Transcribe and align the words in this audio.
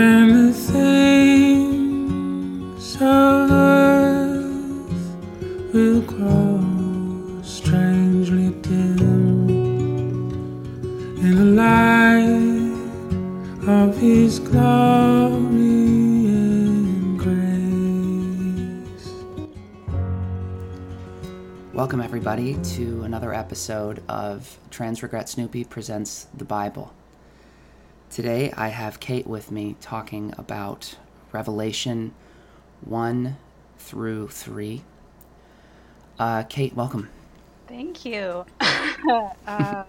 and 0.00 0.48
the 0.48 0.52
things 0.52 1.96
of 3.00 3.50
earth 3.50 5.16
will 5.74 6.02
grow 6.02 7.42
strangely 7.42 8.50
dim 8.62 9.48
in 11.20 11.34
the 11.34 11.44
light 11.44 12.70
of 13.66 13.98
His 13.98 14.38
glory 14.38 14.62
and 16.28 17.18
grace. 17.18 17.48
Welcome, 21.72 22.00
everybody, 22.00 22.54
to 22.76 23.02
another 23.02 23.34
episode 23.34 24.00
of 24.08 24.60
Trans 24.70 25.02
Regret 25.02 25.28
Snoopy 25.28 25.64
Presents 25.64 26.28
the 26.36 26.44
Bible. 26.44 26.94
Today, 28.10 28.50
I 28.56 28.68
have 28.68 29.00
Kate 29.00 29.26
with 29.26 29.52
me 29.52 29.76
talking 29.82 30.34
about 30.38 30.96
Revelation 31.30 32.14
1 32.80 33.36
through 33.78 34.28
3. 34.28 34.82
Uh, 36.18 36.42
Kate, 36.44 36.74
welcome. 36.74 37.10
Thank 37.68 38.06
you. 38.06 38.46
um, 39.46 39.84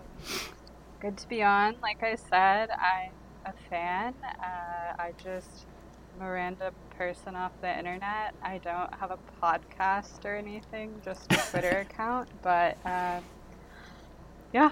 good 1.00 1.18
to 1.18 1.30
be 1.30 1.42
on. 1.42 1.78
Like 1.82 2.04
I 2.04 2.16
said, 2.16 2.70
I'm 2.72 3.12
a 3.46 3.54
fan. 3.70 4.14
Uh, 4.24 5.02
I 5.02 5.14
just 5.24 5.66
am 6.20 6.28
a 6.28 6.30
random 6.30 6.74
person 6.98 7.38
off 7.38 7.54
the 7.62 7.76
internet. 7.76 8.36
I 8.44 8.58
don't 8.58 8.94
have 8.96 9.12
a 9.12 9.20
podcast 9.42 10.26
or 10.26 10.36
anything, 10.36 10.94
just 11.06 11.32
a 11.32 11.38
Twitter 11.52 11.80
account. 11.90 12.28
But 12.42 12.78
um, 12.86 13.24
yeah, 14.52 14.72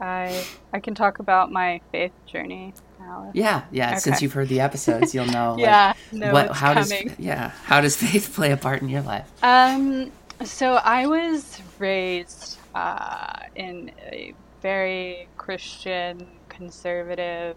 I 0.00 0.44
I 0.72 0.80
can 0.80 0.94
talk 0.94 1.18
about 1.18 1.50
my 1.50 1.80
faith 1.92 2.12
journey 2.26 2.74
now. 2.98 3.30
Yeah, 3.34 3.64
yeah. 3.70 3.96
Since 3.96 4.22
you've 4.22 4.32
heard 4.32 4.48
the 4.48 4.60
episodes, 4.60 5.14
you'll 5.14 5.26
know. 5.26 5.52
like, 5.58 5.60
Yeah, 5.60 5.92
know 6.12 6.32
what, 6.32 6.52
how 6.52 6.74
coming. 6.74 7.08
does 7.08 7.18
yeah 7.18 7.50
how 7.64 7.80
does 7.80 7.96
faith 7.96 8.32
play 8.34 8.52
a 8.52 8.56
part 8.56 8.82
in 8.82 8.88
your 8.88 9.02
life? 9.02 9.30
Um, 9.42 10.12
so 10.44 10.74
I 10.74 11.06
was 11.06 11.60
raised 11.78 12.58
uh, 12.74 13.40
in 13.56 13.90
a 13.98 14.34
very 14.62 15.28
Christian, 15.36 16.26
conservative 16.48 17.56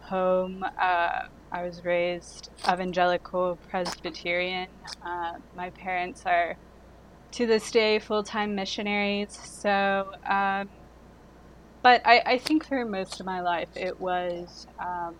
home. 0.00 0.64
Uh, 0.80 1.22
I 1.50 1.62
was 1.62 1.84
raised 1.84 2.50
evangelical 2.68 3.56
Presbyterian. 3.70 4.68
Uh, 5.04 5.34
my 5.56 5.70
parents 5.70 6.24
are, 6.26 6.56
to 7.32 7.46
this 7.46 7.70
day, 7.70 7.98
full 7.98 8.22
time 8.22 8.54
missionaries. 8.54 9.38
So, 9.44 10.12
um, 10.28 10.68
but 11.88 12.02
I, 12.04 12.22
I 12.26 12.38
think 12.38 12.66
through 12.66 12.90
most 12.90 13.18
of 13.18 13.26
my 13.26 13.40
life, 13.40 13.70
it 13.74 13.98
was. 13.98 14.66
Um, 14.78 15.16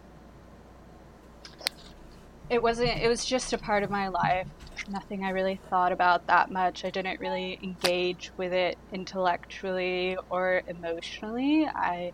it 2.50 2.62
wasn't 2.62 2.90
it 3.00 3.08
was 3.08 3.24
just 3.24 3.52
a 3.52 3.58
part 3.58 3.82
of 3.82 3.90
my 3.90 4.08
life 4.08 4.48
nothing 4.88 5.24
i 5.24 5.30
really 5.30 5.60
thought 5.70 5.92
about 5.92 6.26
that 6.26 6.50
much 6.50 6.84
i 6.84 6.90
didn't 6.90 7.20
really 7.20 7.58
engage 7.62 8.30
with 8.38 8.52
it 8.52 8.78
intellectually 8.92 10.16
or 10.30 10.62
emotionally 10.66 11.66
i 11.74 12.12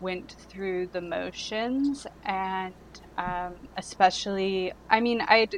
went 0.00 0.34
through 0.50 0.88
the 0.92 1.00
motions 1.00 2.06
and 2.24 2.74
um, 3.18 3.56
especially 3.78 4.72
i 4.90 5.00
mean 5.00 5.20
i'd 5.28 5.50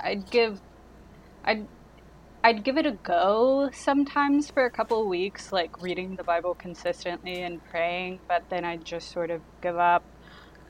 i'd 0.00 0.30
give 0.30 0.60
i'd 1.44 1.68
I'd 2.44 2.64
give 2.64 2.78
it 2.78 2.86
a 2.86 2.92
go 3.04 3.70
sometimes 3.74 4.50
for 4.50 4.66
a 4.66 4.72
couple 4.72 5.02
of 5.02 5.08
weeks, 5.08 5.52
like 5.52 5.72
reading 5.82 6.16
the 6.16 6.24
Bible 6.24 6.54
consistently 6.56 7.42
and 7.42 7.64
praying, 7.64 8.20
but 8.28 8.44
then 8.50 8.64
I'd 8.66 8.84
just 8.86 9.12
sort 9.12 9.30
of 9.32 9.42
give 9.62 9.78
up. 9.78 10.04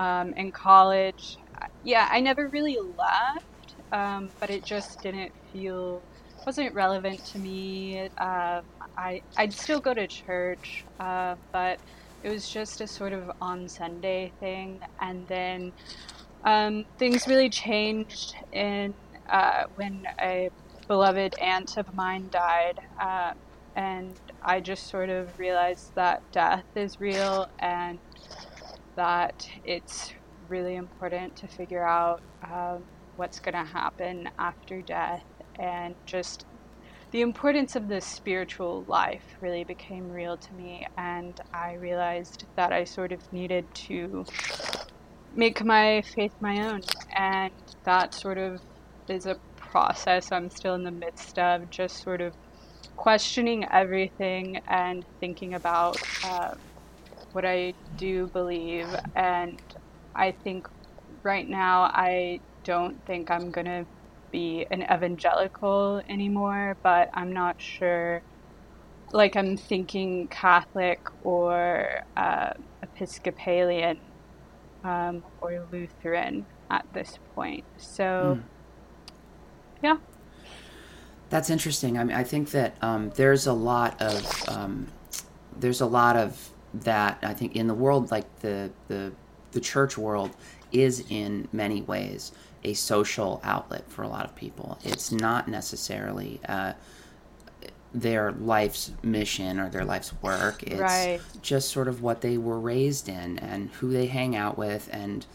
Um, 0.00 0.34
in 0.36 0.53
college, 0.53 1.39
yeah, 1.84 2.08
I 2.12 2.20
never 2.20 2.50
really 2.50 2.78
left, 2.98 3.77
um, 3.92 4.33
but 4.41 4.50
it 4.50 4.64
just 4.64 5.03
didn't 5.03 5.33
feel 5.53 6.05
wasn't 6.47 6.75
relevant 6.75 7.25
to 7.27 7.39
me. 7.41 8.00
Um, 8.19 8.62
I 8.98 9.22
I'd 9.38 9.54
still 9.54 9.81
go 9.81 9.94
to 9.94 10.09
church, 10.09 10.87
uh, 11.00 11.37
but 11.53 11.81
it 12.22 12.31
was 12.31 12.48
just 12.48 12.81
a 12.82 12.88
sort 12.88 13.15
of 13.15 13.31
on 13.41 13.69
Sunday 13.69 14.34
thing, 14.41 14.81
and 15.00 15.28
then 15.28 15.72
um, 16.44 16.87
things 16.98 17.27
really 17.28 17.50
changed 17.50 18.34
in 18.53 18.94
uh, 19.32 19.65
when 19.77 20.04
a 20.22 20.50
beloved 20.84 21.39
aunt 21.41 21.77
of 21.77 21.95
mine 21.95 22.28
died, 22.31 22.78
uh, 23.00 23.33
and 23.77 24.19
I 24.43 24.61
just 24.61 24.89
sort 24.89 25.09
of 25.11 25.39
realized 25.39 25.95
that 25.95 26.22
death 26.33 26.65
is 26.75 27.00
real 27.00 27.49
and 27.59 27.99
that 28.97 29.49
it's 29.65 30.12
really 30.49 30.77
important 30.77 31.37
to 31.37 31.49
figure 31.49 31.84
out 31.84 32.22
um, 32.43 32.84
what's 33.17 33.41
going 33.41 33.55
to 33.55 33.65
happen 33.65 34.28
after 34.39 34.83
death. 34.83 35.25
And 35.59 35.95
just 36.06 36.47
the 37.11 37.22
importance 37.22 37.77
of 37.77 37.89
the 37.89 38.01
spiritual 38.01 38.84
life 38.87 39.25
really 39.41 39.65
became 39.65 40.11
real 40.11 40.37
to 40.37 40.53
me 40.55 40.84
and 40.97 41.41
i 41.53 41.75
realized 41.75 42.45
that 42.56 42.72
i 42.72 42.83
sort 42.83 43.12
of 43.12 43.33
needed 43.33 43.65
to 43.72 44.25
make 45.37 45.65
my 45.65 46.03
faith 46.15 46.34
my 46.41 46.61
own. 46.69 46.83
And 47.16 47.53
that 47.84 48.15
sort 48.15 48.39
of 48.39 48.61
is 49.09 49.27
a 49.27 49.37
process 49.74 50.30
i'm 50.30 50.48
still 50.50 50.74
in 50.74 50.84
the 50.84 50.90
midst 51.04 51.38
of 51.38 51.68
just 51.70 52.02
sort 52.02 52.20
of 52.20 52.32
questioning 52.96 53.66
everything 53.72 54.60
and 54.68 55.04
thinking 55.20 55.54
about 55.54 55.96
uh, 56.24 56.54
what 57.32 57.44
I 57.44 57.74
do 57.96 58.28
believe. 58.28 58.88
And 59.14 59.60
I 60.14 60.32
think 60.32 60.68
right 61.22 61.48
now, 61.48 61.82
I 61.82 62.40
don't 62.64 63.04
think 63.06 63.30
I'm 63.30 63.50
going 63.50 63.66
to 63.66 63.86
be 64.30 64.66
an 64.70 64.82
evangelical 64.82 66.02
anymore, 66.08 66.76
but 66.82 67.10
I'm 67.14 67.32
not 67.32 67.60
sure. 67.60 68.22
Like, 69.12 69.36
I'm 69.36 69.56
thinking 69.56 70.28
Catholic 70.28 71.00
or 71.22 71.88
uh, 72.16 72.50
Episcopalian 72.82 73.98
um, 74.84 75.24
or 75.41 75.66
Lutheran 75.72 76.46
at 76.70 76.86
this 76.92 77.18
point. 77.34 77.64
So, 77.76 78.38
Mm. 78.41 78.53
Yeah. 79.84 79.97
That's 81.31 81.50
interesting. 81.50 81.99
I 81.99 82.05
mean, 82.05 82.17
I 82.17 82.25
think 82.25 82.50
that 82.53 82.77
um, 82.83 83.11
there's 83.17 83.47
a 83.47 83.53
lot 83.53 84.00
of 84.00 84.49
um, 84.49 84.87
there's 85.59 85.81
a 85.81 85.87
lot 85.87 86.17
of 86.17 86.50
that. 86.75 87.19
I 87.22 87.34
think 87.34 87.56
in 87.56 87.67
the 87.67 87.75
world, 87.75 88.11
like 88.11 88.41
the 88.41 88.71
the 88.89 89.12
the 89.53 89.61
church 89.61 89.97
world, 89.99 90.31
is 90.72 91.05
in 91.11 91.49
many 91.53 91.83
ways 91.83 92.33
a 92.62 92.72
social 92.75 93.41
outlet 93.45 93.84
for 93.91 94.03
a 94.03 94.09
lot 94.09 94.25
of 94.25 94.34
people. 94.34 94.78
It's 94.84 95.12
not 95.12 95.49
necessarily 95.49 96.41
uh, 96.49 96.72
their 97.93 98.33
life's 98.33 98.93
mission 99.03 99.59
or 99.61 99.69
their 99.69 99.84
life's 99.84 100.12
work. 100.22 100.62
It's 100.62 100.81
Right. 100.81 101.21
just 101.43 101.71
sort 101.71 101.89
of 101.89 102.01
what 102.03 102.21
they 102.22 102.39
were 102.39 102.59
raised 102.59 103.09
in 103.09 103.39
and 103.39 103.71
who 103.71 103.91
they 103.93 104.06
hang 104.06 104.34
out 104.37 104.56
with, 104.56 104.89
and 104.93 105.27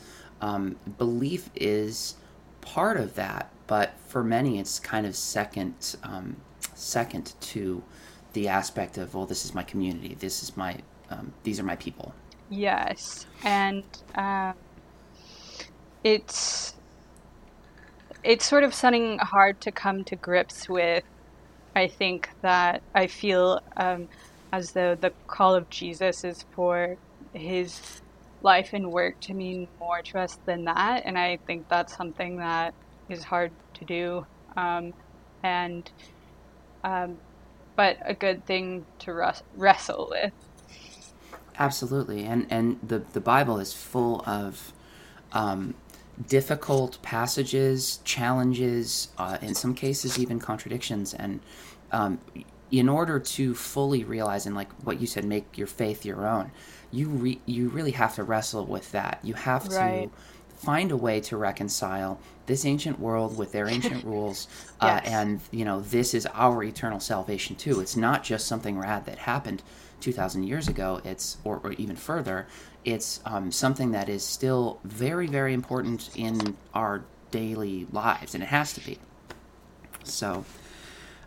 um, 0.41 0.75
belief 0.97 1.49
is 1.55 2.15
part 2.61 2.97
of 2.97 3.15
that. 3.15 3.51
But 3.69 3.91
for 4.07 4.23
many, 4.23 4.57
it's 4.57 4.79
kind 4.79 5.05
of 5.05 5.15
second, 5.15 5.95
um, 6.01 6.37
second 6.73 7.35
to 7.41 7.83
the 8.33 8.47
aspect 8.47 8.97
of, 8.97 9.13
well, 9.13 9.27
this 9.27 9.45
is 9.45 9.53
my 9.53 9.61
community. 9.61 10.17
This 10.19 10.41
is 10.41 10.57
my, 10.57 10.77
um, 11.11 11.31
these 11.43 11.59
are 11.59 11.63
my 11.63 11.75
people. 11.75 12.15
Yes, 12.49 13.27
and 13.43 13.83
um, 14.15 14.55
it's 16.03 16.73
it's 18.23 18.43
sort 18.43 18.63
of 18.63 18.73
something 18.73 19.19
hard 19.19 19.61
to 19.61 19.71
come 19.71 20.03
to 20.05 20.15
grips 20.15 20.67
with. 20.67 21.03
I 21.75 21.87
think 21.87 22.31
that 22.41 22.81
I 22.95 23.05
feel 23.05 23.61
um, 23.77 24.09
as 24.51 24.71
though 24.71 24.95
the 24.95 25.13
call 25.27 25.53
of 25.53 25.69
Jesus 25.69 26.23
is 26.23 26.43
for 26.55 26.97
his 27.33 28.01
life 28.41 28.73
and 28.73 28.91
work 28.91 29.19
to 29.19 29.35
mean 29.35 29.67
more 29.79 30.01
to 30.01 30.21
us 30.21 30.39
than 30.47 30.65
that, 30.65 31.03
and 31.05 31.19
I 31.19 31.37
think 31.45 31.69
that's 31.69 31.95
something 31.95 32.37
that 32.37 32.73
is 33.09 33.23
hard 33.25 33.53
to 33.75 33.85
do, 33.85 34.25
um, 34.57 34.93
and 35.43 35.91
um, 36.83 37.19
but 37.75 37.97
a 38.05 38.15
good 38.15 38.45
thing 38.45 38.87
to 38.99 39.13
wres- 39.13 39.43
wrestle 39.53 40.07
with. 40.11 40.33
Absolutely, 41.57 42.23
and 42.25 42.47
and 42.49 42.79
the 42.81 42.99
the 42.99 43.19
Bible 43.21 43.59
is 43.59 43.73
full 43.73 44.21
of 44.25 44.73
um, 45.33 45.75
difficult 46.25 47.01
passages, 47.01 47.97
challenges, 48.05 49.09
uh, 49.17 49.37
in 49.41 49.55
some 49.55 49.75
cases 49.75 50.17
even 50.19 50.39
contradictions, 50.39 51.13
and 51.13 51.41
um, 51.91 52.21
in 52.71 52.89
order 52.89 53.19
to 53.19 53.55
fully 53.55 54.03
realize 54.05 54.45
and 54.45 54.55
like 54.55 54.71
what 54.83 55.01
you 55.01 55.07
said, 55.07 55.25
make 55.25 55.57
your 55.57 55.67
faith 55.67 56.05
your 56.05 56.27
own, 56.27 56.51
you 56.91 57.09
re- 57.09 57.41
you 57.45 57.69
really 57.69 57.91
have 57.91 58.15
to 58.15 58.23
wrestle 58.23 58.65
with 58.65 58.91
that. 58.93 59.19
You 59.23 59.33
have 59.35 59.67
Right. 59.67 59.71
to 59.79 60.11
find 60.59 60.91
a 60.91 60.97
way 60.97 61.19
to 61.21 61.37
reconcile 61.37 62.19
this 62.45 62.65
ancient 62.65 62.99
world 62.99 63.37
with 63.37 63.51
their 63.51 63.67
ancient 63.67 64.03
rules, 64.13 64.47
uh, 64.81 64.99
Yes. 65.03 65.11
and 65.13 65.39
you 65.51 65.65
know 65.65 65.81
this 65.81 66.13
is 66.13 66.27
our 66.33 66.63
eternal 66.63 66.99
salvation 66.99 67.55
too. 67.55 67.79
It's 67.79 67.95
not 67.95 68.23
just 68.23 68.45
something 68.47 68.77
rad 68.77 69.05
that 69.05 69.17
happened 69.19 69.63
two 70.01 70.11
thousand 70.13 70.43
years 70.43 70.67
ago. 70.67 71.01
It's 71.03 71.37
or, 71.43 71.59
or 71.63 71.71
even 71.73 71.95
further. 71.95 72.47
It's 72.85 73.19
um, 73.25 73.51
something 73.51 73.91
that 73.91 74.09
is 74.09 74.23
still 74.23 74.79
very 74.83 75.27
very 75.27 75.53
important 75.53 76.09
in 76.15 76.55
our 76.73 77.03
daily 77.31 77.87
lives, 77.91 78.33
and 78.35 78.43
it 78.43 78.47
has 78.47 78.73
to 78.73 78.81
be. 78.85 78.99
So. 80.03 80.45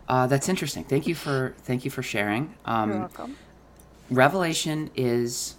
Uh, 0.09 0.27
that's 0.27 0.49
interesting. 0.49 0.83
Thank 0.83 1.07
you 1.07 1.15
for 1.15 1.55
thank 1.59 1.85
you 1.85 1.89
for 1.91 2.03
sharing. 2.03 2.53
Um, 2.65 2.89
You're 2.89 2.99
welcome. 2.99 3.37
Revelation 4.11 4.91
is 4.97 5.55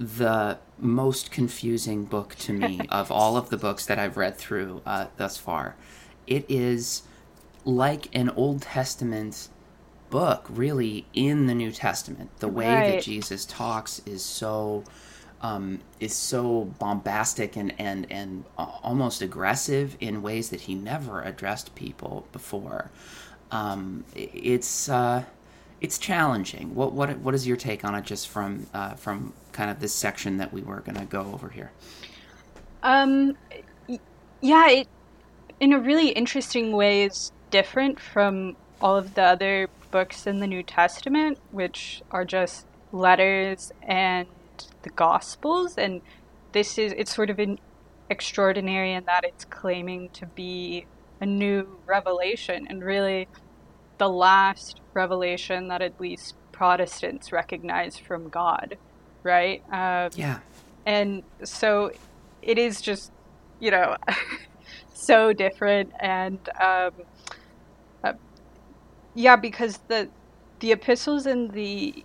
the 0.00 0.58
most 0.78 1.30
confusing 1.30 2.04
book 2.04 2.34
to 2.34 2.54
me 2.54 2.80
of 2.88 3.12
all 3.12 3.36
of 3.36 3.50
the 3.50 3.58
books 3.58 3.84
that 3.84 3.98
I've 3.98 4.16
read 4.16 4.36
through 4.36 4.80
uh, 4.86 5.06
thus 5.18 5.36
far. 5.36 5.76
It 6.26 6.46
is 6.48 7.02
like 7.66 8.08
an 8.16 8.30
Old 8.30 8.62
Testament 8.62 9.48
book, 10.08 10.46
really, 10.48 11.06
in 11.12 11.46
the 11.46 11.54
New 11.54 11.70
Testament. 11.70 12.30
The 12.38 12.48
way 12.48 12.64
that 12.64 13.02
Jesus 13.02 13.44
talks 13.44 14.00
is 14.06 14.24
so 14.24 14.84
um, 15.42 15.80
is 16.00 16.14
so 16.14 16.64
bombastic 16.78 17.56
and 17.56 17.74
and 17.78 18.06
and 18.10 18.44
almost 18.56 19.22
aggressive 19.22 19.96
in 20.00 20.22
ways 20.22 20.50
that 20.50 20.62
he 20.62 20.74
never 20.74 21.22
addressed 21.22 21.74
people 21.74 22.26
before. 22.32 22.90
Um, 23.50 24.04
it's 24.14 24.88
uh, 24.88 25.24
it's 25.80 25.98
challenging. 25.98 26.74
What 26.74 26.92
what 26.92 27.18
what 27.18 27.34
is 27.34 27.46
your 27.46 27.56
take 27.56 27.84
on 27.84 27.94
it? 27.94 28.04
Just 28.04 28.28
from 28.28 28.66
uh, 28.74 28.94
from 28.94 29.32
kind 29.52 29.70
of 29.70 29.80
this 29.80 29.94
section 29.94 30.36
that 30.38 30.52
we 30.52 30.62
were 30.62 30.80
going 30.80 30.98
to 30.98 31.04
go 31.04 31.22
over 31.32 31.48
here. 31.48 31.72
Um, 32.82 33.36
yeah, 34.40 34.68
it 34.68 34.88
in 35.58 35.72
a 35.72 35.78
really 35.78 36.10
interesting 36.10 36.72
way 36.72 37.04
is 37.04 37.32
different 37.50 38.00
from 38.00 38.56
all 38.80 38.96
of 38.96 39.14
the 39.14 39.22
other 39.22 39.68
books 39.90 40.26
in 40.26 40.40
the 40.40 40.46
New 40.46 40.62
Testament, 40.62 41.38
which 41.50 42.02
are 42.10 42.24
just 42.24 42.66
letters 42.92 43.72
and 43.82 44.26
the 44.82 44.90
Gospels, 44.90 45.76
and 45.76 46.00
this 46.52 46.78
is 46.78 46.92
it's 46.96 47.14
sort 47.14 47.30
of 47.30 47.38
an 47.38 47.58
extraordinary 48.08 48.92
in 48.92 49.04
that 49.04 49.24
it's 49.24 49.44
claiming 49.44 50.08
to 50.10 50.26
be 50.26 50.86
a 51.20 51.26
new 51.26 51.78
revelation 51.86 52.66
and 52.68 52.82
really 52.82 53.28
the 54.00 54.10
last 54.10 54.82
revelation 54.96 55.68
that 55.68 55.82
at 55.82 56.00
least 56.00 56.36
Protestants 56.52 57.32
recognize 57.32 57.98
from 57.98 58.30
God, 58.30 58.78
right? 59.24 59.62
Um, 59.72 60.12
Yeah, 60.16 60.40
and 60.86 61.24
so 61.44 61.90
it 62.42 62.58
is 62.58 62.80
just 62.80 63.12
you 63.60 63.70
know 63.70 63.96
so 64.94 65.32
different 65.32 65.92
and 66.00 66.40
um, 66.60 66.92
uh, 68.04 68.14
yeah 69.14 69.36
because 69.36 69.80
the 69.88 70.10
the 70.60 70.72
epistles 70.72 71.26
and 71.26 71.52
the 71.52 72.04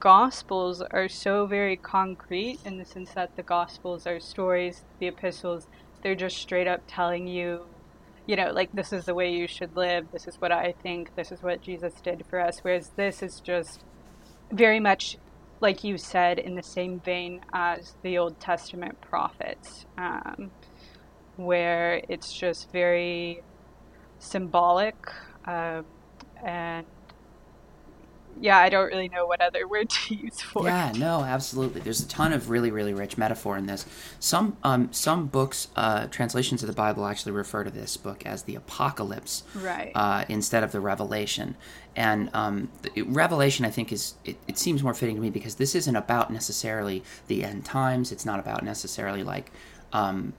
gospels 0.00 0.82
are 0.92 1.08
so 1.08 1.46
very 1.46 1.76
concrete 1.78 2.60
in 2.64 2.78
the 2.78 2.84
sense 2.86 3.12
that 3.14 3.30
the 3.36 3.42
gospels 3.44 4.06
are 4.06 4.20
stories 4.20 4.84
the 5.00 5.08
epistles 5.08 5.66
they're 6.02 6.16
just 6.16 6.36
straight 6.38 6.68
up 6.68 6.82
telling 6.88 7.26
you 7.28 7.73
you 8.26 8.36
know 8.36 8.50
like 8.52 8.72
this 8.72 8.92
is 8.92 9.04
the 9.04 9.14
way 9.14 9.32
you 9.32 9.46
should 9.46 9.76
live 9.76 10.06
this 10.12 10.26
is 10.26 10.40
what 10.40 10.52
i 10.52 10.74
think 10.82 11.14
this 11.16 11.30
is 11.30 11.42
what 11.42 11.60
jesus 11.60 11.92
did 12.02 12.24
for 12.28 12.40
us 12.40 12.60
whereas 12.62 12.90
this 12.96 13.22
is 13.22 13.40
just 13.40 13.84
very 14.52 14.80
much 14.80 15.18
like 15.64 15.82
you 15.82 15.96
said, 15.96 16.38
in 16.38 16.56
the 16.56 16.62
same 16.62 17.00
vein 17.00 17.40
as 17.54 17.94
the 18.02 18.18
Old 18.18 18.38
Testament 18.38 19.00
prophets, 19.00 19.86
um, 19.96 20.50
where 21.36 22.02
it's 22.10 22.30
just 22.32 22.70
very 22.70 23.42
symbolic. 24.18 24.96
Um, 25.46 25.86
and 26.44 26.84
yeah, 28.40 28.58
I 28.58 28.68
don't 28.68 28.86
really 28.86 29.08
know 29.08 29.26
what 29.26 29.40
other 29.40 29.66
word 29.68 29.90
to 29.90 30.14
use 30.14 30.40
for 30.40 30.64
yeah, 30.66 30.92
no, 30.96 31.22
absolutely. 31.22 31.80
There's 31.80 32.00
a 32.00 32.08
ton 32.08 32.32
of 32.32 32.50
really, 32.50 32.70
really 32.70 32.94
rich 32.94 33.16
metaphor 33.18 33.56
in 33.56 33.66
this. 33.66 33.86
Some 34.20 34.56
um, 34.62 34.92
some 34.92 35.26
books, 35.26 35.68
uh, 35.76 36.06
translations 36.08 36.62
of 36.62 36.66
the 36.66 36.74
Bible, 36.74 37.06
actually 37.06 37.32
refer 37.32 37.64
to 37.64 37.70
this 37.70 37.96
book 37.96 38.24
as 38.26 38.42
the 38.44 38.54
Apocalypse, 38.54 39.42
Right. 39.54 39.92
uh, 39.94 40.24
instead 40.28 40.62
of 40.64 40.72
the 40.72 40.80
Revelation. 40.80 41.56
And 41.96 42.28
um, 42.34 42.70
the, 42.82 43.02
Revelation, 43.02 43.64
I 43.64 43.70
think, 43.70 43.92
is 43.92 44.14
it, 44.24 44.36
it 44.48 44.58
seems 44.58 44.82
more 44.82 44.94
fitting 44.94 45.14
to 45.16 45.22
me 45.22 45.30
because 45.30 45.54
this 45.56 45.74
isn't 45.74 45.94
about 45.96 46.32
necessarily 46.32 47.04
the 47.28 47.44
end 47.44 47.64
times. 47.64 48.10
It's 48.10 48.26
not 48.26 48.40
about 48.40 48.64
necessarily 48.64 49.22
like 49.22 49.52
um, 49.92 50.32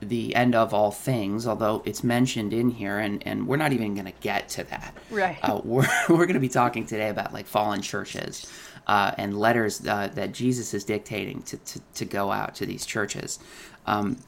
the 0.00 0.34
end 0.34 0.54
of 0.54 0.74
all 0.74 0.90
things, 0.90 1.46
although 1.46 1.82
it's 1.84 2.04
mentioned 2.04 2.52
in 2.52 2.70
here, 2.70 2.98
and, 2.98 3.26
and 3.26 3.46
we're 3.46 3.56
not 3.56 3.72
even 3.72 3.94
going 3.94 4.06
to 4.06 4.20
get 4.20 4.48
to 4.50 4.64
that. 4.64 4.94
Right. 5.10 5.38
Uh, 5.42 5.60
we're 5.64 5.88
we're 6.08 6.26
going 6.26 6.34
to 6.34 6.40
be 6.40 6.48
talking 6.48 6.86
today 6.86 7.08
about 7.08 7.32
like 7.32 7.46
fallen 7.46 7.82
churches 7.82 8.50
uh, 8.86 9.12
and 9.16 9.38
letters 9.38 9.86
uh, 9.86 10.08
that 10.14 10.32
Jesus 10.32 10.74
is 10.74 10.84
dictating 10.84 11.42
to, 11.42 11.56
to, 11.56 11.80
to 11.94 12.04
go 12.04 12.30
out 12.30 12.54
to 12.56 12.66
these 12.66 12.84
churches. 12.86 13.38
Um, 13.86 14.18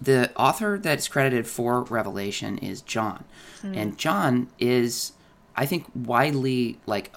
the 0.00 0.30
author 0.36 0.78
that's 0.78 1.08
credited 1.08 1.46
for 1.46 1.82
Revelation 1.82 2.58
is 2.58 2.82
John, 2.82 3.24
and 3.64 3.98
John 3.98 4.48
is, 4.60 5.12
I 5.56 5.66
think, 5.66 5.86
widely 5.92 6.78
like 6.86 7.10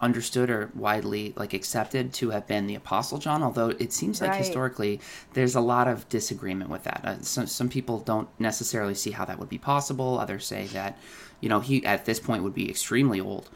understood 0.00 0.48
or 0.48 0.70
widely 0.74 1.32
like 1.36 1.52
accepted 1.52 2.12
to 2.12 2.30
have 2.30 2.46
been 2.46 2.66
the 2.66 2.74
Apostle 2.74 3.18
John. 3.18 3.42
Although 3.42 3.70
it 3.78 3.92
seems 3.92 4.20
like 4.20 4.30
Right. 4.30 4.38
historically 4.38 5.00
there's 5.34 5.54
a 5.56 5.60
lot 5.60 5.88
of 5.88 6.08
disagreement 6.08 6.70
with 6.70 6.84
that. 6.84 7.00
Uh, 7.04 7.20
some 7.22 7.46
some 7.46 7.68
people 7.68 7.98
don't 7.98 8.28
necessarily 8.38 8.94
see 8.94 9.10
how 9.10 9.24
that 9.24 9.38
would 9.38 9.48
be 9.48 9.58
possible. 9.58 10.18
Others 10.18 10.46
say 10.46 10.66
that, 10.68 10.96
you 11.40 11.48
know, 11.48 11.60
he 11.60 11.84
at 11.84 12.04
this 12.04 12.20
point 12.20 12.42
would 12.44 12.54
be 12.54 12.70
extremely 12.70 13.20
old, 13.20 13.48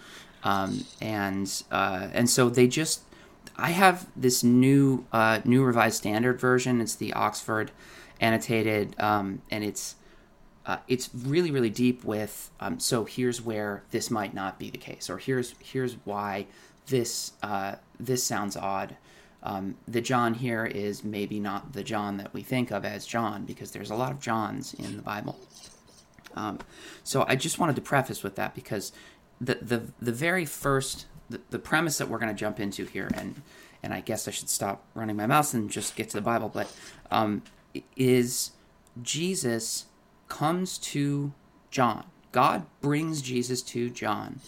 um, 0.45 0.85
and 1.01 1.63
uh, 1.71 2.09
and 2.13 2.29
so 2.29 2.49
they 2.51 2.67
just. 2.67 3.03
I 3.57 3.71
have 3.71 4.07
this 4.17 4.43
new 4.43 5.05
uh, 5.13 5.41
new 5.45 5.63
revised 5.63 5.97
standard 5.97 6.41
version. 6.41 6.81
It's 6.81 6.95
the 6.95 7.13
Oxford 7.13 7.71
annotated, 8.21 8.99
um, 8.99 9.43
and 9.51 9.63
it's 9.63 9.97
uh, 10.67 10.79
it's 10.89 11.11
really 11.15 11.51
really 11.51 11.71
deep 11.71 12.05
with. 12.05 12.51
Um, 12.61 12.79
so 12.79 13.05
here's 13.05 13.41
where 13.41 13.83
this 13.91 14.11
might 14.11 14.35
not 14.35 14.59
be 14.59 14.71
the 14.71 14.79
case, 14.79 15.11
or 15.11 15.19
here's 15.19 15.55
here's 15.61 15.95
why 16.05 16.47
this 16.87 17.33
uh, 17.43 17.77
this 17.99 18.23
sounds 18.23 18.57
odd. 18.57 18.97
Um, 19.43 19.77
the 19.89 20.01
John 20.01 20.35
here 20.35 20.65
is 20.65 21.03
maybe 21.03 21.41
not 21.41 21.73
the 21.73 21.83
John 21.83 22.17
that 22.19 22.33
we 22.33 22.43
think 22.43 22.71
of 22.71 22.85
as 22.85 23.05
John, 23.07 23.45
because 23.45 23.73
there's 23.73 23.91
a 23.91 23.97
lot 23.97 24.13
of 24.13 24.21
Johns 24.21 24.73
in 24.75 24.97
the 24.97 25.03
Bible. 25.03 25.37
Um, 26.35 26.61
so 27.03 27.25
I 27.29 27.35
just 27.35 27.59
wanted 27.59 27.77
to 27.77 27.83
preface 27.83 28.23
with 28.23 28.37
that 28.37 28.55
because 28.55 28.93
the 29.41 29.57
the 29.57 29.83
the 30.01 30.13
very 30.13 30.45
first 30.45 31.07
the, 31.29 31.41
the 31.51 31.59
premise 31.59 31.99
that 31.99 32.09
we're 32.09 32.19
going 32.19 32.35
to 32.35 32.39
jump 32.39 32.61
into 32.61 32.85
here 32.85 33.09
and 33.15 33.43
and 33.83 33.93
I 33.93 34.01
guess 34.01 34.29
I 34.29 34.31
should 34.31 34.49
stop 34.49 34.85
running 34.95 35.17
my 35.17 35.27
mouth 35.27 35.53
and 35.55 35.69
just 35.69 35.97
get 35.97 36.09
to 36.11 36.17
the 36.17 36.23
Bible, 36.23 36.49
but 36.49 36.73
um, 37.11 37.43
is 37.97 38.53
Jesus 39.03 39.87
comes 40.33 40.79
to 40.79 41.31
John. 41.71 42.07
God 42.33 42.65
brings 42.81 43.21
Jesus 43.21 43.61
to 43.65 43.91
John, 43.91 44.41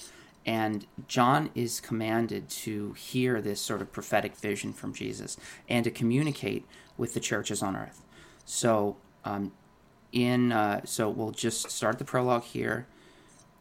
and 0.46 0.86
John 1.08 1.50
is 1.54 1.78
commanded 1.78 2.48
to 2.64 2.94
hear 2.94 3.42
this 3.42 3.60
sort 3.60 3.82
of 3.82 3.92
prophetic 3.92 4.34
vision 4.34 4.72
from 4.72 4.94
Jesus 4.94 5.36
and 5.68 5.84
to 5.84 5.90
communicate 5.90 6.64
with 6.96 7.12
the 7.12 7.20
churches 7.20 7.62
on 7.62 7.76
earth. 7.76 8.00
So, 8.46 8.96
um, 9.26 9.52
in 10.10 10.52
uh, 10.52 10.80
so 10.86 11.10
we'll 11.10 11.32
just 11.32 11.70
start 11.70 11.98
the 11.98 12.04
prologue 12.04 12.44
here. 12.44 12.86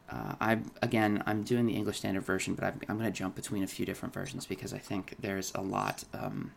Uh, 0.09 0.35
I 0.39 0.59
again, 0.81 1.23
I'm 1.25 1.43
doing 1.43 1.65
the 1.65 1.73
English 1.73 1.97
Standard 1.97 2.23
Version, 2.23 2.55
but 2.55 2.63
I'm, 2.63 2.79
I'm 2.87 2.97
going 2.97 3.11
to 3.11 3.17
jump 3.17 3.35
between 3.35 3.63
a 3.63 3.67
few 3.67 3.85
different 3.85 4.13
versions 4.13 4.45
because 4.45 4.73
I 4.73 4.77
think 4.77 5.15
there's 5.19 5.51
a 5.55 5.61
lot. 5.61 6.05
Um, 6.13 6.51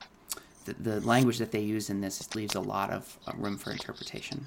the, 0.64 0.74
the 0.74 1.00
language 1.00 1.38
that 1.38 1.50
they 1.50 1.60
use 1.60 1.90
in 1.90 2.00
this 2.00 2.34
leaves 2.36 2.54
a 2.54 2.60
lot 2.60 2.90
of 2.90 3.18
uh, 3.26 3.32
room 3.36 3.58
for 3.58 3.72
interpretation. 3.72 4.46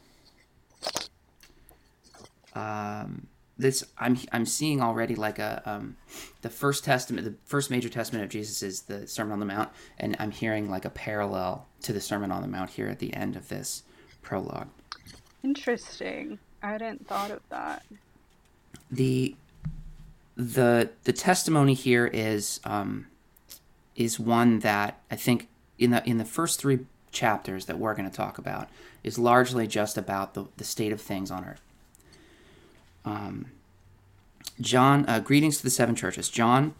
um, 2.53 3.27
this 3.57 3.85
I'm 3.97 4.17
I'm 4.31 4.45
seeing 4.45 4.81
already 4.81 5.15
like 5.15 5.39
a 5.39 5.61
um, 5.65 5.97
the 6.41 6.49
first 6.49 6.83
testament, 6.83 7.25
the 7.25 7.35
first 7.45 7.71
major 7.71 7.89
testament 7.89 8.23
of 8.23 8.29
Jesus 8.29 8.63
is 8.63 8.81
the 8.81 9.07
Sermon 9.07 9.33
on 9.33 9.39
the 9.39 9.45
Mount, 9.45 9.69
and 9.97 10.15
I'm 10.19 10.31
hearing 10.31 10.69
like 10.69 10.85
a 10.85 10.89
parallel 10.89 11.67
to 11.83 11.93
the 11.93 12.01
Sermon 12.01 12.31
on 12.31 12.41
the 12.41 12.47
Mount 12.47 12.71
here 12.71 12.87
at 12.87 12.99
the 12.99 13.13
end 13.13 13.35
of 13.35 13.49
this 13.49 13.83
prologue. 14.21 14.67
Interesting. 15.43 16.39
I 16.61 16.71
hadn't 16.71 17.07
thought 17.07 17.31
of 17.31 17.41
that. 17.49 17.85
The 18.91 19.35
the 20.35 20.89
the 21.03 21.13
testimony 21.13 21.73
here 21.73 22.07
is 22.07 22.59
um, 22.63 23.07
is 23.95 24.19
one 24.19 24.59
that 24.59 24.99
I 25.09 25.15
think 25.15 25.47
in 25.77 25.91
the 25.91 26.07
in 26.07 26.17
the 26.17 26.25
first 26.25 26.59
three 26.59 26.79
chapters 27.11 27.65
that 27.65 27.77
we're 27.77 27.93
going 27.93 28.09
to 28.09 28.15
talk 28.15 28.37
about 28.37 28.69
is 29.03 29.17
largely 29.17 29.67
just 29.67 29.97
about 29.97 30.33
the, 30.33 30.45
the 30.57 30.63
state 30.63 30.91
of 30.91 31.01
things 31.01 31.31
on 31.31 31.45
earth. 31.45 31.61
Um, 33.05 33.47
John, 34.59 35.05
uh, 35.07 35.19
greetings 35.19 35.57
to 35.57 35.63
the 35.63 35.69
seven 35.69 35.95
churches. 35.95 36.29
John, 36.29 36.75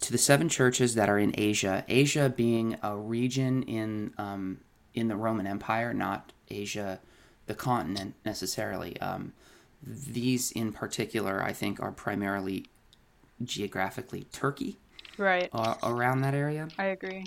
to 0.00 0.12
the 0.12 0.18
seven 0.18 0.48
churches 0.48 0.94
that 0.94 1.08
are 1.08 1.18
in 1.18 1.34
Asia. 1.36 1.84
Asia 1.88 2.32
being 2.34 2.76
a 2.82 2.96
region 2.96 3.62
in 3.62 4.12
um, 4.18 4.58
in 4.94 5.08
the 5.08 5.16
Roman 5.16 5.46
Empire, 5.46 5.94
not 5.94 6.32
Asia, 6.50 7.00
the 7.46 7.54
continent 7.54 8.14
necessarily. 8.24 9.00
Um, 9.00 9.32
these 9.82 10.50
in 10.52 10.72
particular, 10.72 11.42
I 11.42 11.52
think, 11.52 11.80
are 11.80 11.92
primarily 11.92 12.66
geographically 13.42 14.26
Turkey, 14.32 14.78
right 15.16 15.48
uh, 15.52 15.74
around 15.82 16.22
that 16.22 16.34
area. 16.34 16.68
I 16.78 16.86
agree. 16.86 17.26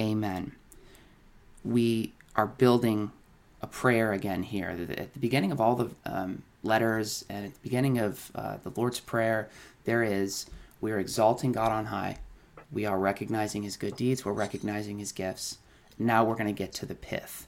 Amen. 0.00 0.52
We 1.64 2.12
are 2.34 2.46
building 2.46 3.12
a 3.60 3.66
prayer 3.66 4.12
again 4.12 4.42
here. 4.42 4.68
At 4.68 5.12
the 5.12 5.20
beginning 5.20 5.52
of 5.52 5.60
all 5.60 5.76
the 5.76 5.90
um, 6.04 6.42
letters 6.62 7.24
and 7.28 7.46
at 7.46 7.54
the 7.54 7.60
beginning 7.60 7.98
of 7.98 8.30
uh, 8.34 8.56
the 8.62 8.72
Lord's 8.74 9.00
Prayer, 9.00 9.48
there 9.84 10.02
is 10.02 10.46
we 10.80 10.90
are 10.92 10.98
exalting 10.98 11.52
God 11.52 11.70
on 11.70 11.86
high. 11.86 12.18
We 12.72 12.86
are 12.86 12.98
recognizing 12.98 13.62
his 13.62 13.76
good 13.76 13.96
deeds. 13.96 14.24
We're 14.24 14.32
recognizing 14.32 14.98
his 14.98 15.12
gifts. 15.12 15.58
Now 15.98 16.24
we're 16.24 16.34
going 16.34 16.46
to 16.46 16.52
get 16.52 16.72
to 16.74 16.86
the 16.86 16.94
pith. 16.94 17.46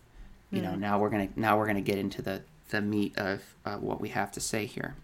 You 0.51 0.63
know, 0.63 0.77
now 0.77 1.01
we're 1.01 1.11
going 1.11 1.33
to 1.33 1.41
now 1.41 1.59
we're 1.59 1.65
going 1.65 1.77
to 1.77 1.83
get 1.83 1.99
into 1.99 2.23
the 2.23 2.43
the 2.69 2.81
meat 2.81 3.17
of 3.19 3.43
uh, 3.65 3.77
what 3.77 4.01
we 4.01 4.11
have 4.11 4.31
to 4.33 4.41
say 4.41 4.67
here. 4.67 4.95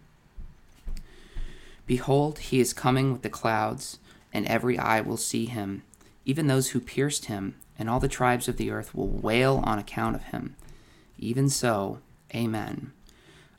Behold, 1.87 2.39
he 2.39 2.61
is 2.61 2.73
coming 2.73 3.11
with 3.11 3.23
the 3.23 3.29
clouds, 3.29 3.99
and 4.33 4.47
every 4.47 4.79
eye 4.79 5.01
will 5.01 5.17
see 5.17 5.47
him, 5.47 5.83
even 6.25 6.47
those 6.47 6.71
who 6.71 6.81
pierced 6.81 7.27
him, 7.27 7.57
and 7.79 7.89
all 7.89 8.01
the 8.01 8.09
tribes 8.09 8.49
of 8.49 8.57
the 8.57 8.71
earth 8.71 8.95
will 8.95 9.09
wail 9.09 9.63
on 9.65 9.79
account 9.79 10.17
of 10.17 10.25
him. 10.25 10.57
Even 11.19 11.49
so, 11.49 12.01
Amen. 12.35 12.93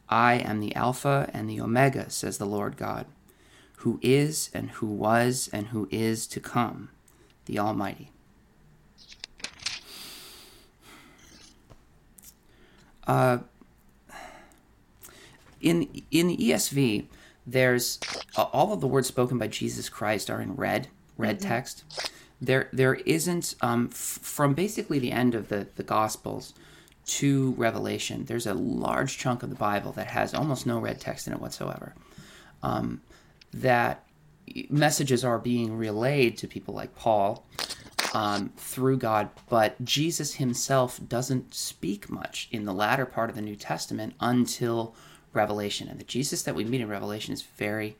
I 0.09 0.35
am 0.35 0.59
the 0.59 0.75
Alpha 0.75 1.29
and 1.33 1.49
the 1.49 1.61
Omega, 1.61 2.09
says 2.09 2.37
the 2.37 2.45
Lord 2.45 2.77
God, 2.77 3.05
who 3.77 3.99
is, 4.01 4.49
and 4.53 4.71
who 4.71 4.87
was, 4.87 5.49
and 5.53 5.67
who 5.67 5.87
is 5.91 6.27
to 6.27 6.39
come, 6.39 6.89
the 7.45 7.59
Almighty. 7.59 8.11
Uh, 13.07 13.39
in 15.59 16.03
in 16.11 16.27
the 16.27 16.37
ESV, 16.37 17.05
there's 17.45 17.99
uh, 18.37 18.43
all 18.43 18.73
of 18.73 18.81
the 18.81 18.87
words 18.87 19.07
spoken 19.07 19.37
by 19.37 19.47
Jesus 19.47 19.89
Christ 19.89 20.29
are 20.29 20.41
in 20.41 20.55
red, 20.55 20.87
red 21.17 21.39
mm-hmm. 21.39 21.49
text. 21.49 21.83
There 22.41 22.69
there 22.73 22.95
isn't 22.95 23.55
um, 23.61 23.89
f- 23.91 23.97
from 23.97 24.53
basically 24.53 24.99
the 24.99 25.11
end 25.11 25.35
of 25.35 25.49
the 25.49 25.67
the 25.75 25.83
Gospels 25.83 26.53
to 27.05 27.51
Revelation. 27.51 28.25
There's 28.25 28.47
a 28.47 28.53
large 28.53 29.17
chunk 29.17 29.43
of 29.43 29.49
the 29.49 29.55
Bible 29.55 29.91
that 29.93 30.07
has 30.07 30.33
almost 30.33 30.65
no 30.65 30.79
red 30.79 30.99
text 30.99 31.27
in 31.27 31.33
it 31.33 31.39
whatsoever. 31.39 31.93
Um, 32.63 33.01
that 33.53 34.05
messages 34.69 35.23
are 35.23 35.39
being 35.39 35.77
relayed 35.77 36.37
to 36.37 36.47
people 36.47 36.73
like 36.73 36.95
Paul 36.95 37.45
um, 38.13 38.51
through 38.57 38.97
God, 38.97 39.29
but 39.49 39.83
Jesus 39.83 40.35
himself 40.35 40.99
doesn't 41.07 41.53
speak 41.53 42.09
much 42.09 42.47
in 42.51 42.65
the 42.65 42.73
latter 42.73 43.05
part 43.05 43.29
of 43.29 43.35
the 43.35 43.41
New 43.41 43.55
Testament 43.55 44.13
until 44.19 44.95
Revelation. 45.33 45.87
And 45.87 45.99
the 45.99 46.03
Jesus 46.03 46.43
that 46.43 46.55
we 46.55 46.65
meet 46.65 46.81
in 46.81 46.89
Revelation 46.89 47.33
is 47.33 47.41
very 47.41 47.97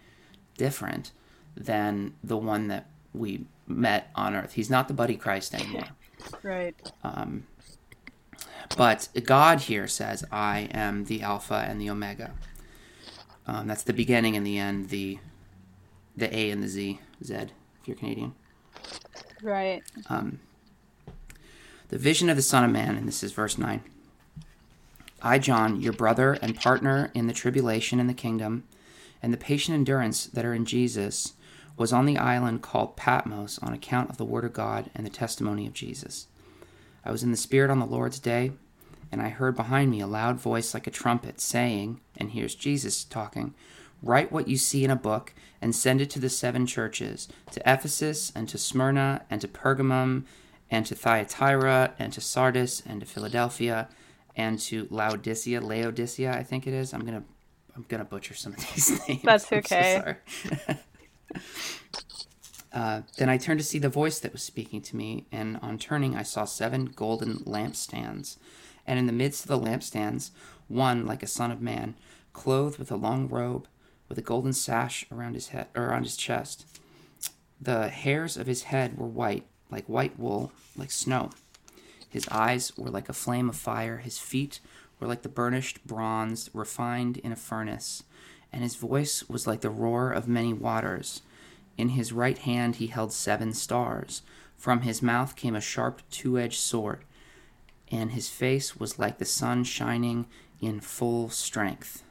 different 0.58 1.12
than 1.56 2.14
the 2.24 2.38
one 2.38 2.68
that 2.68 2.88
we 3.14 3.46
met 3.68 4.10
on 4.16 4.36
earth. 4.36 4.54
He's 4.54 4.70
not 4.70 4.88
the 4.88 4.94
buddy 4.94 5.16
Christ 5.16 5.54
anymore. 5.54 5.88
Right. 6.44 6.76
Um, 7.04 7.48
but 8.78 9.10
God 9.24 9.62
here 9.62 9.88
says, 9.88 10.24
I 10.32 10.70
am 10.72 11.06
the 11.06 11.24
Alpha 11.24 11.66
and 11.68 11.82
the 11.82 11.90
Omega. 11.90 12.32
Um, 13.48 13.66
that's 13.68 13.82
the 13.82 13.92
beginning 13.92 14.36
and 14.36 14.46
the 14.46 14.60
end, 14.60 14.90
the 14.90 15.18
the 16.16 16.34
A 16.36 16.52
and 16.52 16.62
the 16.62 16.68
Z, 16.68 17.00
Z, 17.24 17.34
if 17.34 17.88
you're 17.88 17.98
Canadian. 17.98 18.36
Right. 19.42 19.82
Um, 20.10 20.40
the 21.90 21.98
vision 21.98 22.30
of 22.30 22.36
the 22.36 22.42
Son 22.42 22.64
of 22.64 22.72
Man, 22.72 22.96
and 22.96 23.08
this 23.08 23.24
is 23.24 23.32
verse 23.32 23.58
9. 23.58 23.82
I, 25.22 25.40
John, 25.40 25.82
your 25.82 25.94
brother 25.94 26.38
and 26.42 26.56
partner 26.56 27.12
in 27.14 27.28
the 27.28 27.34
tribulation 27.34 28.00
and 28.00 28.10
the 28.10 28.14
kingdom, 28.14 28.64
and 29.22 29.32
the 29.32 29.38
patient 29.38 29.76
endurance 29.76 30.26
that 30.26 30.46
are 30.46 30.54
in 30.54 30.66
Jesus, 30.66 31.34
was 31.78 31.94
on 31.94 32.06
the 32.06 32.18
island 32.18 32.62
called 32.62 32.98
Patmos 32.98 33.60
on 33.60 33.74
account 33.74 34.10
of 34.10 34.18
the 34.18 34.26
word 34.26 34.46
of 34.46 34.54
God 34.54 34.90
and 34.94 35.06
the 35.06 35.12
testimony 35.12 35.66
of 35.66 35.74
Jesus. 35.74 36.28
I 37.04 37.12
was 37.12 37.24
in 37.24 37.32
the 37.32 37.38
Spirit 37.38 37.72
on 37.72 37.80
the 37.80 37.86
Lord's 37.86 38.20
day, 38.20 38.52
and 39.12 39.22
I 39.22 39.30
heard 39.30 39.56
behind 39.56 39.92
me 39.92 40.02
a 40.02 40.08
loud 40.08 40.40
voice 40.40 40.74
like 40.74 40.88
a 40.88 40.92
trumpet, 40.92 41.42
saying, 41.42 42.00
and 42.18 42.32
here's 42.32 42.56
Jesus 42.56 43.04
talking, 43.04 43.54
Write 44.04 44.32
what 44.32 44.48
you 44.48 44.58
see 44.58 44.84
in 44.84 44.90
a 44.90 44.96
book 44.96 45.34
and 45.62 45.76
send 45.76 46.02
it 46.02 46.10
to 46.12 46.20
the 46.20 46.30
seven 46.30 46.66
churches 46.66 47.28
to 47.52 47.62
Ephesus 47.72 48.32
and 48.36 48.50
to 48.50 48.58
Smyrna 48.58 49.22
and 49.30 49.40
to 49.42 49.48
Pergamum 49.48 50.24
and 50.72 50.86
to 50.88 50.96
Thyatira 50.96 51.94
and 52.00 52.12
to 52.14 52.22
Sardis 52.22 52.82
and 52.86 53.02
to 53.02 53.06
Philadelphia 53.06 53.90
and 54.36 54.58
to 54.60 54.88
Laodicea, 54.90 55.62
Laodicea, 55.62 56.34
I 56.34 56.44
think 56.44 56.66
it 56.66 56.74
is. 56.74 56.94
I'm 56.94 57.06
gonna 57.06 57.24
I'm 57.76 57.86
gonna 57.88 58.06
butcher 58.06 58.34
some 58.34 58.54
of 58.54 58.60
these 58.60 59.08
names. 59.08 59.22
That's 59.24 59.52
okay. 59.52 60.16
So 60.28 60.76
uh, 62.74 63.02
then 63.18 63.30
I 63.30 63.38
turned 63.38 63.60
to 63.60 63.66
see 63.66 63.80
the 63.80 63.90
voice 63.90 64.20
that 64.20 64.32
was 64.32 64.44
speaking 64.44 64.82
to 64.84 64.96
me, 64.96 65.26
and 65.32 65.58
on 65.62 65.78
turning, 65.78 66.16
I 66.16 66.24
saw 66.24 66.46
seven 66.46 66.86
golden 66.86 67.40
lampstands, 67.40 68.38
and 68.88 68.98
in 68.98 69.08
the 69.08 69.14
midst 69.14 69.44
of 69.44 69.50
the 69.50 69.60
lampstands, 69.60 70.32
one 70.68 71.06
like 71.06 71.24
a 71.24 71.28
son 71.28 71.52
of 71.52 71.62
man, 71.62 71.96
clothed 72.34 72.80
with 72.80 72.92
a 72.92 72.96
long 72.96 73.28
robe 73.28 73.68
with 74.08 74.18
a 74.18 74.22
golden 74.22 74.52
sash 74.52 75.06
around 75.12 75.36
his 75.36 75.50
head 75.50 75.68
or 75.76 75.86
around 75.86 76.04
his 76.04 76.18
chest. 76.18 76.66
The 77.62 77.90
hairs 77.90 78.36
of 78.36 78.48
his 78.48 78.64
head 78.64 78.98
were 78.98 79.08
white, 79.08 79.46
like 79.70 79.86
white 79.86 80.20
wool, 80.20 80.52
like 80.76 80.92
snow. 80.92 81.30
His 82.10 82.28
eyes 82.28 82.78
were 82.78 82.90
like 82.90 83.08
a 83.08 83.14
flame 83.14 83.48
of 83.48 83.56
fire. 83.56 83.98
His 84.00 84.18
feet 84.18 84.60
were 85.00 85.08
like 85.08 85.22
the 85.22 85.30
burnished 85.30 85.86
bronze 85.88 86.50
refined 86.54 87.18
in 87.18 87.32
a 87.32 87.38
furnace, 87.38 88.04
and 88.54 88.64
his 88.64 88.76
voice 88.76 89.28
was 89.30 89.48
like 89.48 89.62
the 89.62 89.70
roar 89.70 90.12
of 90.12 90.28
many 90.28 90.54
waters. 90.54 91.22
In 91.78 91.90
his 91.90 92.14
right 92.14 92.38
hand 92.38 92.78
he 92.78 92.88
held 92.88 93.14
seven 93.14 93.54
stars. 93.54 94.22
From 94.58 94.82
his 94.82 95.02
mouth 95.02 95.36
came 95.36 95.56
a 95.56 95.62
sharp 95.62 96.02
two 96.12 96.38
edged 96.38 96.60
sword, 96.60 97.04
and 97.92 98.12
his 98.12 98.30
face 98.30 98.78
was 98.78 99.00
like 99.00 99.18
the 99.18 99.26
sun 99.26 99.64
shining 99.64 100.28
in 100.62 100.80
full 100.80 101.30
strength. 101.30 102.04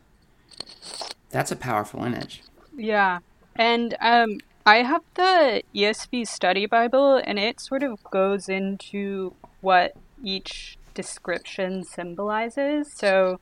That's 1.30 1.52
a 1.52 1.56
powerful 1.56 2.04
image. 2.04 2.42
Yeah. 2.76 3.20
And 3.54 3.96
um, 4.00 4.40
I 4.66 4.78
have 4.78 5.02
the 5.14 5.62
ESV 5.74 6.26
study 6.26 6.66
Bible, 6.66 7.20
and 7.24 7.38
it 7.38 7.60
sort 7.60 7.82
of 7.82 8.02
goes 8.10 8.48
into 8.48 9.34
what 9.60 9.94
each 10.22 10.76
description 10.94 11.84
symbolizes. 11.84 12.92
So 12.92 13.40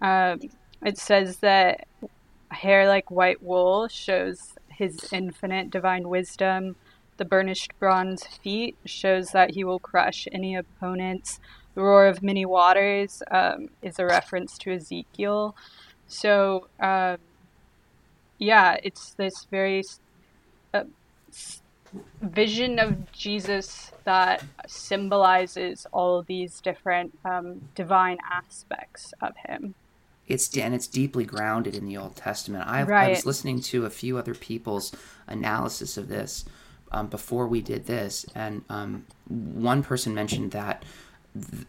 um, 0.00 0.40
it 0.82 0.98
says 0.98 1.38
that 1.38 1.86
hair 2.54 2.86
like 2.88 3.10
white 3.10 3.42
wool 3.42 3.88
shows 3.88 4.54
his 4.68 5.12
infinite 5.12 5.70
divine 5.70 6.08
wisdom. 6.08 6.76
The 7.16 7.24
burnished 7.24 7.72
bronze 7.78 8.26
feet 8.26 8.76
shows 8.84 9.30
that 9.30 9.52
he 9.52 9.62
will 9.64 9.78
crush 9.78 10.26
any 10.32 10.56
opponents. 10.56 11.38
The 11.74 11.82
roar 11.82 12.06
of 12.06 12.22
many 12.22 12.44
waters 12.44 13.22
um, 13.30 13.68
is 13.82 13.98
a 13.98 14.06
reference 14.06 14.58
to 14.58 14.72
Ezekiel. 14.72 15.54
So, 16.08 16.68
um, 16.80 17.18
yeah, 18.38 18.78
it's 18.82 19.14
this 19.14 19.46
very 19.50 19.82
uh, 20.72 20.84
vision 22.20 22.78
of 22.78 23.12
Jesus 23.12 23.92
that 24.04 24.42
symbolizes 24.66 25.86
all 25.92 26.22
these 26.22 26.60
different 26.60 27.16
um, 27.24 27.68
divine 27.74 28.18
aspects 28.30 29.14
of 29.20 29.34
him. 29.46 29.74
It's 30.26 30.56
and 30.56 30.74
it's 30.74 30.86
deeply 30.86 31.24
grounded 31.24 31.74
in 31.74 31.84
the 31.84 31.96
Old 31.96 32.16
Testament. 32.16 32.66
I, 32.66 32.80
I 32.80 33.10
was 33.10 33.26
listening 33.26 33.60
to 33.62 33.84
a 33.84 33.90
few 33.90 34.16
other 34.16 34.34
people's 34.34 34.94
analysis 35.26 35.96
of 35.96 36.08
this 36.08 36.44
um, 36.92 37.08
before 37.08 37.46
we 37.46 37.60
did 37.60 37.86
this, 37.86 38.24
and 38.34 38.62
um, 38.68 39.06
one 39.28 39.82
person 39.82 40.14
mentioned 40.14 40.52
that 40.52 40.84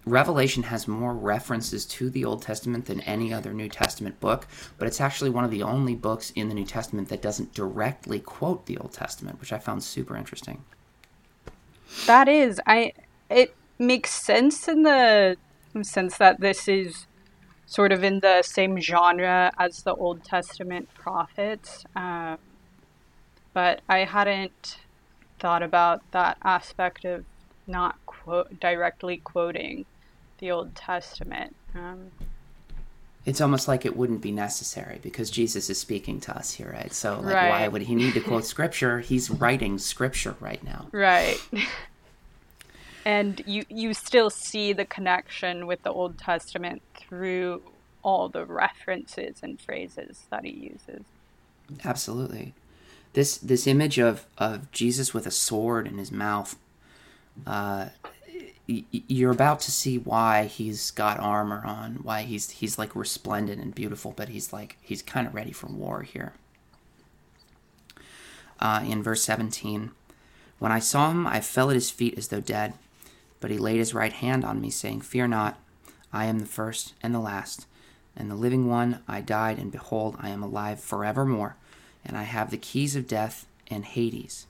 Revelation 0.06 0.64
has 0.64 0.88
more 0.88 1.14
references 1.14 1.86
to 1.88 2.10
the 2.12 2.24
Old 2.24 2.44
Testament 2.44 2.86
than 2.86 3.02
any 3.02 3.34
other 3.34 3.52
New 3.52 3.68
Testament 3.68 4.20
book, 4.20 4.48
but 4.78 4.88
it's 4.88 5.02
actually 5.02 5.32
one 5.32 5.44
of 5.44 5.50
the 5.50 5.64
only 5.64 5.96
books 5.96 6.32
in 6.36 6.50
the 6.50 6.54
New 6.54 6.66
Testament 6.66 7.10
that 7.10 7.22
doesn't 7.22 7.54
directly 7.54 8.20
quote 8.20 8.68
the 8.68 8.78
Old 8.78 8.94
Testament, 8.94 9.40
which 9.40 9.52
I 9.52 9.58
found 9.58 9.84
super 9.84 10.16
interesting. 10.16 10.64
That 12.06 12.28
is, 12.28 12.62
I. 12.68 12.94
It 13.28 13.56
makes 13.80 14.12
sense 14.12 14.68
in 14.68 14.84
the 14.84 15.36
sense 15.82 16.18
that 16.20 16.40
this 16.40 16.68
is 16.68 17.08
sort 17.68 17.92
of 17.92 18.04
in 18.04 18.20
the 18.20 18.42
same 18.44 18.80
genre 18.80 19.52
as 19.58 19.84
the 19.84 19.94
Old 19.96 20.24
Testament 20.24 20.88
prophets, 20.94 21.84
um, 21.96 22.38
but 23.54 23.82
I 23.90 24.00
hadn't 24.00 24.78
thought 25.40 25.64
about 25.64 26.02
that 26.12 26.38
aspect 26.44 27.06
of 27.06 27.26
not 27.68 27.96
quote 28.06 28.60
directly 28.60 29.18
quoting 29.18 29.86
the 30.40 30.52
Old 30.52 30.76
Testament. 30.76 31.56
Um, 31.74 32.12
It's 33.26 33.42
almost 33.42 33.68
like 33.68 33.86
it 33.86 33.98
wouldn't 33.98 34.22
be 34.22 34.32
necessary 34.32 35.00
because 35.02 35.32
Jesus 35.32 35.68
is 35.70 35.80
speaking 35.80 36.20
to 36.22 36.38
us 36.38 36.52
here, 36.52 36.72
right? 36.72 36.94
So, 36.94 37.20
like, 37.22 37.34
Right. 37.34 37.50
why 37.50 37.68
would 37.68 37.82
he 37.84 37.96
need 37.96 38.14
to 38.14 38.22
quote 38.22 38.46
scripture? 38.56 39.00
He's 39.00 39.32
writing 39.32 39.80
scripture 39.80 40.36
right 40.40 40.64
now. 40.64 40.88
Right. 40.92 41.40
and 43.06 43.42
you 43.46 43.64
you 43.70 43.94
still 43.94 44.30
see 44.30 44.74
the 44.74 44.86
connection 44.86 45.68
with 45.68 45.84
the 45.84 45.92
Old 45.92 46.18
Testament 46.18 46.82
through 46.96 47.62
all 48.04 48.28
the 48.28 48.46
references 48.46 49.38
and 49.42 49.60
phrases 49.62 50.24
that 50.30 50.44
he 50.44 50.52
uses. 50.52 51.06
Absolutely. 51.84 52.54
This 53.14 53.38
this 53.38 53.68
image 53.68 54.00
of 54.00 54.26
of 54.38 54.72
Jesus 54.72 55.14
with 55.14 55.28
a 55.28 55.32
sword 55.32 55.88
in 55.88 56.00
his 56.00 56.12
mouth. 56.12 56.58
Uh, 57.46 57.90
you're 58.68 59.32
about 59.32 59.60
to 59.60 59.72
see 59.72 59.98
why 59.98 60.46
he's 60.46 60.90
got 60.90 61.20
armor 61.20 61.62
on, 61.64 62.00
why 62.02 62.24
he's 62.24 62.50
he's 62.50 62.80
like 62.80 62.96
resplendent 62.96 63.62
and 63.62 63.76
beautiful, 63.76 64.14
but 64.16 64.30
he's 64.30 64.52
like 64.52 64.78
he's 64.82 65.04
kind 65.04 65.28
of 65.28 65.36
ready 65.36 65.52
for 65.52 65.68
war 65.68 66.02
here. 66.02 66.34
Uh, 68.60 68.84
in 68.88 69.04
verse 69.04 69.22
17, 69.24 69.92
when 70.60 70.72
I 70.72 70.80
saw 70.80 71.12
him, 71.12 71.28
I 71.28 71.42
fell 71.42 71.70
at 71.70 71.76
his 71.76 71.92
feet 71.92 72.18
as 72.18 72.30
though 72.30 72.40
dead, 72.40 72.74
but 73.40 73.52
he 73.52 73.58
laid 73.58 73.78
his 73.78 73.94
right 73.94 74.14
hand 74.14 74.44
on 74.44 74.62
me, 74.62 74.70
saying, 74.70 75.02
"Fear 75.02 75.28
not, 75.28 75.60
I 76.12 76.26
am 76.26 76.40
the 76.40 76.46
first 76.46 76.94
and 77.04 77.14
the 77.14 77.20
last, 77.20 77.68
and 78.16 78.32
the 78.32 78.36
living 78.36 78.68
one. 78.68 79.00
I 79.08 79.22
died, 79.22 79.60
and 79.60 79.72
behold, 79.72 80.16
I 80.20 80.30
am 80.30 80.42
alive 80.42 80.80
forevermore, 80.80 81.56
and 82.06 82.18
I 82.18 82.24
have 82.24 82.52
the 82.52 82.58
keys 82.58 82.96
of 82.96 83.08
death 83.08 83.46
and 83.68 83.86
Hades. 83.86 84.48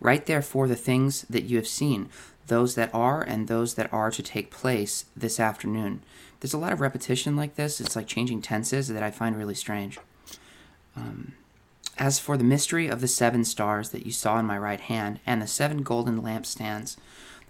Write 0.00 0.26
therefore 0.26 0.68
the 0.68 0.76
things 0.76 1.22
that 1.30 1.44
you 1.44 1.56
have 1.56 1.66
seen, 1.66 2.08
those 2.46 2.74
that 2.74 2.92
are 2.94 3.22
and 3.22 3.48
those 3.48 3.74
that 3.74 3.92
are 3.92 4.10
to 4.10 4.22
take 4.22 4.50
place 4.50 5.04
this 5.16 5.38
afternoon. 5.38 6.02
There's 6.40 6.52
a 6.52 6.58
lot 6.58 6.72
of 6.72 6.80
repetition 6.80 7.36
like 7.36 7.54
this. 7.54 7.80
It's 7.80 7.94
like 7.94 8.06
changing 8.06 8.42
tenses 8.42 8.88
that 8.88 9.02
I 9.02 9.10
find 9.10 9.36
really 9.36 9.54
strange. 9.54 9.98
Um, 10.96 11.34
as 11.98 12.18
for 12.18 12.36
the 12.36 12.44
mystery 12.44 12.88
of 12.88 13.00
the 13.00 13.08
seven 13.08 13.44
stars 13.44 13.90
that 13.90 14.04
you 14.06 14.12
saw 14.12 14.38
in 14.38 14.46
my 14.46 14.58
right 14.58 14.80
hand, 14.80 15.20
and 15.24 15.40
the 15.40 15.46
seven 15.46 15.82
golden 15.82 16.20
lampstands, 16.20 16.96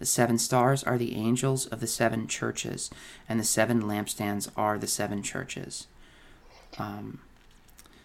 the 0.03 0.07
seven 0.07 0.37
stars 0.37 0.83
are 0.83 0.99
the 0.99 1.15
angels 1.15 1.67
of 1.67 1.79
the 1.79 1.87
seven 1.87 2.27
churches, 2.27 2.91
and 3.29 3.39
the 3.39 3.45
seven 3.45 3.83
lampstands 3.83 4.51
are 4.57 4.77
the 4.77 4.89
seven 4.89 5.23
churches. 5.23 5.87
Um, 6.77 7.21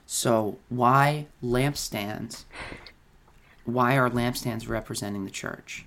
so, 0.05 0.59
why 0.69 1.25
lampstands? 1.43 2.43
Why 3.65 3.97
are 3.97 4.11
lampstands 4.11 4.69
representing 4.69 5.25
the 5.25 5.31
church? 5.31 5.85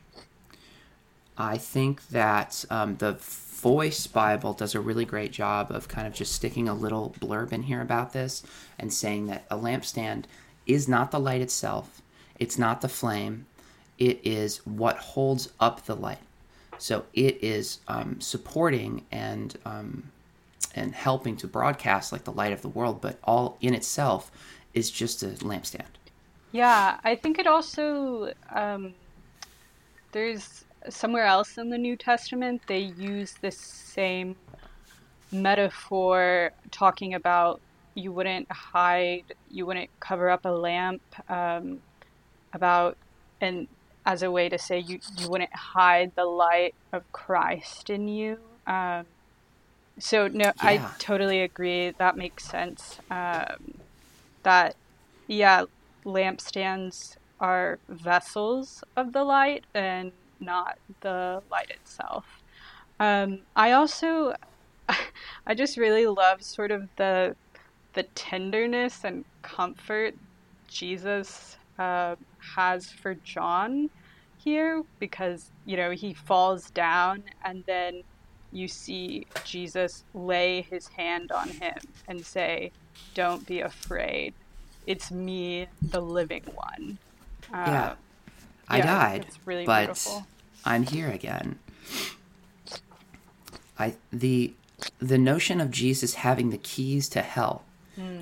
I 1.38 1.57
think 1.57 2.09
that 2.09 2.64
um, 2.71 2.97
the 2.97 3.12
Voice 3.12 4.09
Bible 4.09 4.52
does 4.52 4.75
a 4.75 4.81
really 4.81 5.05
great 5.05 5.31
job 5.31 5.71
of 5.71 5.87
kind 5.87 6.09
of 6.09 6.12
just 6.12 6.33
sticking 6.33 6.69
a 6.69 6.75
little 6.75 7.15
blurb 7.21 7.52
in 7.52 7.63
here 7.63 7.82
about 7.82 8.13
this 8.13 8.43
and 8.80 8.93
saying 8.93 9.28
that 9.28 9.45
a 9.49 9.56
lampstand 9.56 10.25
is 10.67 10.89
not 10.89 11.13
the 11.13 11.21
light 11.21 11.41
itself, 11.41 12.02
it's 12.37 12.58
not 12.58 12.80
the 12.80 12.89
flame, 12.89 13.47
it 14.00 14.21
is 14.25 14.67
what 14.67 14.97
holds 14.97 15.52
up 15.60 15.84
the 15.84 15.95
light. 15.95 16.19
So 16.78 17.04
it 17.13 17.45
is 17.45 17.80
um, 17.86 18.21
supporting 18.21 19.04
and 19.13 19.56
um, 19.67 20.10
and 20.75 20.95
helping 20.95 21.36
to 21.36 21.47
broadcast 21.47 22.10
like 22.10 22.25
the 22.25 22.32
light 22.32 22.52
of 22.52 22.63
the 22.63 22.69
world, 22.69 23.00
but 23.00 23.19
all 23.23 23.58
in 23.60 23.75
itself 23.75 24.30
is 24.73 24.91
just 24.91 25.23
a 25.23 25.26
lampstand. 25.26 25.84
Yeah, 26.52 26.99
I 27.04 27.15
think 27.17 27.39
it 27.39 27.47
also 27.47 28.32
um, 28.54 28.95
there's 30.13 30.65
somewhere 30.89 31.26
else 31.26 31.58
in 31.58 31.69
the 31.69 31.78
New 31.78 31.97
Testament 31.97 32.63
they 32.67 32.78
use 32.78 33.34
this 33.43 33.58
same 33.58 34.34
metaphor 35.30 36.50
talking 36.71 37.15
about 37.15 37.60
you 37.95 38.13
wouldn't 38.13 38.50
hide, 38.50 39.34
you 39.50 39.67
wouldn't 39.67 39.91
cover 40.00 40.30
up 40.30 40.47
a 40.47 40.49
lamp, 40.49 41.02
um, 41.28 41.80
about 42.54 42.97
and 43.41 43.69
as 44.06 44.23
a 44.23 44.30
way 44.30 44.49
to 44.49 44.58
say 44.58 44.78
you 44.78 44.99
you 45.19 45.28
wouldn't 45.28 45.54
hide 45.54 46.13
the 46.17 46.25
light 46.25 46.75
of 46.93 47.10
Christ 47.13 47.91
in 47.91 48.08
you. 48.08 48.39
Um, 48.67 49.06
so 49.99 50.28
no, 50.28 50.52
I 50.60 50.84
totally 50.99 51.43
agree. 51.43 51.93
That 51.99 52.17
makes 52.17 52.45
sense. 52.45 52.99
Um, 53.10 53.80
that 54.43 54.76
yeah, 55.28 55.65
lampstands 56.04 57.17
are 57.39 57.78
vessels 57.89 58.82
of 58.97 59.13
the 59.13 59.25
light 59.25 59.65
and 59.75 60.13
not 60.41 60.78
the 61.00 61.43
light 61.50 61.71
itself. 61.71 62.26
Um, 62.99 63.41
I 63.56 63.73
also, 63.73 64.34
I 65.47 65.54
just 65.54 65.76
really 65.76 66.06
love 66.06 66.43
sort 66.43 66.71
of 66.71 66.89
the 66.97 67.36
the 67.95 68.04
tenderness 68.15 69.04
and 69.04 69.25
comfort 69.43 70.15
Jesus 70.69 71.56
uh, 71.78 72.15
has 72.56 72.91
for 72.91 73.15
John 73.15 73.91
here 74.39 74.82
because 74.99 75.50
you 75.67 75.76
know 75.76 75.91
he 75.91 76.15
falls 76.15 76.71
down 76.71 77.23
and 77.45 77.63
then 77.67 78.02
you 78.52 78.67
see 78.67 79.26
Jesus 79.45 80.04
lay 80.15 80.63
his 80.63 80.89
hand 80.89 81.30
on 81.30 81.49
him 81.49 81.78
and 82.08 82.25
say, 82.25 82.73
"Don't 83.15 83.47
be 83.47 83.60
afraid. 83.60 84.34
It's 84.86 85.10
me, 85.10 85.69
the 85.82 86.00
living 86.00 86.45
one." 86.54 86.99
Uh, 87.52 87.65
yeah, 87.67 87.95
I 88.69 88.78
yeah, 88.78 88.86
died, 88.86 89.25
it's 89.28 89.39
really 89.47 89.67
but 89.67 89.86
beautiful. 89.86 90.26
I'm 90.65 90.84
here 90.84 91.08
again. 91.08 91.58
I 93.78 93.95
the 94.13 94.54
the 94.99 95.19
notion 95.19 95.60
of 95.60 95.71
Jesus 95.71 96.15
having 96.15 96.50
the 96.50 96.58
keys 96.58 97.08
to 97.10 97.23
hell 97.23 97.65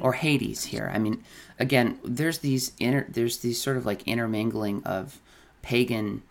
or 0.01 0.12
Hades 0.14 0.64
here. 0.67 0.91
I 0.95 0.99
mean, 0.99 1.23
again, 1.59 1.99
there's 2.05 2.38
these 2.38 2.73
inter, 2.79 3.07
there's 3.09 3.38
these 3.38 3.61
sort 3.61 3.77
of 3.77 3.85
like 3.87 4.07
intermingling 4.07 4.83
of 4.85 5.19
pagan 5.62 6.23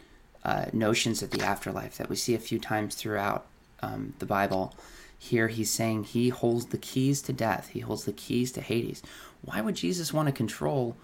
uh, 0.45 0.65
notions 0.73 1.21
of 1.21 1.31
the 1.31 1.41
afterlife 1.41 1.97
that 1.97 2.10
we 2.10 2.15
see 2.15 2.33
a 2.33 2.39
few 2.39 2.60
times 2.60 2.95
throughout 2.95 3.45
um, 3.81 4.13
the 4.19 4.25
Bible. 4.25 4.73
Here 5.19 5.47
he's 5.47 5.71
saying 5.71 6.05
he 6.05 6.29
holds 6.29 6.67
the 6.67 6.77
keys 6.77 7.21
to 7.23 7.33
death. 7.33 7.69
He 7.69 7.79
holds 7.81 8.05
the 8.05 8.13
keys 8.13 8.51
to 8.53 8.62
Hades. 8.62 9.01
Why 9.41 9.62
would 9.62 9.75
Jesus 9.75 10.13
want 10.13 10.27
to 10.27 10.31
control 10.31 10.95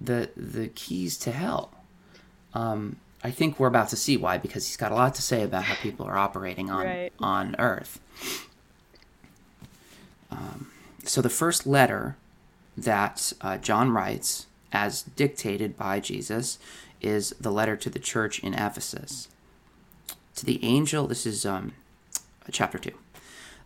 the 0.00 0.30
the 0.36 0.68
keys 0.68 1.16
to 1.18 1.32
hell? 1.32 1.72
Um, 2.54 2.96
I 3.24 3.30
think 3.30 3.58
we're 3.58 3.66
about 3.66 3.88
to 3.88 3.96
see 3.96 4.16
why 4.16 4.38
because 4.38 4.66
he's 4.66 4.76
got 4.76 4.92
a 4.92 4.94
lot 4.94 5.14
to 5.16 5.22
say 5.22 5.42
about 5.42 5.64
how 5.64 5.74
people 5.76 6.06
are 6.06 6.16
operating 6.18 6.70
on 6.70 6.84
Right. 6.86 7.12
on 7.18 7.56
Earth. 7.58 7.98
Um, 10.30 10.68
so 11.06 11.22
the 11.22 11.28
first 11.28 11.66
letter 11.66 12.16
that 12.76 13.32
uh, 13.40 13.58
John 13.58 13.90
writes, 13.90 14.46
as 14.72 15.02
dictated 15.02 15.76
by 15.76 16.00
Jesus, 16.00 16.58
is 17.00 17.30
the 17.40 17.52
letter 17.52 17.76
to 17.76 17.90
the 17.90 17.98
church 17.98 18.38
in 18.40 18.54
Ephesus. 18.54 19.28
To 20.36 20.44
the 20.44 20.62
angel, 20.62 21.06
this 21.06 21.24
is 21.24 21.46
um, 21.46 21.72
chapter 22.50 22.78
two. 22.78 22.92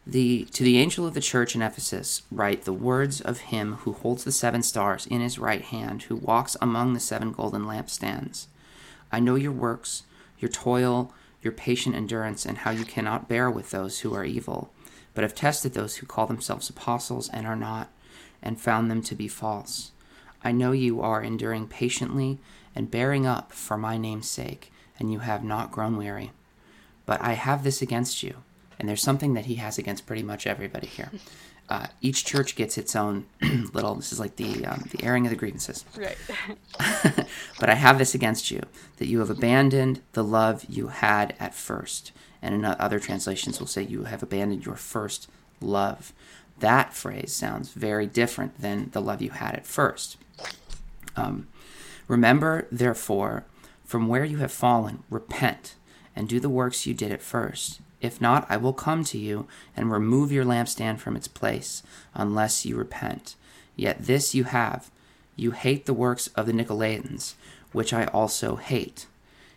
The 0.07 0.44
to 0.53 0.64
the 0.64 0.79
angel 0.79 1.07
of 1.07 1.14
the 1.14 1.20
church 1.20 1.55
in 1.55 1.62
Ephesus 1.62 2.22
write 2.31 2.64
the 2.64 2.72
words 2.72 3.20
of 3.20 3.38
him 3.38 3.74
who 3.74 3.92
holds 3.92 4.24
the 4.24 4.33
seven 4.33 4.62
stars 4.62 5.07
in 5.07 5.20
his 5.20 5.38
right 5.38 5.62
hand, 5.62 6.05
who 6.05 6.16
walks 6.16 6.57
among 6.61 6.94
the 6.94 7.00
seven 7.00 7.33
golden 7.33 7.64
lampstands. 7.64 8.46
I 9.12 9.20
know 9.20 9.35
your 9.35 9.53
works, 9.53 10.05
your 10.38 10.50
toil, 10.50 11.12
your 11.42 11.53
patient 11.53 11.96
endurance, 11.96 12.46
and 12.46 12.59
how 12.59 12.70
you 12.70 12.85
cannot 12.85 13.29
bear 13.29 13.50
with 13.50 13.70
those 13.70 14.00
who 14.00 14.14
are 14.14 14.24
evil, 14.24 14.72
but 15.20 15.24
have 15.24 15.35
tested 15.35 15.74
those 15.74 15.96
who 15.96 16.06
call 16.06 16.26
themselves 16.26 16.70
apostles 16.70 17.28
and 17.28 17.46
are 17.46 17.54
not, 17.54 17.90
and 18.42 18.59
found 18.59 18.90
them 18.90 19.02
to 19.02 19.14
be 19.14 19.28
false. 19.28 19.90
I 20.42 20.50
know 20.50 20.72
you 20.72 21.02
are 21.02 21.22
enduring 21.22 21.68
patiently 21.68 22.38
and 22.74 22.90
bearing 22.90 23.26
up 23.26 23.52
for 23.52 23.76
my 23.76 23.98
name's 23.98 24.30
sake, 24.30 24.72
and 24.98 25.12
you 25.12 25.18
have 25.18 25.44
not 25.44 25.72
grown 25.72 25.98
weary. 25.98 26.30
But 27.04 27.20
I 27.20 27.35
have 27.35 27.64
this 27.64 27.83
against 27.83 28.22
you, 28.22 28.37
and 28.78 28.88
there's 28.88 29.02
something 29.02 29.35
that 29.35 29.44
he 29.44 29.56
has 29.56 29.76
against 29.76 30.06
pretty 30.06 30.22
much 30.22 30.46
everybody 30.46 30.87
here. 30.87 31.11
Uh, 31.68 31.87
each 32.00 32.24
church 32.24 32.56
gets 32.56 32.76
its 32.76 32.96
own 32.96 33.24
little. 33.72 33.94
This 33.94 34.11
is 34.12 34.18
like 34.18 34.35
the 34.35 34.66
um, 34.66 34.83
the 34.90 35.04
airing 35.04 35.24
of 35.24 35.30
the 35.30 35.37
grievances. 35.37 35.85
Right. 35.96 36.16
but 37.61 37.70
I 37.70 37.74
have 37.74 37.96
this 37.96 38.12
against 38.12 38.50
you 38.50 38.61
that 38.96 39.06
you 39.06 39.20
have 39.20 39.30
abandoned 39.30 40.00
the 40.14 40.24
love 40.24 40.64
you 40.68 40.88
had 40.88 41.37
at 41.38 41.54
first. 41.54 42.11
And 42.42 42.55
in 42.55 42.64
other 42.64 42.98
translations 42.98 43.61
will 43.61 43.66
say 43.66 43.83
you 43.83 44.05
have 44.05 44.22
abandoned 44.22 44.64
your 44.64 44.76
first 44.76 45.29
love. 45.61 46.12
That 46.59 46.94
phrase 46.94 47.33
sounds 47.33 47.70
very 47.70 48.07
different 48.07 48.61
than 48.61 48.90
the 48.90 49.00
love 49.00 49.22
you 49.22 49.31
had 49.31 49.55
at 49.55 49.66
first. 49.66 50.16
Um, 51.16 51.48
Remember, 52.11 52.66
therefore, 52.72 53.44
from 53.85 54.09
where 54.09 54.24
you 54.24 54.38
have 54.38 54.50
fallen, 54.50 55.05
repent, 55.11 55.76
and 56.16 56.29
do 56.29 56.40
the 56.40 56.48
works 56.48 56.85
you 56.85 56.92
did 56.92 57.12
at 57.12 57.22
first. 57.22 57.81
If 58.00 58.20
not, 58.20 58.44
I 58.50 58.57
will 58.57 58.72
come 58.72 59.05
to 59.05 59.18
you 59.18 59.46
and 59.76 59.92
remove 59.92 60.33
your 60.33 60.44
lampstand 60.44 60.98
from 60.98 61.14
its 61.14 61.29
place, 61.29 61.85
unless 62.12 62.66
you 62.66 62.74
repent. 62.74 63.37
Yet 63.76 64.07
this 64.07 64.35
you 64.35 64.42
have 64.42 64.90
you 65.37 65.53
hate 65.53 65.87
the 65.87 65.94
works 65.94 66.26
of 66.35 66.46
the 66.46 66.53
Nicolaitans, 66.53 67.35
which 67.70 67.92
I 67.92 68.07
also 68.07 68.57
hate. 68.57 69.07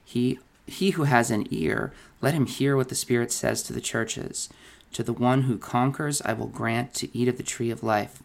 He, 0.05 0.39
he 0.65 0.91
who 0.91 1.03
has 1.03 1.31
an 1.31 1.47
ear, 1.51 1.93
let 2.21 2.33
him 2.33 2.45
hear 2.45 2.75
what 2.75 2.89
the 2.89 2.95
Spirit 2.95 3.31
says 3.31 3.63
to 3.63 3.73
the 3.73 3.81
churches. 3.81 4.49
To 4.93 5.03
the 5.03 5.13
one 5.13 5.43
who 5.43 5.57
conquers, 5.57 6.21
I 6.21 6.33
will 6.33 6.47
grant 6.47 6.93
to 6.95 7.17
eat 7.17 7.27
of 7.27 7.37
the 7.37 7.43
tree 7.43 7.71
of 7.71 7.83
life, 7.83 8.21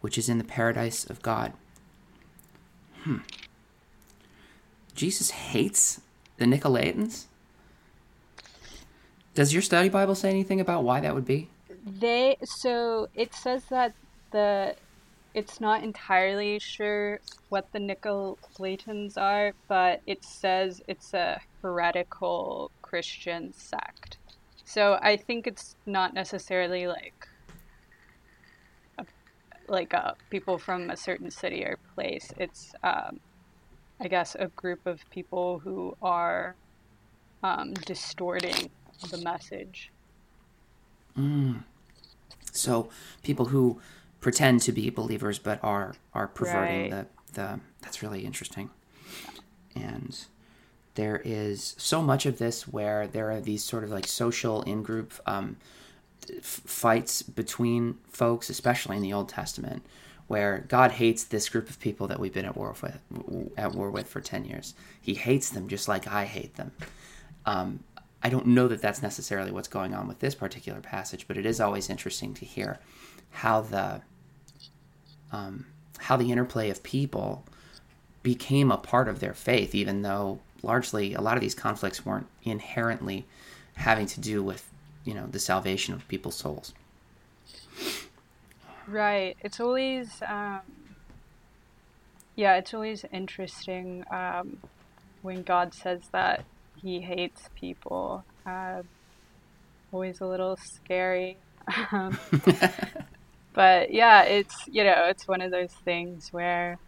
which 0.00 0.18
is 0.18 0.28
in 0.28 0.38
the 0.38 0.44
paradise 0.44 1.08
of 1.08 1.22
God. 1.22 1.52
Hmm. 3.04 3.18
Jesus 4.94 5.30
hates 5.30 6.00
the 6.36 6.44
Nicolaitans? 6.44 7.26
Does 9.34 9.52
your 9.52 9.62
study 9.62 9.88
Bible 9.88 10.14
say 10.14 10.28
anything 10.28 10.60
about 10.60 10.84
why 10.84 11.00
that 11.00 11.14
would 11.14 11.24
be? 11.24 11.48
They 11.84 12.36
so 12.44 13.08
it 13.14 13.34
says 13.34 13.64
that 13.70 13.94
the 14.30 14.76
it's 15.34 15.60
not 15.60 15.82
entirely 15.82 16.58
sure 16.58 17.20
what 17.48 17.70
the 17.72 17.78
Nicolaitans 17.78 19.16
are, 19.16 19.52
but 19.68 20.02
it 20.06 20.24
says 20.24 20.82
it's 20.88 21.14
a 21.14 21.40
heretical 21.62 22.70
Christian 22.82 23.52
sect. 23.52 24.18
So 24.64 24.98
I 25.02 25.16
think 25.16 25.46
it's 25.46 25.76
not 25.86 26.14
necessarily 26.14 26.86
like 26.86 27.28
a, 28.98 29.06
like 29.68 29.92
a, 29.92 30.08
uh, 30.08 30.14
people 30.30 30.58
from 30.58 30.90
a 30.90 30.96
certain 30.96 31.30
city 31.30 31.64
or 31.64 31.78
place. 31.94 32.32
It's 32.38 32.74
um, 32.82 33.20
I 34.02 34.08
guess, 34.08 34.34
a 34.34 34.48
group 34.48 34.84
of 34.84 35.08
people 35.10 35.60
who 35.60 35.96
are 36.02 36.56
um, 37.44 37.72
distorting 37.74 38.68
the 39.10 39.18
message. 39.18 39.92
Mm. 41.16 41.62
So 42.50 42.90
people 43.22 43.46
who 43.46 43.80
pretend 44.22 44.62
to 44.62 44.72
be 44.72 44.88
believers 44.88 45.38
but 45.38 45.62
are 45.62 45.94
are 46.14 46.28
perverting 46.28 46.90
right. 46.92 47.06
the 47.34 47.34
the. 47.34 47.60
That's 47.82 48.02
really 48.02 48.24
interesting. 48.24 48.70
And 49.76 50.18
there 50.94 51.20
is 51.24 51.74
so 51.76 52.00
much 52.00 52.24
of 52.24 52.38
this 52.38 52.66
where 52.66 53.06
there 53.06 53.30
are 53.30 53.40
these 53.40 53.64
sort 53.64 53.84
of 53.84 53.90
like 53.90 54.06
social 54.06 54.62
in 54.62 54.82
group 54.82 55.12
um, 55.26 55.56
f- 56.28 56.44
fights 56.44 57.22
between 57.22 57.98
folks, 58.08 58.48
especially 58.48 58.96
in 58.96 59.02
the 59.02 59.12
Old 59.12 59.28
Testament, 59.28 59.82
where 60.28 60.64
God 60.68 60.92
hates 60.92 61.24
this 61.24 61.48
group 61.48 61.68
of 61.68 61.80
people 61.80 62.06
that 62.08 62.20
we've 62.20 62.32
been 62.32 62.44
at 62.44 62.56
war 62.56 62.74
with 62.80 63.00
at 63.56 63.72
war 63.72 63.90
with 63.90 64.06
for 64.06 64.20
10 64.20 64.44
years. 64.44 64.74
He 65.00 65.14
hates 65.14 65.50
them 65.50 65.68
just 65.68 65.88
like 65.88 66.06
I 66.06 66.26
hate 66.26 66.54
them. 66.54 66.72
Um, 67.44 67.80
I 68.22 68.28
don't 68.28 68.46
know 68.46 68.68
that 68.68 68.80
that's 68.80 69.02
necessarily 69.02 69.50
what's 69.50 69.68
going 69.68 69.94
on 69.94 70.06
with 70.06 70.20
this 70.20 70.36
particular 70.36 70.80
passage, 70.80 71.26
but 71.26 71.36
it 71.36 71.44
is 71.44 71.60
always 71.60 71.90
interesting 71.90 72.34
to 72.34 72.44
hear 72.44 72.78
how 73.30 73.62
the 73.62 74.02
um, 75.32 75.66
how 75.98 76.16
the 76.16 76.30
interplay 76.30 76.70
of 76.70 76.82
people 76.82 77.44
became 78.22 78.70
a 78.70 78.76
part 78.76 79.08
of 79.08 79.20
their 79.20 79.34
faith, 79.34 79.74
even 79.74 80.02
though 80.02 80.38
largely 80.62 81.14
a 81.14 81.20
lot 81.20 81.36
of 81.36 81.40
these 81.40 81.54
conflicts 81.54 82.06
weren't 82.06 82.28
inherently 82.44 83.24
having 83.74 84.06
to 84.06 84.20
do 84.20 84.42
with 84.42 84.68
you 85.04 85.14
know 85.14 85.26
the 85.26 85.40
salvation 85.40 85.94
of 85.94 86.06
people's 86.08 86.36
souls. 86.36 86.72
Right. 88.86 89.36
It's 89.40 89.60
always, 89.60 90.22
um, 90.26 90.60
yeah, 92.36 92.56
it's 92.56 92.74
always 92.74 93.04
interesting 93.12 94.04
um, 94.10 94.58
when 95.22 95.42
God 95.42 95.72
says 95.72 96.00
that 96.12 96.44
He 96.76 97.00
hates 97.00 97.48
people. 97.54 98.24
Uh, 98.44 98.82
always 99.92 100.20
a 100.20 100.26
little 100.26 100.56
scary. 100.56 101.38
Um, 101.92 102.18
but 103.54 103.92
yeah, 103.92 104.22
it's 104.22 104.54
you 104.66 104.84
know, 104.84 105.06
it's 105.08 105.28
one 105.28 105.40
of 105.40 105.50
those 105.50 105.72
things 105.84 106.28
where 106.32 106.78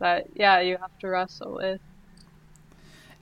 that 0.00 0.26
yeah, 0.34 0.60
you 0.60 0.76
have 0.78 0.96
to 1.00 1.08
wrestle 1.08 1.54
with. 1.54 1.80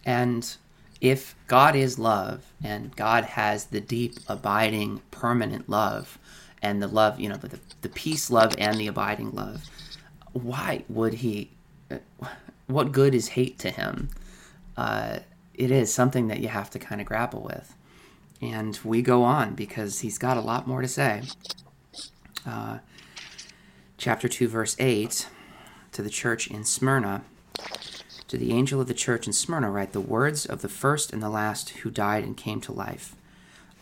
And 0.05 0.57
if 1.01 1.35
God 1.47 1.75
is 1.77 1.99
love 1.99 2.53
and 2.63 2.95
God 2.97 3.25
has 3.25 3.67
the 3.67 3.81
deep, 3.81 4.19
abiding, 4.29 5.03
permanent 5.11 5.69
love, 5.69 6.19
and 6.63 6.83
the 6.83 6.89
love, 6.89 7.21
you 7.21 7.29
know, 7.29 7.37
the, 7.37 7.59
the 7.83 7.89
peace 7.89 8.31
love 8.31 8.55
and 8.59 8.79
the 8.79 8.87
abiding 8.87 9.33
love, 9.33 9.65
why 10.33 10.85
would 10.89 11.15
he? 11.15 11.51
What 12.67 12.93
good 12.93 13.15
is 13.15 13.29
hate 13.29 13.59
to 13.61 13.71
him? 13.71 14.11
Uh, 14.77 15.21
it 15.55 15.71
is 15.71 15.93
something 15.93 16.29
that 16.29 16.41
you 16.41 16.49
have 16.49 16.71
to 16.71 16.79
kind 16.79 17.01
of 17.01 17.07
grapple 17.07 17.41
with. 17.41 17.76
And 18.41 18.79
we 18.85 19.03
go 19.03 19.23
on 19.23 19.55
because 19.55 20.01
he's 20.01 20.19
got 20.19 20.37
a 20.37 20.43
lot 20.43 20.67
more 20.67 20.83
to 20.83 20.89
say. 20.89 21.23
Uh, 22.47 22.79
chapter 23.97 24.29
2, 24.29 24.49
verse 24.49 24.77
8 24.79 25.29
to 25.93 26.03
the 26.03 26.11
church 26.11 26.49
in 26.49 26.65
Smyrna. 26.65 27.23
To 28.29 28.37
the 28.37 28.53
angel 28.53 28.81
of 28.81 28.89
the 28.89 28.95
church 28.95 29.27
in 29.27 29.33
Smyrna, 29.33 29.71
write 29.71 29.93
the 29.93 30.01
words 30.01 30.45
of 30.45 30.61
the 30.61 30.69
first 30.69 31.13
and 31.13 31.23
the 31.23 31.31
last 31.31 31.71
who 31.71 31.91
died 31.91 32.25
and 32.25 32.37
came 32.37 32.61
to 32.63 32.73
life. 32.73 33.15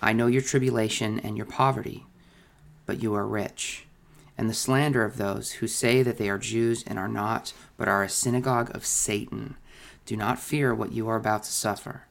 I 0.02 0.12
know 0.12 0.26
your 0.26 0.42
tribulation 0.42 1.18
and 1.18 1.36
your 1.36 1.46
poverty 1.46 2.04
but 2.86 3.02
you 3.02 3.14
are 3.14 3.26
rich, 3.26 3.86
and 4.36 4.48
the 4.48 4.54
slander 4.54 5.04
of 5.04 5.16
those 5.16 5.52
who 5.52 5.66
say 5.66 6.02
that 6.02 6.18
they 6.18 6.28
are 6.28 6.38
Jews 6.38 6.84
and 6.86 6.98
are 6.98 7.08
not, 7.08 7.52
but 7.76 7.88
are 7.88 8.02
a 8.02 8.08
synagogue 8.08 8.74
of 8.74 8.84
Satan. 8.84 9.56
Do 10.06 10.16
not 10.16 10.38
fear 10.38 10.74
what 10.74 10.92
you 10.92 11.08
are 11.08 11.16
about 11.16 11.44
to 11.44 11.52
suffer. 11.52 12.04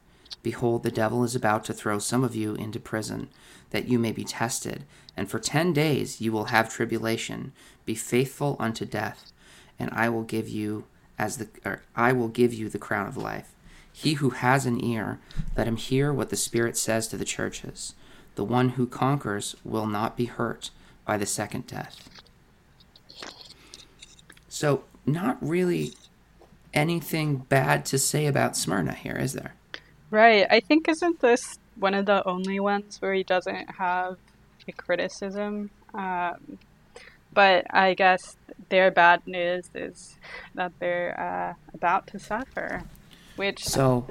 Behold, 0.44 0.84
the 0.84 0.92
devil 0.92 1.24
is 1.24 1.36
about 1.36 1.64
to 1.66 1.74
throw 1.74 1.98
some 1.98 2.24
of 2.24 2.36
you 2.36 2.54
into 2.56 2.80
prison, 2.80 3.30
that 3.70 3.88
you 3.88 3.98
may 3.98 4.12
be 4.12 4.26
tested, 4.26 4.84
and 5.16 5.32
for 5.32 5.40
ten 5.40 5.74
days 5.74 6.20
you 6.20 6.32
will 6.32 6.46
have 6.46 6.70
tribulation. 6.70 7.54
Be 7.86 7.96
faithful 7.96 8.58
unto 8.60 8.86
death, 8.86 9.32
and 9.80 9.90
I 9.92 10.10
will 10.10 10.24
give 10.24 10.50
you 10.50 10.86
as 11.18 11.38
the 11.38 11.48
I 11.96 12.12
will 12.12 12.28
give 12.28 12.54
you 12.54 12.70
the 12.70 12.78
crown 12.78 13.08
of 13.08 13.18
life. 13.18 13.56
He 13.92 14.14
who 14.14 14.32
has 14.32 14.66
an 14.66 14.84
ear, 14.84 15.20
let 15.56 15.68
him 15.68 15.78
hear 15.78 16.12
what 16.12 16.30
the 16.30 16.36
Spirit 16.36 16.76
says 16.76 17.08
to 17.08 17.18
the 17.18 17.26
churches. 17.26 17.94
The 18.36 18.44
one 18.44 18.70
who 18.70 18.88
conquers 18.88 19.56
will 19.64 19.86
not 19.86 20.18
be 20.18 20.26
hurt 20.26 20.72
by 21.06 21.18
the 21.18 21.28
second 21.28 21.68
death. 21.68 22.10
So, 24.50 24.84
not 25.06 25.38
really 25.42 25.94
anything 26.74 27.38
bad 27.38 27.86
to 27.86 28.00
say 28.00 28.26
about 28.26 28.58
Smyrna 28.58 28.94
here, 28.94 29.16
is 29.16 29.34
there? 29.34 29.54
Right. 30.14 30.46
I 30.48 30.60
think 30.60 30.88
isn't 30.88 31.22
this 31.22 31.58
one 31.76 31.96
of 31.96 32.06
the 32.06 32.24
only 32.28 32.60
ones 32.60 33.02
where 33.02 33.16
he 33.16 33.24
doesn't 33.24 33.72
have 33.72 34.18
a 34.68 34.72
criticism? 34.72 35.72
Um, 35.96 36.60
but 37.34 37.66
I 37.72 37.96
guess 37.96 38.38
their 38.70 38.92
bad 38.92 39.26
news 39.26 39.72
is 39.74 40.20
that 40.54 40.72
they're 40.78 41.20
uh, 41.20 41.56
about 41.74 42.06
to 42.08 42.20
suffer. 42.20 42.84
Which 43.38 43.66
so, 43.66 44.06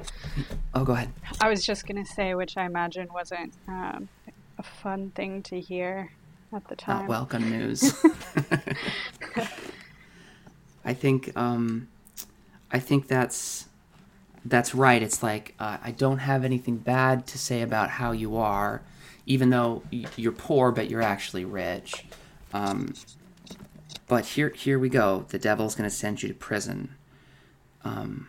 oh, 0.75 0.85
go 0.85 0.95
ahead. 0.95 1.13
I 1.41 1.49
was 1.49 1.65
just 1.65 1.87
gonna 1.87 2.05
say, 2.05 2.35
which 2.35 2.57
I 2.57 2.65
imagine 2.65 3.07
wasn't 3.15 3.53
um, 3.69 4.09
a 4.59 4.65
fun 4.65 5.11
thing 5.11 5.41
to 5.45 5.61
hear 5.61 6.11
at 6.53 6.67
the 6.67 6.75
time. 6.75 7.03
Not 7.03 7.09
welcome 7.09 7.49
news. 7.49 7.95
I 10.85 10.95
think 10.95 11.37
um, 11.37 11.87
I 12.73 12.81
think 12.81 13.07
that's 13.07 13.69
that's 14.45 14.75
right. 14.75 15.03
It's 15.03 15.23
like 15.23 15.55
uh, 15.59 15.79
I 15.83 15.93
don't 15.93 16.19
have 16.19 16.45
anything 16.45 16.77
bad 16.77 17.27
to 17.29 17.39
say 17.39 17.63
about 17.63 17.91
how 17.91 18.13
you 18.13 18.37
are, 18.37 18.83
even 19.27 19.51
though 19.51 19.83
you're 20.17 20.33
poor, 20.33 20.73
but 20.73 20.91
you're 20.91 21.03
actually 21.03 21.45
rich. 21.45 22.05
Um, 22.53 22.95
but 24.09 24.27
here, 24.27 24.51
here 24.51 24.79
we 24.79 24.89
go. 24.89 25.27
The 25.29 25.39
devil's 25.39 25.75
going 25.75 25.89
to 25.89 25.95
send 25.95 26.23
you 26.23 26.29
to 26.29 26.35
prison. 26.35 26.95
Um, 27.85 28.29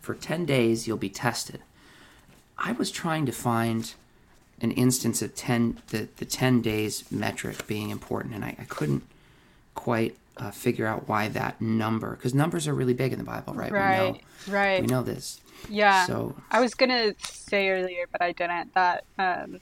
for 0.00 0.14
10 0.14 0.44
days, 0.44 0.86
you'll 0.86 0.96
be 0.96 1.08
tested. 1.08 1.62
I 2.58 2.72
was 2.72 2.90
trying 2.90 3.26
to 3.26 3.32
find 3.32 3.94
an 4.60 4.70
instance 4.72 5.22
of 5.22 5.34
10, 5.34 5.80
the, 5.88 6.08
the 6.16 6.24
10 6.24 6.60
days 6.60 7.10
metric 7.10 7.66
being 7.66 7.90
important, 7.90 8.34
and 8.34 8.44
I, 8.44 8.56
I 8.58 8.64
couldn't 8.64 9.04
quite 9.74 10.16
uh, 10.36 10.50
figure 10.50 10.86
out 10.86 11.08
why 11.08 11.28
that 11.28 11.60
number, 11.60 12.16
because 12.16 12.34
numbers 12.34 12.66
are 12.66 12.74
really 12.74 12.94
big 12.94 13.12
in 13.12 13.18
the 13.18 13.24
Bible, 13.24 13.54
right? 13.54 13.70
Right, 13.70 14.12
We 14.12 14.12
know, 14.12 14.58
right. 14.58 14.80
we 14.80 14.86
know 14.86 15.02
this. 15.02 15.40
Yeah. 15.68 16.06
So 16.06 16.34
I 16.50 16.60
was 16.60 16.74
gonna 16.74 17.14
say 17.20 17.68
earlier, 17.68 18.06
but 18.10 18.20
I 18.20 18.32
didn't. 18.32 18.74
That 18.74 19.04
um, 19.18 19.60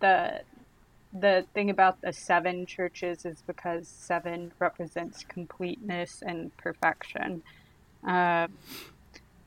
the 0.00 0.42
the 1.12 1.44
thing 1.54 1.70
about 1.70 2.00
the 2.02 2.12
seven 2.12 2.66
churches 2.66 3.24
is 3.24 3.42
because 3.46 3.88
seven 3.88 4.52
represents 4.58 5.24
completeness 5.24 6.22
and 6.24 6.56
perfection. 6.56 7.42
Uh, 8.06 8.46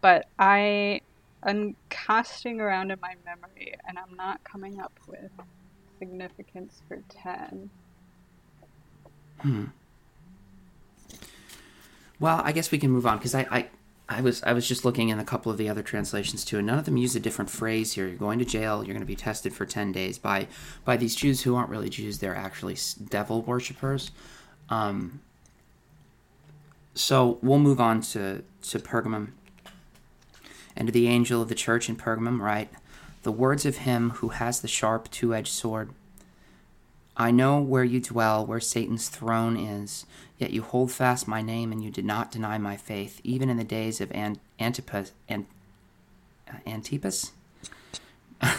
but 0.02 0.28
I 0.38 1.02
am 1.46 1.76
casting 1.90 2.60
around 2.60 2.92
in 2.92 3.00
my 3.02 3.16
memory, 3.26 3.76
and 3.88 3.98
I'm 3.98 4.16
not 4.18 4.44
coming 4.44 4.80
up 4.80 4.92
with 5.08 5.32
significance 6.00 6.82
for 6.88 7.00
ten. 7.10 7.70
Well, 12.20 12.42
I 12.44 12.52
guess 12.52 12.72
we 12.72 12.78
can 12.78 12.92
move 12.92 13.06
on 13.06 13.18
because 13.18 13.36
I, 13.36 13.48
I, 13.52 13.68
I 14.08 14.22
was 14.22 14.44
I 14.44 14.54
was 14.54 14.68
just 14.68 14.86
looking 14.86 15.10
in 15.10 15.20
a 15.20 15.26
couple 15.26 15.52
of 15.52 15.58
the 15.58 15.70
other 15.70 15.82
translations 15.82 16.46
too, 16.46 16.58
and 16.58 16.68
none 16.68 16.78
of 16.78 16.86
them 16.86 16.98
use 16.98 17.16
a 17.16 17.20
different 17.20 17.50
phrase 17.50 17.94
here. 17.94 18.08
You're 18.08 18.18
going 18.18 18.40
to 18.40 18.46
jail. 18.46 18.84
You're 18.84 18.94
going 18.94 19.00
to 19.00 19.06
be 19.06 19.16
tested 19.16 19.54
for 19.54 19.66
ten 19.66 19.92
days 19.92 20.18
by 20.18 20.48
by 20.86 20.98
these 20.98 21.16
Jews 21.16 21.42
who 21.42 21.56
aren't 21.56 21.70
really 21.70 21.90
Jews. 21.90 22.20
They're 22.20 22.36
actually 22.36 22.78
devil 23.10 23.42
worshippers. 23.42 24.12
Um, 24.70 25.22
so 26.94 27.40
we'll 27.42 27.60
move 27.60 27.82
on 27.82 28.02
to 28.02 28.44
to 28.64 28.80
Pergamum 28.80 29.32
and 30.76 30.88
to 30.88 30.92
the 30.92 31.08
angel 31.08 31.42
of 31.42 31.50
the 31.50 31.56
church 31.56 31.90
in 31.90 31.96
Pergamum. 31.96 32.40
Write, 32.40 32.70
the 33.24 33.32
words 33.32 33.66
of 33.66 33.78
him 33.78 34.12
who 34.12 34.30
has 34.30 34.62
the 34.62 34.68
sharp 34.68 35.10
two-edged 35.12 35.52
sword. 35.52 35.90
I 37.16 37.32
know 37.32 37.60
where 37.60 37.84
you 37.84 38.00
dwell, 38.00 38.46
where 38.46 38.60
Satan's 38.60 39.10
throne 39.10 39.56
is, 39.58 40.06
yet 40.38 40.52
you 40.52 40.64
hold 40.64 40.92
fast 40.92 41.28
my 41.28 41.42
name, 41.42 41.72
and 41.72 41.84
you 41.84 41.92
did 41.92 42.06
not 42.06 42.32
deny 42.32 42.58
my 42.58 42.76
faith, 42.76 43.22
even 43.24 43.50
in 43.50 43.58
the 43.58 43.64
days 43.64 44.02
of 44.02 44.12
Ant- 44.12 44.40
Antipas. 44.60 45.12
Ant- 45.30 45.48
uh, 46.50 46.58
Antipas? 46.66 47.32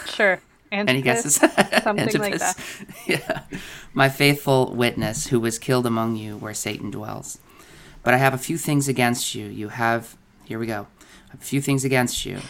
Sure. 0.06 0.40
Any 0.72 1.02
guesses? 1.02 1.34
Something 1.82 2.20
like 2.20 2.38
that. 2.38 2.58
yeah. 3.06 3.42
My 3.92 4.08
faithful 4.08 4.74
witness, 4.74 5.28
who 5.28 5.38
was 5.40 5.58
killed 5.58 5.86
among 5.86 6.16
you 6.16 6.36
where 6.36 6.54
Satan 6.54 6.90
dwells. 6.90 7.38
But 8.02 8.14
I 8.14 8.18
have 8.18 8.34
a 8.34 8.38
few 8.38 8.58
things 8.58 8.88
against 8.88 9.34
you. 9.34 9.46
You 9.46 9.68
have, 9.68 10.16
here 10.44 10.58
we 10.58 10.66
go, 10.66 10.88
a 11.32 11.36
few 11.36 11.60
things 11.60 11.84
against 11.84 12.26
you. 12.26 12.40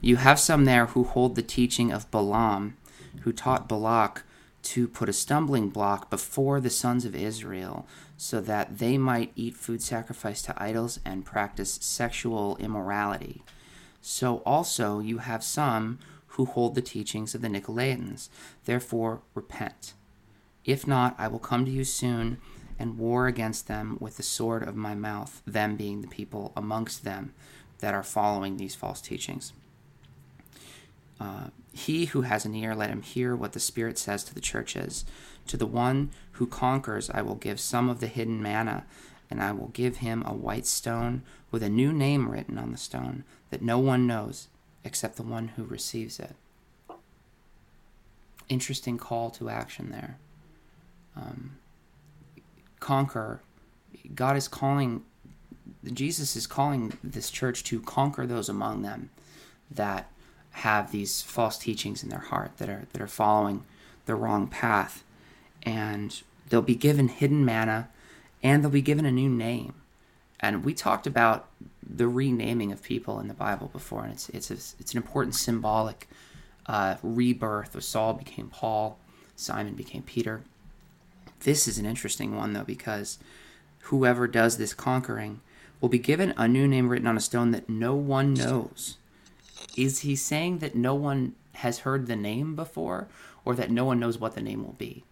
You 0.00 0.16
have 0.16 0.38
some 0.38 0.64
there 0.64 0.86
who 0.86 1.04
hold 1.04 1.34
the 1.34 1.42
teaching 1.42 1.92
of 1.92 2.10
Balaam, 2.10 2.76
who 3.22 3.32
taught 3.32 3.68
Balak 3.68 4.24
to 4.62 4.86
put 4.86 5.08
a 5.08 5.12
stumbling 5.12 5.68
block 5.70 6.10
before 6.10 6.60
the 6.60 6.70
sons 6.70 7.04
of 7.04 7.14
Israel, 7.14 7.86
so 8.16 8.40
that 8.40 8.78
they 8.78 8.98
might 8.98 9.32
eat 9.34 9.56
food 9.56 9.82
sacrificed 9.82 10.44
to 10.44 10.62
idols 10.62 11.00
and 11.04 11.24
practice 11.24 11.78
sexual 11.80 12.56
immorality. 12.58 13.42
So 14.00 14.38
also 14.38 15.00
you 15.00 15.18
have 15.18 15.42
some 15.42 15.98
who 16.28 16.44
hold 16.44 16.74
the 16.74 16.82
teachings 16.82 17.34
of 17.34 17.42
the 17.42 17.48
Nicolaitans. 17.48 18.28
Therefore, 18.64 19.22
repent. 19.34 19.94
If 20.64 20.86
not, 20.86 21.14
I 21.18 21.28
will 21.28 21.38
come 21.38 21.64
to 21.64 21.70
you 21.70 21.84
soon 21.84 22.38
and 22.78 22.98
war 22.98 23.26
against 23.26 23.68
them 23.68 23.98
with 24.00 24.16
the 24.16 24.22
sword 24.22 24.62
of 24.62 24.76
my 24.76 24.94
mouth, 24.94 25.42
them 25.46 25.76
being 25.76 26.00
the 26.00 26.08
people 26.08 26.52
amongst 26.56 27.04
them 27.04 27.32
that 27.80 27.94
are 27.94 28.02
following 28.02 28.56
these 28.56 28.74
false 28.74 29.00
teachings. 29.00 29.52
Uh, 31.18 31.48
he 31.80 32.06
who 32.06 32.22
has 32.22 32.44
an 32.44 32.54
ear, 32.54 32.74
let 32.74 32.90
him 32.90 33.02
hear 33.02 33.34
what 33.34 33.52
the 33.52 33.60
Spirit 33.60 33.98
says 33.98 34.24
to 34.24 34.34
the 34.34 34.40
churches. 34.40 35.04
To 35.46 35.56
the 35.56 35.66
one 35.66 36.10
who 36.32 36.46
conquers, 36.46 37.10
I 37.10 37.22
will 37.22 37.34
give 37.34 37.58
some 37.58 37.88
of 37.88 38.00
the 38.00 38.06
hidden 38.06 38.42
manna, 38.42 38.84
and 39.30 39.42
I 39.42 39.52
will 39.52 39.68
give 39.68 39.96
him 39.98 40.22
a 40.24 40.34
white 40.34 40.66
stone 40.66 41.22
with 41.50 41.62
a 41.62 41.68
new 41.68 41.92
name 41.92 42.28
written 42.28 42.58
on 42.58 42.72
the 42.72 42.78
stone 42.78 43.24
that 43.50 43.62
no 43.62 43.78
one 43.78 44.06
knows 44.06 44.48
except 44.84 45.16
the 45.16 45.22
one 45.22 45.48
who 45.48 45.64
receives 45.64 46.18
it. 46.18 46.34
Interesting 48.48 48.98
call 48.98 49.30
to 49.30 49.48
action 49.48 49.90
there. 49.90 50.18
Um, 51.16 51.58
conquer. 52.80 53.42
God 54.14 54.36
is 54.36 54.48
calling, 54.48 55.02
Jesus 55.84 56.36
is 56.36 56.46
calling 56.46 56.98
this 57.02 57.30
church 57.30 57.62
to 57.64 57.80
conquer 57.80 58.26
those 58.26 58.48
among 58.48 58.82
them 58.82 59.10
that 59.70 60.10
have 60.52 60.90
these 60.90 61.22
false 61.22 61.58
teachings 61.58 62.02
in 62.02 62.08
their 62.08 62.18
heart 62.18 62.52
that 62.58 62.68
are 62.68 62.86
that 62.92 63.00
are 63.00 63.06
following 63.06 63.64
the 64.06 64.14
wrong 64.14 64.46
path. 64.46 65.04
And 65.62 66.20
they'll 66.48 66.62
be 66.62 66.74
given 66.74 67.08
hidden 67.08 67.44
manna 67.44 67.88
and 68.42 68.62
they'll 68.62 68.70
be 68.70 68.82
given 68.82 69.06
a 69.06 69.12
new 69.12 69.28
name. 69.28 69.74
And 70.40 70.64
we 70.64 70.74
talked 70.74 71.06
about 71.06 71.48
the 71.82 72.08
renaming 72.08 72.72
of 72.72 72.82
people 72.82 73.20
in 73.20 73.28
the 73.28 73.34
bible 73.34 73.68
before 73.68 74.04
and 74.04 74.12
it's 74.12 74.28
it's 74.30 74.50
a, 74.50 74.54
it's 74.80 74.92
an 74.92 74.96
important 74.96 75.34
symbolic 75.34 76.08
uh, 76.66 76.96
rebirth. 77.02 77.74
Where 77.74 77.80
saul 77.80 78.14
became 78.14 78.48
paul 78.48 78.98
simon 79.36 79.74
became 79.74 80.02
peter. 80.02 80.42
This 81.40 81.66
is 81.66 81.78
an 81.78 81.86
interesting 81.86 82.36
one 82.36 82.52
though 82.52 82.64
because 82.64 83.18
whoever 83.84 84.26
does 84.26 84.56
this 84.56 84.74
conquering 84.74 85.40
will 85.80 85.88
be 85.88 85.98
given 85.98 86.34
a 86.36 86.46
new 86.46 86.68
name 86.68 86.88
written 86.88 87.06
on 87.06 87.16
a 87.16 87.20
stone 87.20 87.50
that 87.52 87.68
no 87.68 87.94
one 87.94 88.34
knows 88.34 88.98
is 89.76 90.00
he 90.00 90.16
saying 90.16 90.58
that 90.58 90.74
no 90.74 90.94
one 90.94 91.34
has 91.54 91.80
heard 91.80 92.06
the 92.06 92.16
name 92.16 92.54
before 92.56 93.08
or 93.44 93.54
that 93.54 93.70
no 93.70 93.84
one 93.84 94.00
knows 94.00 94.18
what 94.18 94.34
the 94.34 94.40
name 94.40 94.64
will 94.64 94.74
be? 94.74 95.04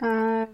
Um, 0.00 0.48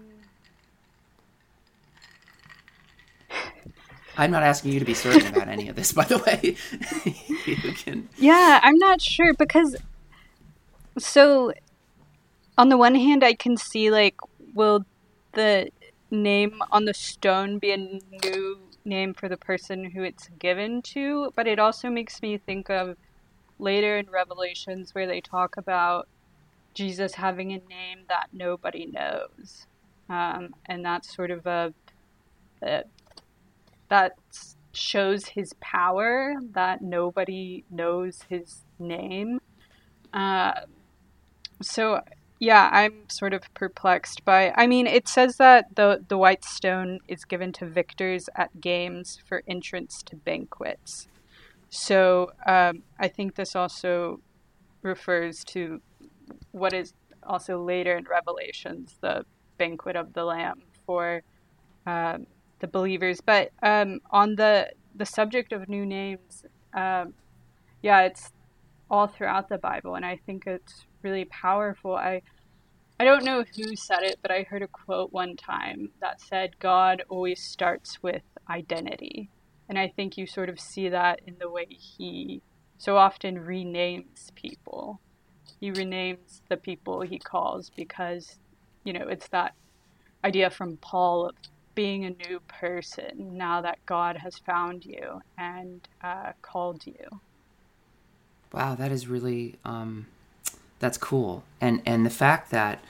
i'm 4.17 4.31
not 4.31 4.43
asking 4.43 4.71
you 4.71 4.79
to 4.79 4.85
be 4.85 4.93
certain 4.93 5.27
about 5.27 5.47
any 5.47 5.67
of 5.69 5.75
this 5.75 5.91
by 5.91 6.03
the 6.03 6.17
way. 6.19 6.55
You 7.45 7.73
can 7.73 8.09
Yeah, 8.17 8.59
I'm 8.61 8.77
not 8.77 9.01
sure 9.01 9.33
because 9.33 9.75
so 10.97 11.53
on 12.57 12.69
the 12.69 12.77
one 12.77 12.95
hand 12.95 13.23
I 13.23 13.33
can 13.33 13.57
see 13.57 13.89
like 13.91 14.15
will 14.53 14.85
the 15.33 15.69
name 16.11 16.61
on 16.71 16.85
the 16.85 16.93
stone 16.93 17.59
be 17.59 17.71
a 17.71 17.77
new 17.77 18.70
name 18.85 19.13
for 19.13 19.29
the 19.29 19.37
person 19.37 19.91
who 19.91 20.03
it's 20.03 20.29
given 20.39 20.81
to, 20.81 21.31
but 21.35 21.47
it 21.47 21.59
also 21.59 21.89
makes 21.89 22.21
me 22.21 22.37
think 22.37 22.69
of 22.69 22.97
later 23.59 23.97
in 23.97 24.09
Revelations 24.09 24.93
where 24.93 25.07
they 25.07 25.21
talk 25.21 25.57
about 25.57 26.07
Jesus 26.73 27.15
having 27.15 27.51
a 27.51 27.61
name 27.69 28.05
that 28.09 28.27
nobody 28.33 28.85
knows. 28.85 29.67
Um, 30.09 30.55
and 30.65 30.83
that's 30.83 31.15
sort 31.15 31.31
of 31.31 31.45
a, 31.45 31.73
a 32.61 32.83
that 33.89 34.13
shows 34.73 35.25
his 35.25 35.53
power 35.59 36.35
that 36.53 36.81
nobody 36.81 37.65
knows 37.69 38.21
his 38.29 38.63
name. 38.79 39.39
Uh, 40.13 40.61
so 41.61 42.01
yeah, 42.41 42.71
I'm 42.73 43.07
sort 43.07 43.35
of 43.35 43.43
perplexed 43.53 44.25
by. 44.25 44.51
I 44.57 44.65
mean, 44.65 44.87
it 44.87 45.07
says 45.07 45.37
that 45.37 45.75
the 45.75 46.03
the 46.07 46.17
white 46.17 46.43
stone 46.43 46.99
is 47.07 47.23
given 47.23 47.53
to 47.53 47.67
victors 47.67 48.29
at 48.35 48.59
games 48.59 49.19
for 49.27 49.43
entrance 49.47 50.01
to 50.07 50.15
banquets. 50.15 51.07
So 51.69 52.31
um, 52.47 52.81
I 52.99 53.09
think 53.09 53.35
this 53.35 53.55
also 53.55 54.21
refers 54.81 55.43
to 55.53 55.81
what 56.51 56.73
is 56.73 56.93
also 57.21 57.63
later 57.63 57.95
in 57.95 58.05
Revelations, 58.05 58.95
the 59.01 59.23
banquet 59.59 59.95
of 59.95 60.13
the 60.13 60.23
Lamb 60.23 60.63
for 60.87 61.21
um, 61.85 62.25
the 62.57 62.67
believers. 62.67 63.21
But 63.21 63.51
um, 63.61 63.99
on 64.09 64.35
the 64.35 64.71
the 64.95 65.05
subject 65.05 65.53
of 65.53 65.69
new 65.69 65.85
names, 65.85 66.43
um, 66.73 67.13
yeah, 67.83 68.01
it's 68.01 68.31
all 68.89 69.05
throughout 69.05 69.47
the 69.47 69.59
Bible, 69.59 69.93
and 69.93 70.03
I 70.03 70.19
think 70.25 70.47
it's 70.47 70.87
really 71.03 71.25
powerful. 71.25 71.95
I 71.95 72.21
I 72.99 73.05
don't 73.05 73.25
know 73.25 73.43
who 73.55 73.75
said 73.75 74.03
it, 74.03 74.19
but 74.21 74.31
I 74.31 74.43
heard 74.43 74.61
a 74.63 74.67
quote 74.67 75.11
one 75.11 75.35
time 75.35 75.89
that 76.01 76.21
said, 76.21 76.59
"God 76.59 77.03
always 77.09 77.41
starts 77.43 78.01
with 78.03 78.23
identity," 78.49 79.29
and 79.69 79.77
I 79.79 79.89
think 79.89 80.17
you 80.17 80.27
sort 80.27 80.49
of 80.49 80.59
see 80.59 80.89
that 80.89 81.21
in 81.27 81.37
the 81.39 81.49
way 81.49 81.65
He 81.69 82.41
so 82.77 82.97
often 82.97 83.37
renames 83.39 84.33
people. 84.35 85.01
He 85.59 85.71
renames 85.71 86.41
the 86.49 86.57
people 86.57 87.01
He 87.01 87.19
calls 87.19 87.71
because, 87.75 88.39
you 88.83 88.93
know, 88.93 89.07
it's 89.07 89.27
that 89.29 89.53
idea 90.23 90.49
from 90.49 90.77
Paul 90.77 91.27
of 91.29 91.35
being 91.75 92.05
a 92.05 92.09
new 92.11 92.39
person 92.47 93.37
now 93.37 93.61
that 93.61 93.79
God 93.85 94.17
has 94.17 94.37
found 94.39 94.85
you 94.85 95.21
and 95.37 95.87
uh, 96.03 96.33
called 96.41 96.85
you. 96.85 97.21
wow 98.53 98.75
that 98.75 98.91
is 98.91 99.07
really 99.07 99.55
um 99.65 100.07
that's 100.81 100.97
cool 100.97 101.43
and 101.61 101.81
and 101.85 102.05
the 102.05 102.09
fact 102.09 102.51
that 102.51 102.83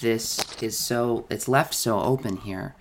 this 0.00 0.40
is 0.62 0.78
so 0.78 1.26
it's 1.28 1.46
left 1.48 1.74
so 1.74 2.00
open 2.00 2.38
here 2.38 2.74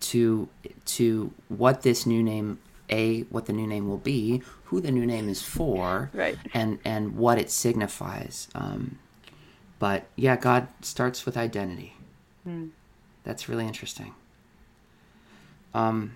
to 0.00 0.48
to 0.84 1.30
what 1.48 1.82
this 1.82 2.04
new 2.06 2.22
name 2.22 2.58
a 2.90 3.20
what 3.34 3.46
the 3.46 3.52
new 3.52 3.66
name 3.66 3.88
will 3.88 3.98
be 3.98 4.42
who 4.64 4.80
the 4.80 4.90
new 4.90 5.06
name 5.06 5.28
is 5.28 5.40
for 5.42 6.10
Right. 6.12 6.36
and 6.52 6.78
and 6.84 7.16
what 7.16 7.38
it 7.38 7.50
signifies 7.50 8.48
um 8.54 8.98
but 9.78 10.06
yeah 10.16 10.34
god 10.36 10.66
starts 10.82 11.24
with 11.26 11.36
identity 11.36 11.92
That's 13.24 13.48
really 13.48 13.66
interesting. 13.66 14.14
Um, 15.74 16.14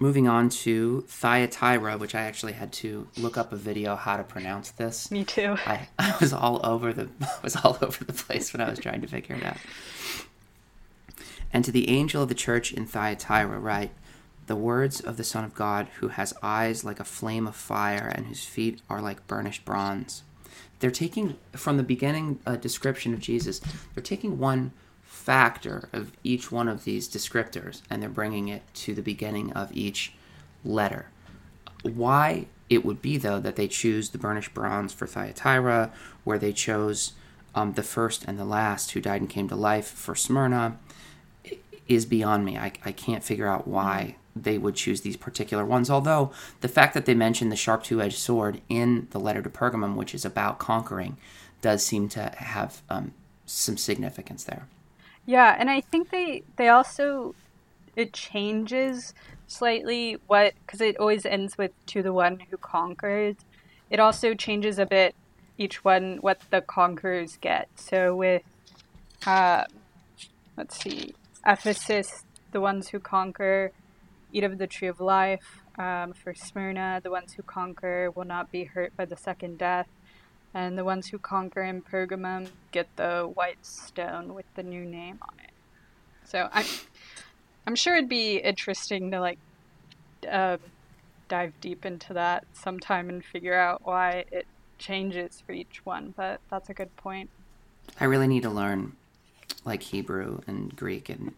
moving 0.00 0.26
on 0.26 0.48
to 0.48 1.02
Thyatira, 1.02 1.98
which 1.98 2.14
I 2.14 2.22
actually 2.22 2.54
had 2.54 2.72
to 2.72 3.06
look 3.18 3.36
up 3.36 3.52
a 3.52 3.56
video 3.56 3.94
how 3.94 4.16
to 4.16 4.24
pronounce 4.24 4.70
this. 4.72 5.10
Me 5.10 5.24
too. 5.24 5.56
I, 5.66 5.88
I 5.98 6.16
was 6.18 6.32
all 6.32 6.60
over 6.64 6.92
the 6.92 7.08
I 7.20 7.38
was 7.42 7.54
all 7.54 7.78
over 7.80 8.04
the 8.04 8.12
place 8.12 8.52
when 8.52 8.60
I 8.60 8.68
was 8.68 8.80
trying 8.80 9.02
to 9.02 9.06
figure 9.06 9.36
it 9.36 9.44
out. 9.44 9.58
And 11.52 11.64
to 11.64 11.70
the 11.70 11.88
angel 11.88 12.22
of 12.22 12.28
the 12.28 12.34
church 12.34 12.72
in 12.72 12.86
Thyatira, 12.86 13.58
write 13.58 13.90
the 14.46 14.56
words 14.56 15.00
of 15.00 15.16
the 15.16 15.24
Son 15.24 15.44
of 15.44 15.54
God, 15.54 15.88
who 15.98 16.08
has 16.08 16.34
eyes 16.42 16.82
like 16.82 16.98
a 16.98 17.04
flame 17.04 17.46
of 17.46 17.54
fire 17.54 18.10
and 18.12 18.26
whose 18.26 18.44
feet 18.44 18.80
are 18.88 19.02
like 19.02 19.26
burnished 19.26 19.64
bronze. 19.64 20.22
They're 20.78 20.90
taking 20.90 21.36
from 21.52 21.76
the 21.76 21.82
beginning 21.82 22.40
a 22.46 22.56
description 22.56 23.12
of 23.12 23.20
Jesus. 23.20 23.60
They're 23.94 24.02
taking 24.02 24.38
one 24.38 24.72
factor 25.30 25.88
of 25.92 26.10
each 26.24 26.50
one 26.50 26.66
of 26.66 26.82
these 26.82 27.08
descriptors 27.08 27.82
and 27.88 28.02
they're 28.02 28.08
bringing 28.08 28.48
it 28.48 28.62
to 28.74 28.92
the 28.92 29.00
beginning 29.00 29.52
of 29.52 29.70
each 29.72 30.12
letter. 30.64 31.06
Why 31.84 32.46
it 32.68 32.84
would 32.84 33.00
be, 33.00 33.16
though, 33.16 33.38
that 33.38 33.54
they 33.54 33.68
choose 33.68 34.10
the 34.10 34.18
burnished 34.18 34.52
bronze 34.52 34.92
for 34.92 35.06
Thyatira, 35.06 35.92
where 36.24 36.36
they 36.36 36.52
chose 36.52 37.12
um, 37.54 37.74
the 37.74 37.84
first 37.84 38.24
and 38.24 38.40
the 38.40 38.44
last 38.44 38.90
who 38.90 39.00
died 39.00 39.20
and 39.20 39.30
came 39.30 39.48
to 39.50 39.54
life 39.54 39.86
for 39.86 40.16
Smyrna, 40.16 40.76
is 41.86 42.06
beyond 42.06 42.44
me. 42.44 42.58
I, 42.58 42.72
I 42.84 42.90
can't 42.90 43.22
figure 43.22 43.46
out 43.46 43.68
why 43.68 44.16
they 44.34 44.58
would 44.58 44.74
choose 44.74 45.02
these 45.02 45.16
particular 45.16 45.64
ones. 45.64 45.88
Although 45.88 46.32
the 46.60 46.66
fact 46.66 46.92
that 46.94 47.06
they 47.06 47.14
mention 47.14 47.50
the 47.50 47.56
sharp 47.56 47.84
two 47.84 48.02
edged 48.02 48.18
sword 48.18 48.62
in 48.68 49.06
the 49.12 49.20
letter 49.20 49.42
to 49.42 49.48
Pergamum, 49.48 49.94
which 49.94 50.12
is 50.12 50.24
about 50.24 50.58
conquering, 50.58 51.18
does 51.60 51.86
seem 51.86 52.08
to 52.08 52.32
have 52.38 52.82
um, 52.90 53.14
some 53.46 53.76
significance 53.76 54.42
there. 54.42 54.66
Yeah, 55.26 55.56
and 55.58 55.70
I 55.70 55.80
think 55.80 56.10
they 56.10 56.42
they 56.56 56.68
also 56.68 57.34
it 57.96 58.12
changes 58.12 59.14
slightly 59.46 60.16
what 60.26 60.54
because 60.66 60.80
it 60.80 60.96
always 60.98 61.26
ends 61.26 61.58
with 61.58 61.72
to 61.86 62.02
the 62.02 62.12
one 62.12 62.40
who 62.50 62.56
conquers. 62.56 63.36
It 63.90 64.00
also 64.00 64.34
changes 64.34 64.78
a 64.78 64.86
bit 64.86 65.14
each 65.58 65.84
one 65.84 66.18
what 66.20 66.40
the 66.50 66.60
conquerors 66.60 67.36
get. 67.40 67.68
So 67.76 68.14
with 68.16 68.42
uh, 69.26 69.64
let's 70.56 70.82
see, 70.82 71.14
Ephesus, 71.46 72.24
the 72.52 72.60
ones 72.60 72.88
who 72.88 72.98
conquer 73.00 73.72
eat 74.32 74.44
of 74.44 74.58
the 74.58 74.66
tree 74.66 74.88
of 74.88 75.00
life. 75.00 75.60
Um, 75.78 76.12
for 76.12 76.34
Smyrna, 76.34 77.00
the 77.02 77.10
ones 77.10 77.32
who 77.32 77.42
conquer 77.42 78.10
will 78.14 78.24
not 78.26 78.50
be 78.52 78.64
hurt 78.64 78.94
by 78.96 79.06
the 79.06 79.16
second 79.16 79.58
death. 79.58 79.88
And 80.52 80.76
the 80.76 80.84
ones 80.84 81.08
who 81.08 81.18
conquer 81.18 81.62
in 81.62 81.82
Pergamum 81.82 82.48
get 82.72 82.88
the 82.96 83.30
white 83.34 83.64
stone 83.64 84.34
with 84.34 84.46
the 84.54 84.62
new 84.62 84.84
name 84.84 85.18
on 85.22 85.34
it. 85.44 85.52
So 86.24 86.48
I'm, 86.52 86.66
I'm 87.66 87.76
sure 87.76 87.96
it'd 87.96 88.08
be 88.08 88.36
interesting 88.38 89.10
to 89.12 89.20
like 89.20 89.38
uh, 90.28 90.56
dive 91.28 91.52
deep 91.60 91.86
into 91.86 92.12
that 92.14 92.44
sometime 92.52 93.08
and 93.08 93.24
figure 93.24 93.54
out 93.54 93.82
why 93.84 94.24
it 94.32 94.46
changes 94.78 95.42
for 95.46 95.52
each 95.52 95.84
one. 95.84 96.14
But 96.16 96.40
that's 96.50 96.68
a 96.68 96.74
good 96.74 96.94
point. 96.96 97.30
I 97.98 98.04
really 98.04 98.26
need 98.26 98.42
to 98.42 98.50
learn 98.50 98.96
like 99.64 99.82
Hebrew 99.82 100.40
and 100.46 100.74
Greek 100.74 101.08
and 101.08 101.32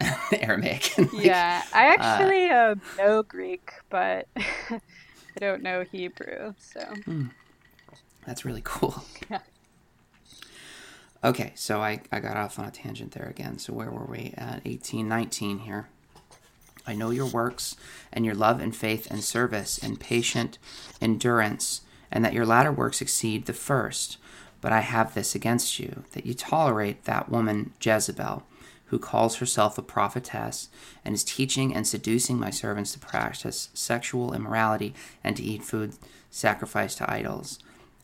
Aramaic. 0.32 0.96
And, 0.98 1.12
like, 1.12 1.24
yeah, 1.24 1.62
I 1.72 1.86
actually 1.86 2.48
uh, 2.48 2.54
uh, 2.54 2.74
know 2.98 3.22
Greek, 3.22 3.72
but 3.90 4.26
I 4.36 4.80
don't 5.38 5.62
know 5.62 5.84
Hebrew. 5.90 6.54
So 6.58 6.80
hmm. 7.04 7.26
That's 8.26 8.44
really 8.44 8.62
cool. 8.64 9.04
Yeah. 9.30 9.40
Okay, 11.22 11.52
so 11.54 11.80
I, 11.82 12.00
I 12.10 12.20
got 12.20 12.36
off 12.36 12.58
on 12.58 12.64
a 12.64 12.70
tangent 12.70 13.12
there 13.12 13.28
again. 13.28 13.58
So 13.58 13.72
where 13.72 13.90
were 13.90 14.06
we 14.06 14.32
at? 14.36 14.62
18, 14.64 15.06
19 15.06 15.60
here. 15.60 15.88
I 16.86 16.94
know 16.94 17.10
your 17.10 17.26
works 17.26 17.76
and 18.10 18.24
your 18.24 18.34
love 18.34 18.58
and 18.58 18.74
faith 18.74 19.06
and 19.10 19.22
service 19.22 19.78
and 19.78 20.00
patient 20.00 20.58
endurance, 21.00 21.82
and 22.10 22.24
that 22.24 22.32
your 22.32 22.46
latter 22.46 22.72
works 22.72 23.02
exceed 23.02 23.44
the 23.44 23.52
first. 23.52 24.16
But 24.62 24.72
I 24.72 24.80
have 24.80 25.14
this 25.14 25.34
against 25.34 25.78
you, 25.78 26.04
that 26.12 26.24
you 26.24 26.32
tolerate 26.32 27.04
that 27.04 27.28
woman 27.28 27.74
Jezebel 27.80 28.44
who 28.90 28.98
calls 28.98 29.36
herself 29.36 29.78
a 29.78 29.82
prophetess 29.82 30.68
and 31.04 31.14
is 31.14 31.22
teaching 31.22 31.72
and 31.72 31.86
seducing 31.86 32.38
my 32.38 32.50
servants 32.50 32.92
to 32.92 32.98
practice 32.98 33.68
sexual 33.72 34.34
immorality 34.34 34.92
and 35.22 35.36
to 35.36 35.44
eat 35.44 35.62
food 35.62 35.94
sacrificed 36.28 36.98
to 36.98 37.10
idols. 37.10 37.60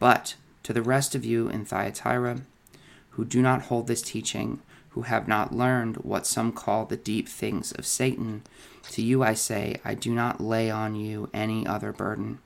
But 0.00 0.34
to 0.64 0.72
the 0.72 0.82
rest 0.82 1.14
of 1.14 1.24
you 1.24 1.48
in 1.48 1.64
Thyatira, 1.64 2.40
who 3.10 3.24
do 3.24 3.40
not 3.40 3.62
hold 3.62 3.86
this 3.86 4.02
teaching, 4.02 4.58
who 4.90 5.02
have 5.02 5.28
not 5.28 5.54
learned 5.54 5.98
what 5.98 6.26
some 6.26 6.50
call 6.50 6.84
the 6.84 6.96
deep 6.96 7.28
things 7.28 7.70
of 7.70 7.86
Satan, 7.86 8.42
to 8.90 9.02
you 9.02 9.22
I 9.22 9.34
say, 9.34 9.76
I 9.84 9.94
do 9.94 10.12
not 10.12 10.40
lay 10.40 10.68
on 10.68 10.96
you 10.96 11.30
any 11.32 11.64
other 11.64 11.92
burden. 11.92 12.40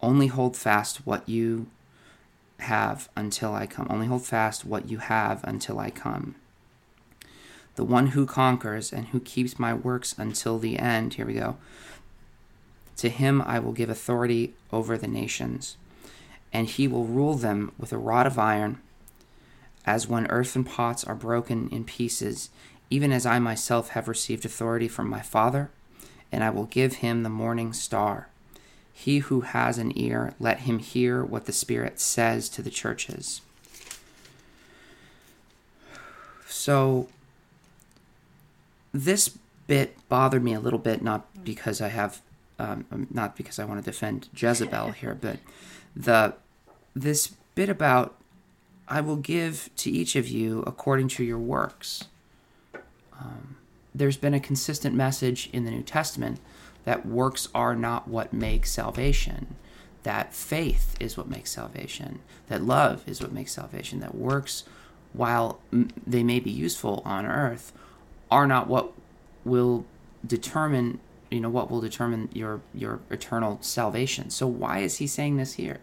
Only 0.00 0.28
hold 0.28 0.56
fast 0.56 1.04
what 1.04 1.28
you 1.28 1.66
have 2.60 3.08
until 3.16 3.52
I 3.52 3.66
come. 3.66 3.88
Only 3.90 4.06
hold 4.06 4.24
fast 4.24 4.64
what 4.64 4.88
you 4.88 4.98
have 4.98 5.42
until 5.42 5.80
I 5.80 5.90
come 5.90 6.36
the 7.76 7.84
one 7.84 8.08
who 8.08 8.26
conquers 8.26 8.92
and 8.92 9.08
who 9.08 9.20
keeps 9.20 9.58
my 9.58 9.74
works 9.74 10.14
until 10.16 10.58
the 10.58 10.78
end. 10.78 11.14
Here 11.14 11.26
we 11.26 11.34
go. 11.34 11.56
To 12.98 13.08
him 13.08 13.42
I 13.42 13.58
will 13.58 13.72
give 13.72 13.90
authority 13.90 14.54
over 14.72 14.96
the 14.96 15.08
nations, 15.08 15.76
and 16.54 16.68
he 16.68 16.86
will 16.86 17.04
rule 17.04 17.34
them 17.34 17.72
with 17.76 17.92
a 17.92 17.98
rod 17.98 18.28
of 18.28 18.38
iron, 18.38 18.78
as 19.84 20.08
when 20.08 20.28
earthen 20.28 20.62
pots 20.62 21.02
are 21.02 21.16
broken 21.16 21.68
in 21.70 21.84
pieces, 21.84 22.48
even 22.88 23.10
as 23.10 23.26
I 23.26 23.40
myself 23.40 23.90
have 23.90 24.06
received 24.06 24.44
authority 24.44 24.86
from 24.86 25.10
my 25.10 25.20
Father, 25.20 25.70
and 26.30 26.44
I 26.44 26.50
will 26.50 26.66
give 26.66 26.94
him 26.96 27.24
the 27.24 27.28
morning 27.28 27.72
star. 27.72 28.28
He 28.92 29.18
who 29.18 29.40
has 29.40 29.78
an 29.78 29.92
ear, 29.98 30.34
let 30.38 30.60
him 30.60 30.78
hear 30.78 31.24
what 31.24 31.46
the 31.46 31.52
Spirit 31.52 31.98
says 31.98 32.48
to 32.50 32.62
the 32.62 32.70
churches. 32.70 33.40
So, 36.46 37.08
this 38.92 39.36
bit 39.66 39.96
bothered 40.08 40.44
me 40.44 40.54
a 40.54 40.60
little 40.60 40.78
bit, 40.78 41.02
not 41.02 41.44
because 41.44 41.80
I 41.80 41.88
have, 41.88 42.22
um, 42.60 43.08
not 43.10 43.36
because 43.36 43.58
I 43.58 43.64
want 43.64 43.84
to 43.84 43.90
defend 43.90 44.28
Jezebel 44.32 44.92
here, 44.92 45.18
but 45.20 45.38
the 45.96 46.34
this 46.94 47.32
bit 47.54 47.68
about 47.68 48.14
I 48.86 49.00
will 49.00 49.16
give 49.16 49.70
to 49.76 49.90
each 49.90 50.14
of 50.14 50.28
you 50.28 50.62
according 50.66 51.08
to 51.08 51.24
your 51.24 51.38
works. 51.38 52.04
Um, 53.18 53.56
there's 53.94 54.18
been 54.18 54.34
a 54.34 54.40
consistent 54.40 54.94
message 54.94 55.48
in 55.52 55.64
the 55.64 55.70
New 55.70 55.82
Testament 55.82 56.38
that 56.84 57.06
works 57.06 57.48
are 57.54 57.74
not 57.74 58.08
what 58.08 58.32
make 58.32 58.66
salvation, 58.66 59.56
that 60.02 60.34
faith 60.34 60.96
is 61.00 61.16
what 61.16 61.28
makes 61.28 61.50
salvation, 61.50 62.20
that 62.48 62.62
love 62.62 63.08
is 63.08 63.22
what 63.22 63.32
makes 63.32 63.52
salvation, 63.52 64.00
that 64.00 64.14
works, 64.14 64.64
while 65.14 65.60
they 66.06 66.22
may 66.22 66.40
be 66.40 66.50
useful 66.50 67.00
on 67.06 67.24
earth, 67.24 67.72
are 68.30 68.46
not 68.46 68.66
what 68.66 68.92
will 69.44 69.86
determine 70.26 71.00
you 71.30 71.40
know 71.40 71.48
what 71.48 71.70
will 71.70 71.80
determine 71.80 72.28
your 72.32 72.60
your 72.72 73.00
eternal 73.10 73.58
salvation 73.60 74.30
so 74.30 74.46
why 74.46 74.78
is 74.78 74.98
he 74.98 75.06
saying 75.06 75.36
this 75.36 75.54
here 75.54 75.80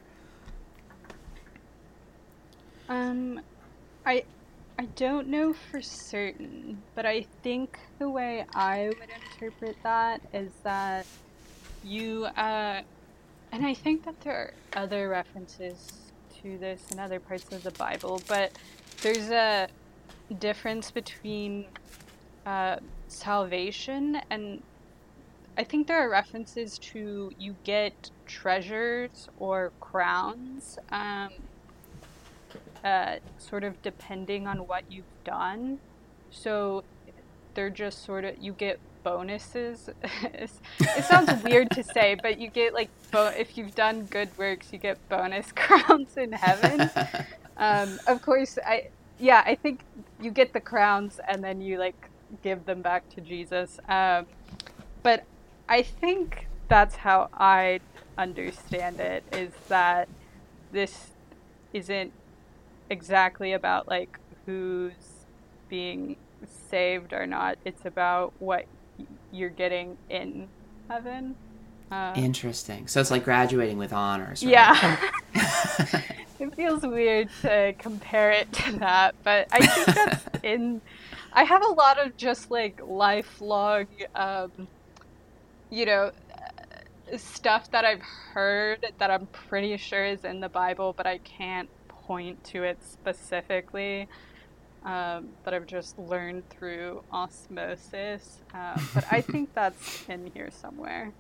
um 2.90 3.40
i 4.12 4.24
i 4.80 4.88
don't 4.98 5.28
know 5.30 5.54
for 5.54 5.82
certain 5.82 6.84
but 6.96 7.06
i 7.06 7.26
think 7.44 7.80
the 8.00 8.10
way 8.10 8.46
i 8.56 8.90
would 9.00 9.10
interpret 9.10 9.78
that 9.84 10.22
is 10.34 10.54
that 10.66 11.08
you 11.84 12.26
uh 12.26 12.82
and 13.52 13.66
i 13.66 13.74
think 13.74 14.06
that 14.06 14.16
there 14.24 14.36
are 14.36 14.84
other 14.84 15.10
references 15.10 16.12
to 16.44 16.58
this 16.60 16.92
in 16.92 17.00
other 17.00 17.20
parts 17.20 17.52
of 17.54 17.64
the 17.64 17.72
bible 17.72 18.26
but 18.28 18.52
there's 19.04 19.30
a 19.32 19.68
difference 20.40 20.92
between 20.92 21.68
uh, 22.46 22.78
salvation, 23.08 24.22
and 24.32 24.62
I 25.58 25.64
think 25.66 25.88
there 25.88 26.00
are 26.06 26.12
references 26.12 26.80
to 26.94 27.32
you 27.38 27.58
get 27.66 28.12
treasures 28.28 29.28
or 29.38 29.74
crowns, 29.82 30.78
um, 30.92 31.30
uh, 32.84 33.16
sort 33.38 33.64
of 33.64 33.82
depending 33.82 34.48
on 34.48 34.68
what 34.68 34.84
you've 34.90 35.06
done. 35.24 35.80
so 36.32 36.84
they're 37.54 37.70
just 37.70 38.06
sort 38.06 38.24
of 38.24 38.38
you 38.40 38.54
get 38.54 38.80
bonuses. 39.04 39.90
it 40.24 41.04
sounds 41.06 41.44
weird 41.44 41.70
to 41.72 41.84
say, 41.84 42.16
but 42.22 42.40
you 42.40 42.50
get 42.50 42.74
like 42.74 42.90
bo- 43.12 43.34
if 43.38 43.58
you've 43.58 43.76
done 43.76 44.06
good 44.06 44.30
works, 44.38 44.72
you 44.72 44.80
get 44.80 44.98
bonus 45.10 45.52
crowns 45.56 46.18
in 46.18 46.32
heaven. 46.32 46.90
um, 47.58 48.00
of 48.08 48.22
course, 48.22 48.58
I 48.66 48.90
yeah, 49.20 49.44
I 49.46 49.56
think 49.56 49.82
you 50.20 50.32
get 50.32 50.54
the 50.54 50.60
crowns 50.60 51.20
and 51.28 51.44
then 51.44 51.62
you 51.62 51.78
like 51.78 52.10
give 52.42 52.66
them 52.66 52.82
back 52.82 53.08
to 53.16 53.22
Jesus. 53.22 53.80
Um, 53.88 54.26
but 55.04 55.26
I 55.68 55.82
think 55.84 56.48
that's 56.68 56.96
how 56.96 57.30
I 57.34 57.82
understand 58.18 59.00
it 59.00 59.24
is 59.32 59.52
that 59.68 60.08
this 60.72 61.10
isn't 61.74 62.12
exactly 62.92 63.54
about 63.54 63.88
like 63.88 64.20
who's 64.46 65.26
being 65.70 66.18
saved 66.70 67.14
or 67.14 67.26
not. 67.26 67.58
It's 67.66 67.86
about 67.86 68.34
what 68.40 68.66
you're 69.32 69.50
getting 69.50 69.98
in 70.10 70.48
heaven. 70.90 71.36
Uh, 71.90 72.14
Interesting. 72.16 72.88
So 72.88 73.02
it's 73.02 73.10
like 73.10 73.24
graduating 73.24 73.78
with 73.78 73.94
honors. 73.94 74.44
Right? 74.44 74.52
Yeah. 74.52 75.10
it 76.40 76.56
feels 76.56 76.84
weird 76.84 77.30
to 77.42 77.74
compare 77.80 78.32
it 78.32 78.52
to 78.54 78.74
that, 78.80 79.16
but 79.24 79.48
I 79.52 79.66
think 79.66 79.96
that's 79.96 80.26
in. 80.44 80.82
I 81.34 81.44
have 81.44 81.64
a 81.64 81.70
lot 81.74 81.98
of 81.98 82.18
just 82.18 82.52
like 82.52 82.82
lifelong, 82.86 83.88
um, 84.16 84.52
you 85.70 85.86
know, 85.86 86.12
stuff 87.18 87.72
that 87.72 87.86
I've 87.86 88.02
heard 88.02 88.86
that 89.00 89.10
I'm 89.10 89.28
pretty 89.28 89.78
sure 89.78 90.06
is 90.06 90.26
in 90.26 90.42
the 90.42 90.50
Bible, 90.50 90.94
but 90.96 91.08
I 91.08 91.20
can't 91.20 91.70
point 92.08 92.44
to 92.46 92.64
it 92.64 92.80
specifically. 92.84 94.08
Um, 94.84 95.30
that 95.44 95.54
I've 95.54 95.68
just 95.68 96.00
learned 96.00 96.50
through 96.50 97.04
osmosis. 97.14 98.40
Um, 98.52 98.84
but 98.96 99.06
I 99.12 99.22
think 99.22 99.54
that's 99.54 100.10
in 100.10 100.32
here 100.34 100.50
somewhere. 100.50 101.12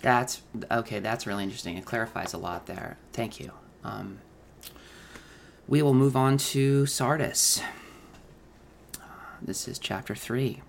That's 0.00 0.42
okay. 0.70 0.98
That's 0.98 1.26
really 1.26 1.44
interesting. 1.44 1.76
It 1.76 1.84
clarifies 1.84 2.32
a 2.32 2.38
lot 2.38 2.66
there. 2.66 2.96
Thank 3.12 3.38
you. 3.38 3.52
Um, 3.84 4.18
we 5.68 5.82
will 5.82 5.94
move 5.94 6.16
on 6.16 6.38
to 6.38 6.86
Sardis. 6.86 7.60
This 9.40 9.68
is 9.68 9.78
chapter 9.78 10.14
3. 10.14 10.62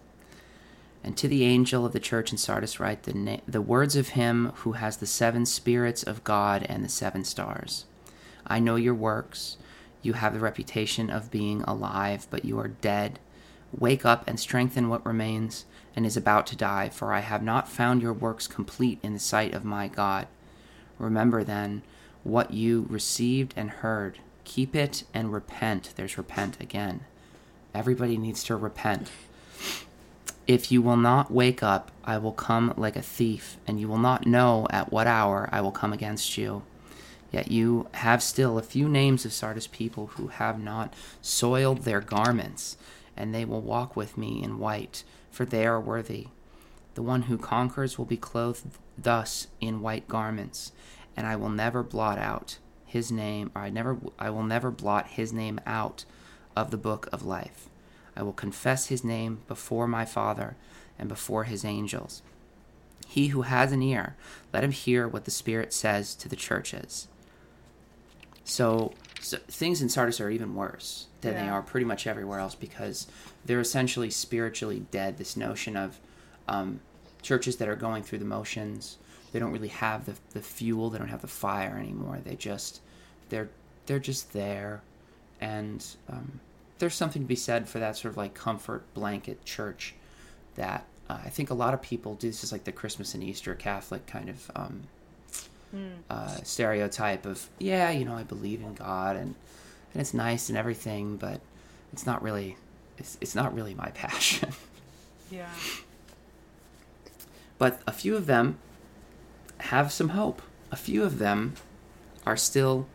And 1.03 1.17
to 1.17 1.27
the 1.27 1.45
angel 1.45 1.85
of 1.85 1.93
the 1.93 1.99
church 1.99 2.31
in 2.31 2.37
Sardis 2.37 2.79
write 2.79 3.03
the, 3.03 3.13
na- 3.13 3.37
the 3.47 3.61
words 3.61 3.95
of 3.95 4.09
him 4.09 4.51
who 4.57 4.73
has 4.73 4.97
the 4.97 5.05
seven 5.05 5.45
spirits 5.45 6.03
of 6.03 6.23
God 6.23 6.65
and 6.67 6.83
the 6.83 6.89
seven 6.89 7.23
stars. 7.23 7.85
I 8.49 8.59
know 8.59 8.75
your 8.75 8.95
works. 8.95 9.57
You 10.01 10.13
have 10.13 10.33
the 10.33 10.39
reputation 10.39 11.09
of 11.09 11.31
being 11.31 11.61
alive, 11.63 12.27
but 12.29 12.45
you 12.45 12.57
are 12.59 12.69
dead. 12.69 13.19
Wake 13.77 14.05
up 14.05 14.27
and 14.27 14.39
strengthen 14.39 14.89
what 14.89 15.05
remains 15.05 15.65
and 15.95 16.05
is 16.05 16.17
about 16.17 16.47
to 16.47 16.55
die, 16.55 16.89
for 16.89 17.13
I 17.13 17.19
have 17.19 17.43
not 17.43 17.69
found 17.69 18.01
your 18.01 18.13
works 18.13 18.47
complete 18.47 18.99
in 19.03 19.13
the 19.13 19.19
sight 19.19 19.53
of 19.53 19.63
my 19.63 19.87
God. 19.87 20.27
Remember 20.97 21.43
then 21.43 21.83
what 22.23 22.53
you 22.53 22.85
received 22.89 23.53
and 23.55 23.69
heard. 23.69 24.19
Keep 24.43 24.75
it 24.75 25.03
and 25.13 25.31
repent. 25.31 25.93
There's 25.95 26.17
repent 26.17 26.59
again. 26.59 27.01
Everybody 27.73 28.17
needs 28.17 28.43
to 28.45 28.55
repent. 28.55 29.11
If 30.47 30.71
you 30.71 30.81
will 30.81 30.97
not 30.97 31.29
wake 31.29 31.61
up, 31.61 31.91
I 32.03 32.17
will 32.17 32.31
come 32.31 32.73
like 32.75 32.95
a 32.95 33.03
thief, 33.03 33.57
and 33.67 33.79
you 33.79 33.87
will 33.87 33.99
not 33.99 34.25
know 34.25 34.65
at 34.71 34.91
what 34.91 35.05
hour 35.05 35.47
I 35.51 35.61
will 35.61 35.71
come 35.71 35.93
against 35.93 36.37
you. 36.37 36.63
Yet 37.31 37.51
you 37.51 37.87
have 37.93 38.23
still 38.23 38.57
a 38.57 38.63
few 38.63 38.89
names 38.89 39.25
of 39.25 39.33
Sardis 39.33 39.67
people 39.67 40.07
who 40.07 40.27
have 40.27 40.59
not 40.59 40.93
soiled 41.21 41.83
their 41.83 42.01
garments, 42.01 42.77
and 43.15 43.33
they 43.33 43.45
will 43.45 43.61
walk 43.61 43.95
with 43.95 44.17
me 44.17 44.41
in 44.41 44.59
white, 44.59 45.03
for 45.29 45.45
they 45.45 45.65
are 45.65 45.79
worthy. 45.79 46.27
The 46.95 47.03
one 47.03 47.23
who 47.23 47.37
conquers 47.37 47.97
will 47.97 48.05
be 48.05 48.17
clothed 48.17 48.77
thus 48.97 49.47
in 49.61 49.81
white 49.81 50.07
garments, 50.07 50.71
and 51.15 51.27
I 51.27 51.35
will 51.35 51.49
never 51.49 51.83
blot 51.83 52.17
out 52.17 52.57
his 52.85 53.11
name, 53.11 53.51
or 53.53 53.61
I 53.61 53.69
never 53.69 53.97
I 54.17 54.31
will 54.31 54.43
never 54.43 54.71
blot 54.71 55.07
his 55.07 55.31
name 55.31 55.59
out 55.65 56.05
of 56.55 56.71
the 56.71 56.77
book 56.77 57.07
of 57.11 57.23
life. 57.23 57.69
I 58.15 58.23
will 58.23 58.33
confess 58.33 58.87
his 58.87 59.03
name 59.03 59.41
before 59.47 59.87
my 59.87 60.03
Father 60.03 60.55
and 60.97 61.07
before 61.07 61.43
his 61.43 61.63
angels. 61.63 62.23
He 63.07 63.27
who 63.27 63.43
has 63.43 63.71
an 63.71 63.81
ear, 63.81 64.15
let 64.51 64.63
him 64.63 64.71
hear 64.71 65.07
what 65.07 65.25
the 65.25 65.31
Spirit 65.31 65.73
says 65.73 66.15
to 66.15 66.27
the 66.27 66.35
churches. 66.35 67.07
So, 68.49 68.93
so 69.21 69.37
things 69.47 69.81
in 69.81 69.89
Sardis 69.89 70.19
are 70.19 70.31
even 70.31 70.55
worse 70.55 71.05
than 71.21 71.33
yeah. 71.33 71.43
they 71.43 71.49
are 71.49 71.61
pretty 71.61 71.85
much 71.85 72.07
everywhere 72.07 72.39
else 72.39 72.55
because 72.55 73.05
they're 73.45 73.59
essentially 73.59 74.09
spiritually 74.09 74.85
dead. 74.89 75.17
This 75.17 75.37
notion 75.37 75.77
of 75.77 75.99
um, 76.47 76.79
churches 77.21 77.57
that 77.57 77.67
are 77.67 77.75
going 77.75 78.01
through 78.01 78.17
the 78.17 78.25
motions, 78.25 78.97
they 79.31 79.39
don't 79.39 79.51
really 79.51 79.67
have 79.67 80.05
the, 80.07 80.15
the 80.31 80.41
fuel, 80.41 80.89
they 80.89 80.97
don't 80.97 81.09
have 81.09 81.21
the 81.21 81.27
fire 81.27 81.77
anymore. 81.77 82.19
They 82.23 82.35
just 82.35 82.81
they're 83.29 83.49
they're 83.85 83.99
just 83.99 84.33
there, 84.33 84.81
and 85.39 85.85
um, 86.09 86.39
there's 86.79 86.95
something 86.95 87.21
to 87.21 87.27
be 87.27 87.35
said 87.35 87.69
for 87.69 87.77
that 87.77 87.97
sort 87.97 88.11
of 88.11 88.17
like 88.17 88.33
comfort 88.33 88.83
blanket 88.95 89.45
church 89.45 89.93
that 90.55 90.85
uh, 91.07 91.19
I 91.23 91.29
think 91.29 91.51
a 91.51 91.53
lot 91.53 91.75
of 91.75 91.83
people 91.83 92.15
do. 92.15 92.27
This 92.27 92.43
is 92.43 92.51
like 92.51 92.63
the 92.63 92.71
Christmas 92.71 93.13
and 93.13 93.23
Easter 93.23 93.53
Catholic 93.53 94.07
kind 94.07 94.29
of 94.29 94.51
um, 94.55 94.83
mm. 95.75 95.91
uh, 96.09 96.41
stereotype 96.43 97.25
of 97.25 97.47
yeah, 97.59 97.91
you 97.91 98.05
know, 98.05 98.15
I 98.15 98.23
believe 98.23 98.61
in 98.61 98.73
God 98.73 99.15
and 99.15 99.35
and 99.93 100.01
it's 100.01 100.13
nice 100.13 100.49
and 100.49 100.57
everything, 100.57 101.17
but 101.17 101.41
it's 101.93 102.05
not 102.05 102.21
really 102.21 102.57
it's, 102.97 103.17
it's 103.21 103.35
not 103.35 103.53
really 103.53 103.73
my 103.73 103.89
passion. 103.93 104.49
yeah. 105.31 105.49
But 107.57 107.81
a 107.85 107.91
few 107.91 108.15
of 108.15 108.25
them 108.25 108.57
have 109.59 109.91
some 109.91 110.09
hope. 110.09 110.41
A 110.71 110.75
few 110.75 111.03
of 111.03 111.19
them 111.19 111.55
are 112.25 112.37
still 112.37 112.87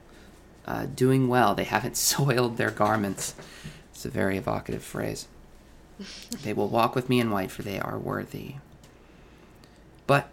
uh, 0.66 0.87
doing 0.87 1.29
well. 1.29 1.55
They 1.55 1.64
haven't 1.64 1.97
soiled 2.12 2.57
their 2.57 2.70
garments. 2.70 3.35
It's 3.93 4.05
a 4.05 4.11
very 4.11 4.37
evocative 4.37 4.83
phrase. 4.83 5.29
they 6.43 6.53
will 6.53 6.68
walk 6.68 6.95
with 6.95 7.09
me 7.09 7.20
in 7.20 7.31
white, 7.31 7.51
for 7.51 7.62
they 7.62 7.79
are 7.79 7.99
worthy. 7.99 8.57
But 10.07 10.29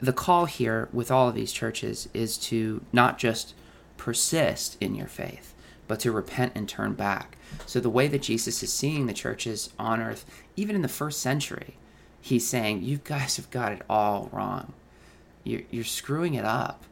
the 0.00 0.12
call 0.12 0.44
here 0.46 0.88
with 0.92 1.10
all 1.10 1.28
of 1.28 1.34
these 1.34 1.52
churches 1.52 2.08
is 2.14 2.36
to 2.38 2.82
not 2.92 3.18
just 3.18 3.54
persist 3.96 4.76
in 4.80 4.94
your 4.94 5.08
faith, 5.08 5.54
but 5.88 6.00
to 6.00 6.12
repent 6.12 6.52
and 6.54 6.68
turn 6.68 6.94
back. 6.94 7.36
So, 7.66 7.80
the 7.80 7.90
way 7.90 8.06
that 8.08 8.22
Jesus 8.22 8.62
is 8.62 8.72
seeing 8.72 9.06
the 9.06 9.12
churches 9.12 9.70
on 9.78 10.00
earth, 10.00 10.24
even 10.56 10.76
in 10.76 10.82
the 10.82 10.88
first 10.88 11.20
century, 11.20 11.76
he's 12.20 12.46
saying, 12.46 12.82
You 12.82 13.00
guys 13.02 13.36
have 13.36 13.50
got 13.50 13.72
it 13.72 13.82
all 13.88 14.28
wrong. 14.32 14.72
You're, 15.44 15.62
you're 15.70 15.84
screwing 15.84 16.34
it 16.34 16.44
up. 16.44 16.84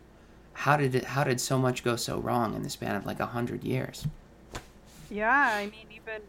How 0.55 0.77
did 0.77 0.95
it, 0.95 1.05
how 1.05 1.25
did 1.25 1.41
so 1.41 1.59
much 1.59 1.85
go 1.85 1.97
so 1.97 2.19
wrong 2.19 2.55
in 2.55 2.63
the 2.63 2.71
span 2.71 2.97
of 2.97 3.05
like 3.05 3.21
a 3.21 3.27
hundred 3.27 3.63
years? 3.63 4.07
Yeah, 5.11 5.55
I 5.55 5.67
mean, 5.67 5.87
even 5.95 6.23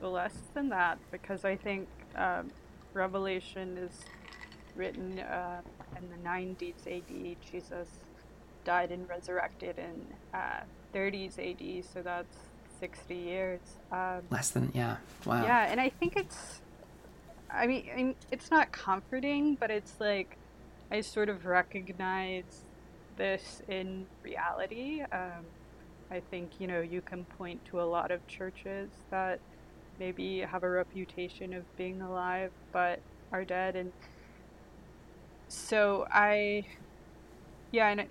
less 0.00 0.34
than 0.54 0.70
that, 0.70 0.98
because 1.12 1.44
I 1.44 1.54
think 1.54 1.86
um, 2.16 2.50
Revelation 2.94 3.76
is 3.76 3.92
written 4.74 5.18
uh, 5.18 5.60
in 6.00 6.08
the 6.10 6.28
90s 6.28 6.86
AD. 6.86 7.36
Jesus 7.50 7.88
died 8.64 8.90
and 8.90 9.08
resurrected 9.08 9.78
in 9.78 10.06
uh, 10.34 10.60
30s 10.94 11.38
AD, 11.38 11.84
so 11.84 12.02
that's 12.02 12.36
60 12.80 13.14
years. 13.14 13.60
Um, 13.92 14.22
Less 14.30 14.50
than, 14.50 14.70
yeah. 14.74 14.96
Wow. 15.24 15.44
Yeah, 15.44 15.66
and 15.70 15.80
I 15.80 15.88
think 15.88 16.16
it's, 16.16 16.60
I 17.50 17.66
mean, 17.66 17.88
I 17.92 17.96
mean, 17.96 18.14
it's 18.30 18.50
not 18.50 18.72
comforting, 18.72 19.56
but 19.56 19.70
it's 19.70 19.94
like, 20.00 20.36
I 20.90 21.00
sort 21.00 21.28
of 21.28 21.46
recognize 21.46 22.64
this 23.16 23.62
in 23.68 24.06
reality. 24.22 25.02
Um, 25.12 25.44
I 26.10 26.20
think, 26.30 26.60
you 26.60 26.66
know, 26.66 26.80
you 26.80 27.00
can 27.00 27.24
point 27.24 27.64
to 27.66 27.80
a 27.80 27.84
lot 27.84 28.10
of 28.10 28.26
churches 28.28 28.90
that 29.10 29.40
maybe 29.98 30.40
have 30.40 30.62
a 30.62 30.68
reputation 30.68 31.54
of 31.54 31.64
being 31.76 32.02
alive 32.02 32.52
but 32.72 33.00
are 33.32 33.44
dead. 33.44 33.76
And 33.76 33.92
so 35.48 36.06
I, 36.10 36.66
yeah, 37.72 37.90
in 37.90 38.00
a, 38.00 38.06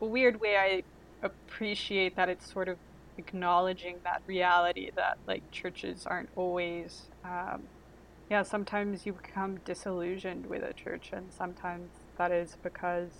weird 0.00 0.40
way, 0.40 0.56
I 0.56 0.82
appreciate 1.22 2.14
that 2.16 2.28
it's 2.28 2.50
sort 2.50 2.68
of 2.68 2.78
acknowledging 3.16 3.96
that 4.04 4.22
reality 4.28 4.90
that 4.94 5.18
like 5.26 5.42
churches 5.50 6.06
aren't 6.06 6.28
always 6.36 7.08
um, 7.24 7.64
yeah 8.30 8.44
sometimes 8.44 9.04
you 9.04 9.12
become 9.12 9.56
disillusioned 9.64 10.46
with 10.46 10.62
a 10.62 10.72
church 10.72 11.10
and 11.12 11.26
sometimes 11.36 11.90
that 12.16 12.30
is 12.30 12.56
because 12.62 13.10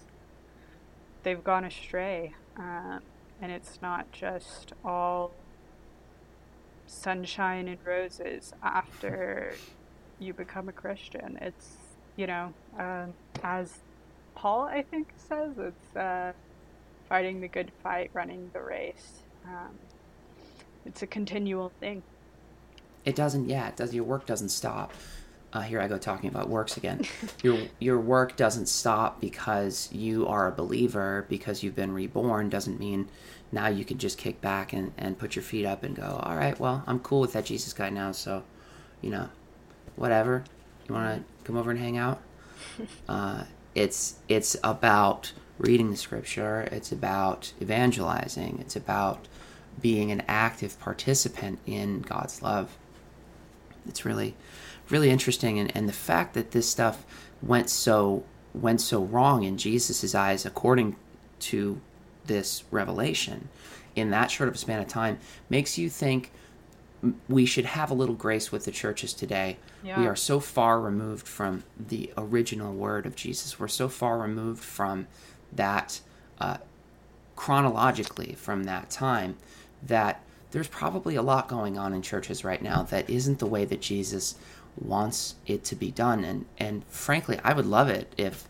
they've 1.25 1.43
gone 1.43 1.65
astray 1.65 2.33
um, 2.57 3.01
and 3.43 3.51
it's 3.51 3.81
not 3.83 4.11
just 4.13 4.73
all 4.85 5.33
sunshine 6.87 7.69
and 7.69 7.79
roses 7.85 8.53
after 8.63 9.53
you 10.19 10.33
become 10.33 10.69
a 10.69 10.73
christian. 10.73 11.39
It's 11.41 11.78
you 12.19 12.27
know 12.27 12.53
um, 12.79 13.15
as 13.43 13.79
paul 14.35 14.65
i 14.65 14.83
think 14.83 15.09
says 15.17 15.53
it's 15.59 15.97
uh, 15.97 16.33
fighting 17.09 17.41
the 17.41 17.49
good 17.49 17.73
fight 17.83 18.11
running 18.13 18.51
the 18.53 18.61
race 18.61 19.23
um, 19.47 19.79
it's 20.89 21.03
a 21.03 21.07
continual 21.07 21.71
thing. 21.81 22.03
it 23.05 23.15
doesn't. 23.15 23.49
Yeah, 23.49 23.69
it 23.69 23.77
does. 23.77 23.95
Your 23.95 24.05
work 24.05 24.27
doesn't 24.27 24.49
stop. 24.49 24.93
Uh, 25.53 25.61
here 25.63 25.81
I 25.81 25.89
go 25.89 25.97
talking 25.99 26.29
about 26.29 26.49
works 26.49 26.77
again. 26.77 27.07
your 27.43 27.59
your 27.79 28.01
work 28.01 28.37
doesn't 28.37 28.67
stop 28.69 29.21
because 29.21 29.89
you 29.93 30.27
are 30.27 30.49
a 30.49 30.53
believer 30.53 31.27
because 31.29 31.63
you've 31.63 31.77
been 31.77 31.93
reborn. 31.93 32.49
Doesn't 32.49 32.81
mean 32.81 33.09
now 33.53 33.69
you 33.69 33.85
can 33.85 33.99
just 33.99 34.19
kick 34.19 34.41
back 34.41 34.73
and, 34.73 34.93
and 34.99 35.19
put 35.19 35.37
your 35.37 35.43
feet 35.43 35.65
up 35.67 35.83
and 35.83 35.97
go. 35.97 36.21
All 36.23 36.37
right, 36.37 36.59
well 36.59 36.85
I'm 36.87 37.01
cool 37.01 37.21
with 37.21 37.33
that 37.35 37.45
Jesus 37.47 37.73
guy 37.73 37.91
now. 37.91 38.13
So, 38.13 38.45
you 39.01 39.11
know, 39.11 39.29
whatever. 39.97 40.45
You 40.89 40.95
want 40.95 41.27
to 41.27 41.45
come 41.45 41.57
over 41.57 41.71
and 41.71 41.81
hang 41.81 41.97
out? 41.97 42.21
Uh, 43.09 43.45
it's 43.75 44.17
it's 44.29 44.57
about 44.63 45.33
reading 45.59 45.91
the 45.91 45.97
scripture. 45.97 46.69
It's 46.73 46.93
about 46.93 47.53
evangelizing. 47.61 48.59
It's 48.61 48.77
about 48.77 49.27
being 49.81 50.11
an 50.11 50.23
active 50.29 50.79
participant 50.81 51.59
in 51.67 52.01
God's 52.01 52.43
love. 52.43 52.77
It's 53.87 54.05
really, 54.05 54.35
really 54.91 55.11
interesting, 55.11 55.59
and, 55.59 55.75
and 55.77 55.89
the 55.89 55.93
fact 55.93 56.35
that 56.35 56.51
this 56.51 56.69
stuff 56.69 57.05
went 57.43 57.71
so 57.71 58.25
went 58.55 58.81
so 58.81 59.03
wrong 59.03 59.45
in 59.45 59.57
Jesus' 59.57 60.15
eyes, 60.15 60.45
according 60.45 60.97
to 61.41 61.81
this 62.27 62.65
revelation, 62.71 63.49
in 63.95 64.11
that 64.11 64.31
short 64.31 64.49
of 64.49 64.55
a 64.55 64.59
span 64.59 64.81
of 64.81 64.89
time, 64.89 65.19
makes 65.49 65.79
you 65.79 65.89
think 65.89 66.31
we 67.29 67.47
should 67.47 67.65
have 67.65 67.91
a 67.91 67.95
little 67.95 68.15
grace 68.15 68.51
with 68.51 68.65
the 68.65 68.71
churches 68.73 69.13
today. 69.13 69.57
Yeah. 69.83 70.01
We 70.01 70.07
are 70.07 70.17
so 70.17 70.41
far 70.41 70.81
removed 70.81 71.27
from 71.29 71.63
the 71.79 72.13
original 72.17 72.75
word 72.75 73.07
of 73.07 73.15
Jesus. 73.15 73.59
We're 73.59 73.69
so 73.69 73.89
far 73.89 74.19
removed 74.19 74.63
from 74.63 75.07
that 75.53 76.01
uh, 76.41 76.59
chronologically 77.37 78.35
from 78.37 78.65
that 78.65 78.91
time 78.91 79.37
that 79.83 80.23
there's 80.51 80.67
probably 80.69 81.15
a 81.15 81.23
lot 81.23 81.47
going 81.49 81.79
on 81.79 81.93
in 81.93 82.03
churches 82.03 82.43
right 82.43 82.61
now 82.61 82.83
that 82.83 83.09
isn't 83.09 83.39
the 83.39 83.47
way 83.47 83.65
that 83.65 83.81
Jesus 83.81 84.35
wants 84.77 85.37
it 85.47 85.63
to 85.65 85.77
be 85.77 85.91
done. 85.91 86.25
And 86.25 86.47
and 86.59 86.85
frankly, 86.89 87.39
I 87.45 87.53
would 87.53 87.67
love 87.67 87.89
it 87.89 88.13
if 88.17 88.49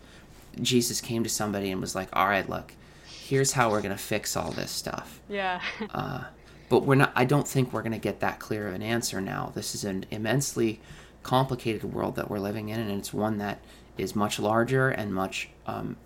Jesus 0.61 1.01
came 1.01 1.23
to 1.23 1.29
somebody 1.29 1.71
and 1.71 1.81
was 1.81 1.95
like, 1.95 2.09
"All 2.15 2.27
right, 2.27 2.49
look, 2.49 2.73
here's 3.07 3.53
how 3.53 3.71
we're 3.71 3.83
gonna 3.83 3.99
fix 3.99 4.37
all 4.37 4.53
this 4.53 4.71
stuff." 4.71 5.21
Yeah. 5.29 5.61
uh, 5.91 6.25
but 6.69 6.85
we're 6.85 6.97
not. 6.97 7.13
I 7.15 7.25
don't 7.25 7.47
think 7.47 7.73
we're 7.73 7.83
gonna 7.83 7.99
get 7.99 8.21
that 8.21 8.39
clear 8.39 8.69
of 8.69 8.75
an 8.75 8.83
answer 8.83 9.21
now. 9.21 9.53
This 9.55 9.75
is 9.75 9.85
an 9.85 10.07
immensely 10.11 10.81
complicated 11.23 11.85
world 11.85 12.17
that 12.17 12.31
we're 12.31 12.39
living 12.39 12.69
in, 12.69 12.81
and 12.81 12.91
it's 12.91 13.13
one 13.13 13.39
that 13.39 13.61
is 13.97 14.15
much 14.15 14.39
larger 14.39 14.89
and 14.89 15.13
much 15.13 15.51
um, 15.67 15.97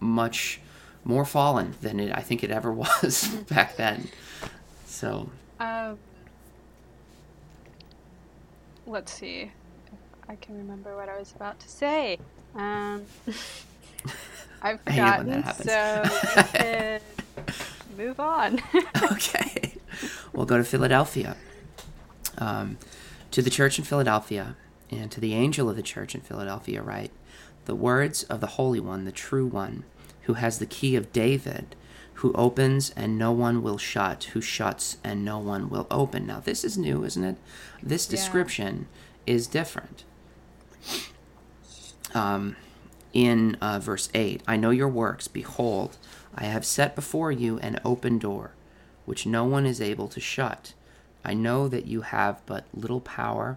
much 0.00 0.60
more 1.04 1.24
fallen 1.24 1.74
than 1.80 1.98
it, 1.98 2.12
I 2.14 2.20
think 2.20 2.44
it 2.44 2.50
ever 2.50 2.72
was 2.84 3.28
back 3.48 3.76
then. 3.76 4.08
So. 4.86 5.30
Um, 5.58 5.98
let's 8.86 9.12
see. 9.12 9.50
I 10.28 10.36
can 10.36 10.56
remember 10.58 10.94
what 10.94 11.08
I 11.08 11.18
was 11.18 11.32
about 11.34 11.58
to 11.60 11.68
say. 11.68 12.18
Um, 12.54 13.02
I've 14.62 14.80
forgotten, 14.82 15.44
so 15.54 16.02
we 16.36 16.42
can 16.42 17.00
move 17.96 18.20
on. 18.20 18.60
okay. 19.12 19.77
We'll 20.32 20.46
go 20.46 20.58
to 20.58 20.64
Philadelphia. 20.64 21.36
Um, 22.38 22.78
to 23.30 23.42
the 23.42 23.50
church 23.50 23.78
in 23.78 23.84
Philadelphia, 23.84 24.56
and 24.90 25.10
to 25.10 25.20
the 25.20 25.34
angel 25.34 25.68
of 25.68 25.76
the 25.76 25.82
church 25.82 26.14
in 26.14 26.20
Philadelphia, 26.20 26.82
write 26.82 27.10
the 27.66 27.74
words 27.74 28.22
of 28.24 28.40
the 28.40 28.46
Holy 28.46 28.80
One, 28.80 29.04
the 29.04 29.12
true 29.12 29.46
One, 29.46 29.84
who 30.22 30.34
has 30.34 30.58
the 30.58 30.66
key 30.66 30.96
of 30.96 31.12
David 31.12 31.74
who 32.18 32.32
opens 32.32 32.90
and 32.96 33.16
no 33.16 33.30
one 33.30 33.62
will 33.62 33.78
shut, 33.78 34.24
who 34.32 34.40
shuts 34.40 34.96
and 35.04 35.24
no 35.24 35.38
one 35.38 35.70
will 35.70 35.86
open. 35.88 36.26
Now, 36.26 36.40
this 36.40 36.64
is 36.64 36.76
new, 36.76 37.04
isn't 37.04 37.22
it? 37.22 37.36
This 37.80 38.06
description 38.06 38.88
yeah. 39.24 39.34
is 39.34 39.46
different. 39.46 40.02
Um, 42.14 42.56
in 43.12 43.56
uh, 43.60 43.78
verse 43.78 44.08
8, 44.14 44.42
I 44.48 44.56
know 44.56 44.70
your 44.70 44.88
works. 44.88 45.28
Behold, 45.28 45.96
I 46.34 46.44
have 46.44 46.66
set 46.66 46.96
before 46.96 47.30
you 47.30 47.60
an 47.60 47.78
open 47.84 48.18
door, 48.18 48.50
which 49.08 49.24
no 49.24 49.42
one 49.42 49.64
is 49.64 49.80
able 49.80 50.06
to 50.06 50.20
shut. 50.20 50.74
I 51.24 51.32
know 51.32 51.66
that 51.66 51.86
you 51.86 52.02
have 52.02 52.42
but 52.44 52.66
little 52.74 53.00
power, 53.00 53.56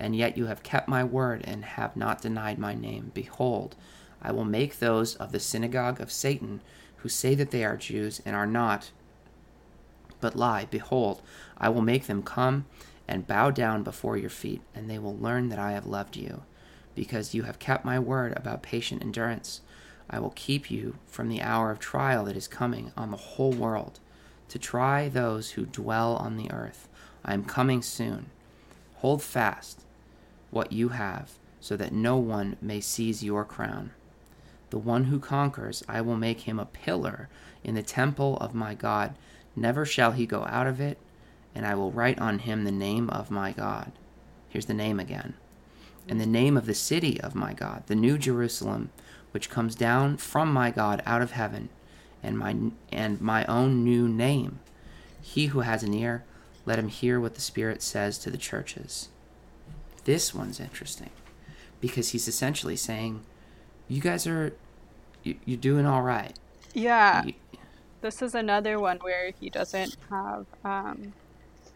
and 0.00 0.16
yet 0.16 0.36
you 0.36 0.46
have 0.46 0.64
kept 0.64 0.88
my 0.88 1.04
word 1.04 1.42
and 1.44 1.64
have 1.64 1.96
not 1.96 2.20
denied 2.20 2.58
my 2.58 2.74
name. 2.74 3.12
Behold, 3.14 3.76
I 4.20 4.32
will 4.32 4.44
make 4.44 4.80
those 4.80 5.14
of 5.14 5.30
the 5.30 5.38
synagogue 5.38 6.00
of 6.00 6.10
Satan 6.10 6.62
who 6.96 7.08
say 7.08 7.36
that 7.36 7.52
they 7.52 7.64
are 7.64 7.76
Jews 7.76 8.20
and 8.26 8.34
are 8.34 8.44
not, 8.44 8.90
but 10.20 10.34
lie. 10.34 10.66
Behold, 10.68 11.22
I 11.56 11.68
will 11.68 11.80
make 11.80 12.08
them 12.08 12.24
come 12.24 12.66
and 13.06 13.24
bow 13.24 13.52
down 13.52 13.84
before 13.84 14.16
your 14.16 14.30
feet, 14.30 14.62
and 14.74 14.90
they 14.90 14.98
will 14.98 15.16
learn 15.16 15.48
that 15.50 15.60
I 15.60 15.72
have 15.72 15.86
loved 15.86 16.16
you, 16.16 16.42
because 16.96 17.34
you 17.34 17.44
have 17.44 17.60
kept 17.60 17.84
my 17.84 18.00
word 18.00 18.36
about 18.36 18.64
patient 18.64 19.00
endurance. 19.00 19.60
I 20.10 20.18
will 20.18 20.32
keep 20.34 20.72
you 20.72 20.96
from 21.06 21.28
the 21.28 21.40
hour 21.40 21.70
of 21.70 21.78
trial 21.78 22.24
that 22.24 22.36
is 22.36 22.48
coming 22.48 22.90
on 22.96 23.12
the 23.12 23.16
whole 23.16 23.52
world, 23.52 24.00
to 24.48 24.58
try 24.58 25.08
those 25.08 25.50
who 25.50 25.66
dwell 25.66 26.16
on 26.16 26.36
the 26.36 26.50
earth. 26.50 26.88
I 27.24 27.34
am 27.34 27.44
coming 27.44 27.82
soon. 27.82 28.30
Hold 28.96 29.22
fast 29.22 29.84
what 30.50 30.72
you 30.72 30.90
have, 30.90 31.32
so 31.60 31.76
that 31.76 31.92
no 31.92 32.16
one 32.16 32.56
may 32.60 32.80
seize 32.80 33.22
your 33.22 33.44
crown. 33.44 33.90
The 34.70 34.78
one 34.78 35.04
who 35.04 35.18
conquers, 35.18 35.82
I 35.88 36.00
will 36.00 36.16
make 36.16 36.40
him 36.40 36.58
a 36.58 36.66
pillar 36.66 37.28
in 37.64 37.74
the 37.74 37.82
temple 37.82 38.36
of 38.38 38.54
my 38.54 38.74
God. 38.74 39.14
Never 39.56 39.84
shall 39.84 40.12
he 40.12 40.26
go 40.26 40.44
out 40.44 40.66
of 40.66 40.80
it, 40.80 40.98
and 41.54 41.66
I 41.66 41.74
will 41.74 41.90
write 41.90 42.18
on 42.18 42.40
him 42.40 42.64
the 42.64 42.72
name 42.72 43.10
of 43.10 43.30
my 43.30 43.52
God. 43.52 43.92
Here's 44.48 44.66
the 44.66 44.74
name 44.74 45.00
again. 45.00 45.34
And 46.08 46.20
the 46.20 46.26
name 46.26 46.56
of 46.56 46.66
the 46.66 46.74
city 46.74 47.20
of 47.20 47.34
my 47.34 47.52
God, 47.52 47.82
the 47.86 47.94
new 47.94 48.16
Jerusalem, 48.16 48.90
which 49.32 49.50
comes 49.50 49.74
down 49.74 50.16
from 50.16 50.52
my 50.52 50.70
God 50.70 51.02
out 51.04 51.20
of 51.20 51.32
heaven, 51.32 51.68
and 52.22 52.38
my 52.38 52.56
and 52.90 53.20
my 53.20 53.44
own 53.46 53.84
new 53.84 54.08
name. 54.08 54.60
He 55.20 55.46
who 55.46 55.60
has 55.60 55.82
an 55.82 55.94
ear, 55.94 56.24
let 56.64 56.78
him 56.78 56.88
hear 56.88 57.20
what 57.20 57.34
the 57.34 57.40
Spirit 57.40 57.82
says 57.82 58.18
to 58.18 58.30
the 58.30 58.38
churches. 58.38 59.08
This 60.04 60.34
one's 60.34 60.60
interesting 60.60 61.10
because 61.80 62.10
he's 62.10 62.28
essentially 62.28 62.76
saying 62.76 63.22
you 63.88 64.00
guys 64.00 64.26
are 64.26 64.54
you, 65.22 65.36
you're 65.44 65.58
doing 65.58 65.86
all 65.86 66.02
right. 66.02 66.38
Yeah. 66.74 67.24
You, 67.24 67.34
this 68.00 68.22
is 68.22 68.34
another 68.34 68.78
one 68.78 68.98
where 68.98 69.32
he 69.40 69.50
doesn't 69.50 69.96
have 70.10 70.46
um, 70.64 71.12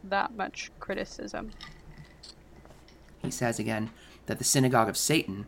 that 0.04 0.34
much 0.34 0.70
criticism. 0.78 1.50
He 3.22 3.30
says 3.30 3.58
again 3.58 3.90
that 4.26 4.38
the 4.38 4.44
synagogue 4.44 4.88
of 4.88 4.96
Satan 4.96 5.46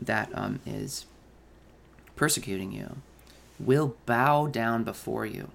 that 0.00 0.30
um, 0.34 0.60
is 0.66 1.06
persecuting 2.14 2.72
you 2.72 2.96
will 3.58 3.96
bow 4.06 4.46
down 4.46 4.84
before 4.84 5.26
you. 5.26 5.50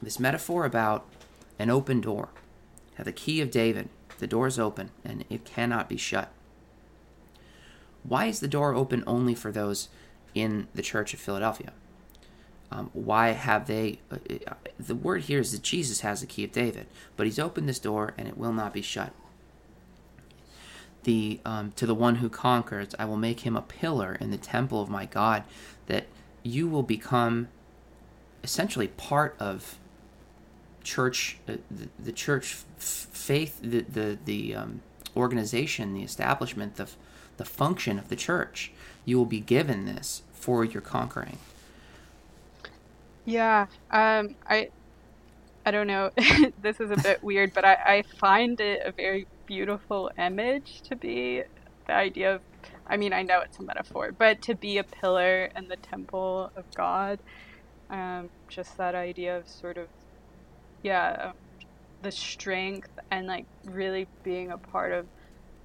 This 0.00 0.20
metaphor 0.20 0.64
about 0.64 1.06
an 1.58 1.70
open 1.70 2.00
door, 2.00 2.28
the 2.98 3.12
key 3.12 3.40
of 3.40 3.50
David, 3.50 3.88
the 4.18 4.26
door 4.26 4.46
is 4.46 4.58
open 4.58 4.90
and 5.04 5.24
it 5.30 5.44
cannot 5.44 5.88
be 5.88 5.96
shut. 5.96 6.30
Why 8.02 8.26
is 8.26 8.40
the 8.40 8.48
door 8.48 8.74
open 8.74 9.04
only 9.06 9.34
for 9.34 9.52
those 9.52 9.88
in 10.34 10.68
the 10.74 10.82
Church 10.82 11.14
of 11.14 11.20
Philadelphia? 11.20 11.72
Um, 12.70 12.90
why 12.92 13.28
have 13.28 13.66
they? 13.66 14.00
Uh, 14.10 14.16
uh, 14.46 14.54
the 14.78 14.94
word 14.94 15.22
here 15.22 15.40
is 15.40 15.52
that 15.52 15.62
Jesus 15.62 16.00
has 16.00 16.20
the 16.20 16.26
key 16.26 16.44
of 16.44 16.52
David, 16.52 16.86
but 17.16 17.26
he's 17.26 17.38
opened 17.38 17.68
this 17.68 17.78
door 17.78 18.14
and 18.18 18.28
it 18.28 18.36
will 18.36 18.52
not 18.52 18.74
be 18.74 18.82
shut. 18.82 19.12
The 21.04 21.40
um, 21.46 21.72
to 21.76 21.86
the 21.86 21.94
one 21.94 22.16
who 22.16 22.28
conquers, 22.28 22.94
I 22.98 23.06
will 23.06 23.16
make 23.16 23.40
him 23.40 23.56
a 23.56 23.62
pillar 23.62 24.18
in 24.20 24.30
the 24.30 24.36
temple 24.36 24.82
of 24.82 24.90
my 24.90 25.06
God, 25.06 25.44
that 25.86 26.06
you 26.48 26.68
will 26.68 26.82
become 26.82 27.48
essentially 28.42 28.88
part 28.88 29.36
of 29.38 29.78
church, 30.82 31.38
uh, 31.48 31.54
the, 31.70 31.88
the, 31.98 32.12
church 32.12 32.56
f- 32.78 33.08
faith, 33.10 33.60
the 33.62 33.80
the 33.82 34.18
the 34.24 34.54
um, 34.54 34.80
organization, 35.16 35.94
the 35.94 36.02
establishment, 36.02 36.76
the 36.76 36.88
the 37.36 37.44
function 37.44 37.98
of 37.98 38.08
the 38.08 38.16
church. 38.16 38.72
You 39.04 39.18
will 39.18 39.26
be 39.26 39.40
given 39.40 39.84
this 39.86 40.22
for 40.32 40.64
your 40.64 40.82
conquering. 40.82 41.38
Yeah, 43.24 43.66
um, 43.90 44.36
I, 44.48 44.70
I 45.66 45.70
don't 45.70 45.86
know. 45.86 46.10
this 46.62 46.80
is 46.80 46.90
a 46.90 46.96
bit 46.96 47.22
weird, 47.22 47.52
but 47.52 47.64
I, 47.64 47.74
I 47.74 48.02
find 48.18 48.58
it 48.60 48.80
a 48.84 48.92
very 48.92 49.26
beautiful 49.46 50.10
image 50.16 50.82
to 50.88 50.96
be 50.96 51.42
the 51.86 51.92
idea 51.92 52.36
of. 52.36 52.40
I 52.88 52.96
mean, 52.96 53.12
I 53.12 53.22
know 53.22 53.40
it's 53.40 53.58
a 53.58 53.62
metaphor, 53.62 54.12
but 54.12 54.42
to 54.42 54.54
be 54.54 54.78
a 54.78 54.84
pillar 54.84 55.50
in 55.56 55.68
the 55.68 55.76
temple 55.76 56.50
of 56.56 56.64
God, 56.74 57.20
um, 57.90 58.30
just 58.48 58.76
that 58.78 58.94
idea 58.94 59.36
of 59.38 59.48
sort 59.48 59.78
of, 59.78 59.88
yeah, 60.82 61.32
the 62.02 62.12
strength 62.12 62.90
and 63.10 63.26
like 63.26 63.46
really 63.64 64.08
being 64.22 64.50
a 64.50 64.58
part 64.58 64.92
of 64.92 65.06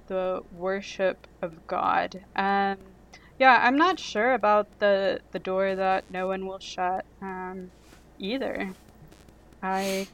the 0.08 0.42
worship 0.52 1.26
of 1.42 1.66
God. 1.66 2.24
Um, 2.36 2.78
yeah, 3.38 3.60
I'm 3.62 3.76
not 3.76 3.98
sure 3.98 4.34
about 4.34 4.68
the 4.78 5.20
the 5.32 5.38
door 5.38 5.74
that 5.74 6.10
no 6.10 6.28
one 6.28 6.46
will 6.46 6.60
shut 6.60 7.04
um, 7.22 7.70
either. 8.18 8.70
I 9.62 10.06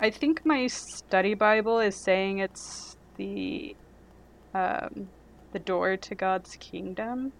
I 0.00 0.10
think 0.10 0.42
my 0.44 0.66
study 0.66 1.34
Bible 1.34 1.80
is 1.80 2.02
saying 2.02 2.38
it's 2.38 2.96
the 3.16 3.76
um, 4.54 5.10
the 5.54 5.58
door 5.60 5.96
to 5.96 6.14
God's 6.14 6.56
kingdom. 6.56 7.32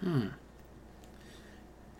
Hmm. 0.00 0.28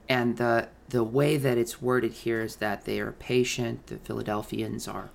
And 0.09 0.37
the 0.37 0.69
the 0.89 1.03
way 1.03 1.37
that 1.37 1.59
it's 1.59 1.83
worded 1.83 2.13
here 2.13 2.43
is 2.43 2.57
that 2.57 2.85
they 2.85 3.01
are 3.01 3.11
patient. 3.11 3.89
The 3.89 3.97
Philadelphians 3.97 4.87
are 4.87 5.11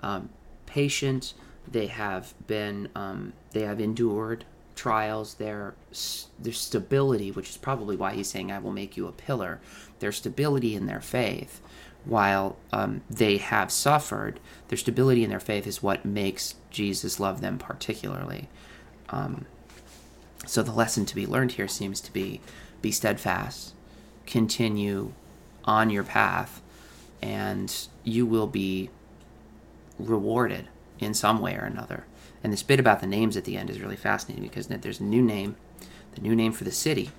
um, 0.00 0.30
patient. 0.64 1.34
They 1.70 1.88
have 1.88 2.32
been 2.46 2.88
um, 2.94 3.34
they 3.50 3.62
have 3.62 3.80
endured 3.80 4.46
trials. 4.74 5.34
Their 5.34 5.74
their 6.38 6.52
stability, 6.52 7.30
which 7.30 7.50
is 7.50 7.56
probably 7.58 7.96
why 7.96 8.14
he's 8.14 8.30
saying, 8.30 8.50
"I 8.50 8.60
will 8.60 8.72
make 8.72 8.96
you 8.96 9.06
a 9.08 9.12
pillar." 9.12 9.60
Their 9.98 10.12
stability 10.12 10.74
in 10.76 10.86
their 10.86 11.00
faith, 11.02 11.60
while 12.04 12.56
um, 12.72 13.02
they 13.10 13.36
have 13.38 13.70
suffered, 13.72 14.38
their 14.68 14.78
stability 14.78 15.24
in 15.24 15.30
their 15.30 15.40
faith 15.40 15.66
is 15.66 15.82
what 15.82 16.04
makes 16.04 16.54
Jesus 16.70 17.20
love 17.20 17.40
them 17.40 17.58
particularly. 17.58 18.48
Um, 19.12 19.46
so 20.46 20.62
the 20.62 20.72
lesson 20.72 21.06
to 21.06 21.14
be 21.14 21.26
learned 21.26 21.52
here 21.52 21.68
seems 21.68 22.00
to 22.00 22.12
be 22.12 22.40
be 22.80 22.90
steadfast, 22.90 23.74
continue 24.26 25.12
on 25.64 25.88
your 25.88 26.02
path, 26.02 26.60
and 27.22 27.86
you 28.02 28.26
will 28.26 28.48
be 28.48 28.90
rewarded 30.00 30.66
in 30.98 31.14
some 31.14 31.40
way 31.40 31.54
or 31.54 31.64
another. 31.64 32.04
And 32.42 32.52
this 32.52 32.64
bit 32.64 32.80
about 32.80 33.00
the 33.00 33.06
names 33.06 33.36
at 33.36 33.44
the 33.44 33.56
end 33.56 33.70
is 33.70 33.80
really 33.80 33.96
fascinating 33.96 34.42
because 34.42 34.66
there's 34.66 34.98
a 34.98 35.04
new 35.04 35.22
name, 35.22 35.54
the 36.16 36.20
new 36.20 36.34
name 36.34 36.50
for 36.50 36.64
the 36.64 36.72
city, 36.72 37.10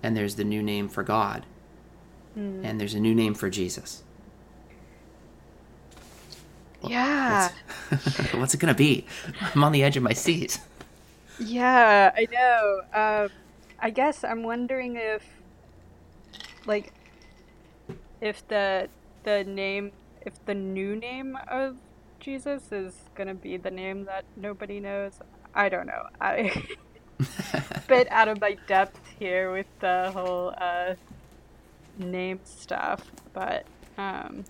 and 0.00 0.16
there's 0.16 0.36
the 0.36 0.44
new 0.44 0.62
name 0.62 0.88
for 0.88 1.02
God, 1.02 1.44
mm. 2.38 2.64
and 2.64 2.80
there's 2.80 2.94
a 2.94 3.00
new 3.00 3.14
name 3.14 3.34
for 3.34 3.50
Jesus. 3.50 4.04
Yeah. 6.86 7.50
What's, 7.88 8.32
what's 8.34 8.54
it 8.54 8.60
going 8.60 8.72
to 8.72 8.78
be? 8.78 9.06
I'm 9.40 9.64
on 9.64 9.72
the 9.72 9.82
edge 9.82 9.96
of 9.96 10.02
my 10.02 10.12
seat. 10.12 10.60
Yeah, 11.38 12.12
I 12.16 12.26
know. 12.30 12.80
Um, 12.92 13.30
I 13.78 13.90
guess 13.90 14.24
I'm 14.24 14.42
wondering 14.42 14.96
if, 14.96 15.22
like, 16.66 16.92
if 18.20 18.46
the 18.48 18.88
the 19.24 19.44
name, 19.44 19.92
if 20.22 20.34
the 20.44 20.54
new 20.54 20.96
name 20.96 21.36
of 21.48 21.76
Jesus 22.20 22.72
is 22.72 22.94
gonna 23.14 23.34
be 23.34 23.56
the 23.56 23.70
name 23.70 24.04
that 24.06 24.24
nobody 24.36 24.80
knows. 24.80 25.18
I 25.54 25.68
don't 25.68 25.86
know. 25.86 26.04
I 26.20 26.64
bit 27.88 28.08
out 28.10 28.28
of 28.28 28.40
my 28.40 28.56
depth 28.66 29.00
here 29.18 29.52
with 29.52 29.66
the 29.80 30.10
whole 30.12 30.54
uh, 30.58 30.94
name 31.98 32.40
stuff, 32.44 33.10
but 33.32 33.66
um, 33.98 34.44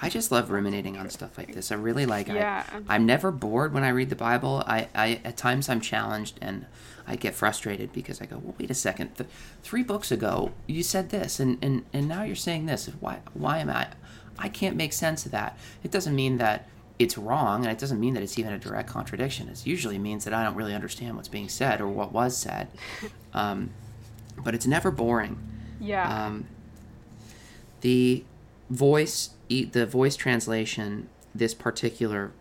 I 0.00 0.08
just 0.08 0.30
love 0.30 0.50
ruminating 0.50 0.96
on 0.96 1.10
stuff 1.10 1.36
like 1.36 1.54
this. 1.54 1.72
I 1.72 1.74
really 1.74 2.06
like. 2.06 2.28
Yeah. 2.28 2.64
I, 2.88 2.94
I'm 2.94 3.04
never 3.04 3.30
bored 3.32 3.72
when 3.72 3.82
I 3.82 3.88
read 3.88 4.10
the 4.10 4.16
Bible. 4.16 4.62
I, 4.66 4.88
I 4.94 5.20
at 5.24 5.36
times 5.36 5.68
I'm 5.68 5.80
challenged 5.80 6.38
and 6.40 6.66
I 7.06 7.16
get 7.16 7.34
frustrated 7.34 7.92
because 7.92 8.20
I 8.20 8.26
go, 8.26 8.38
well, 8.38 8.54
wait 8.58 8.70
a 8.70 8.74
second. 8.74 9.14
The, 9.16 9.26
three 9.62 9.82
books 9.82 10.12
ago 10.12 10.52
you 10.66 10.82
said 10.82 11.10
this, 11.10 11.40
and, 11.40 11.58
and 11.62 11.84
and 11.92 12.06
now 12.06 12.22
you're 12.22 12.36
saying 12.36 12.66
this. 12.66 12.86
Why 13.00 13.20
why 13.34 13.58
am 13.58 13.70
I? 13.70 13.88
I 14.38 14.48
can't 14.48 14.76
make 14.76 14.92
sense 14.92 15.26
of 15.26 15.32
that. 15.32 15.58
It 15.82 15.90
doesn't 15.90 16.14
mean 16.14 16.38
that 16.38 16.68
it's 16.98 17.18
wrong, 17.18 17.64
and 17.64 17.72
it 17.72 17.78
doesn't 17.78 17.98
mean 17.98 18.14
that 18.14 18.22
it's 18.22 18.38
even 18.38 18.52
a 18.52 18.58
direct 18.58 18.88
contradiction. 18.88 19.48
It 19.48 19.66
usually 19.66 19.98
means 19.98 20.24
that 20.24 20.34
I 20.34 20.44
don't 20.44 20.54
really 20.54 20.74
understand 20.74 21.16
what's 21.16 21.28
being 21.28 21.48
said 21.48 21.80
or 21.80 21.88
what 21.88 22.12
was 22.12 22.36
said. 22.36 22.68
Um, 23.34 23.70
but 24.42 24.54
it's 24.54 24.66
never 24.66 24.90
boring. 24.90 25.38
Yeah. 25.80 26.26
Um, 26.26 26.46
the 27.82 28.24
voice 28.70 29.30
the 29.48 29.86
voice 29.86 30.16
translation, 30.16 31.08
this 31.34 31.54
particular 31.54 32.32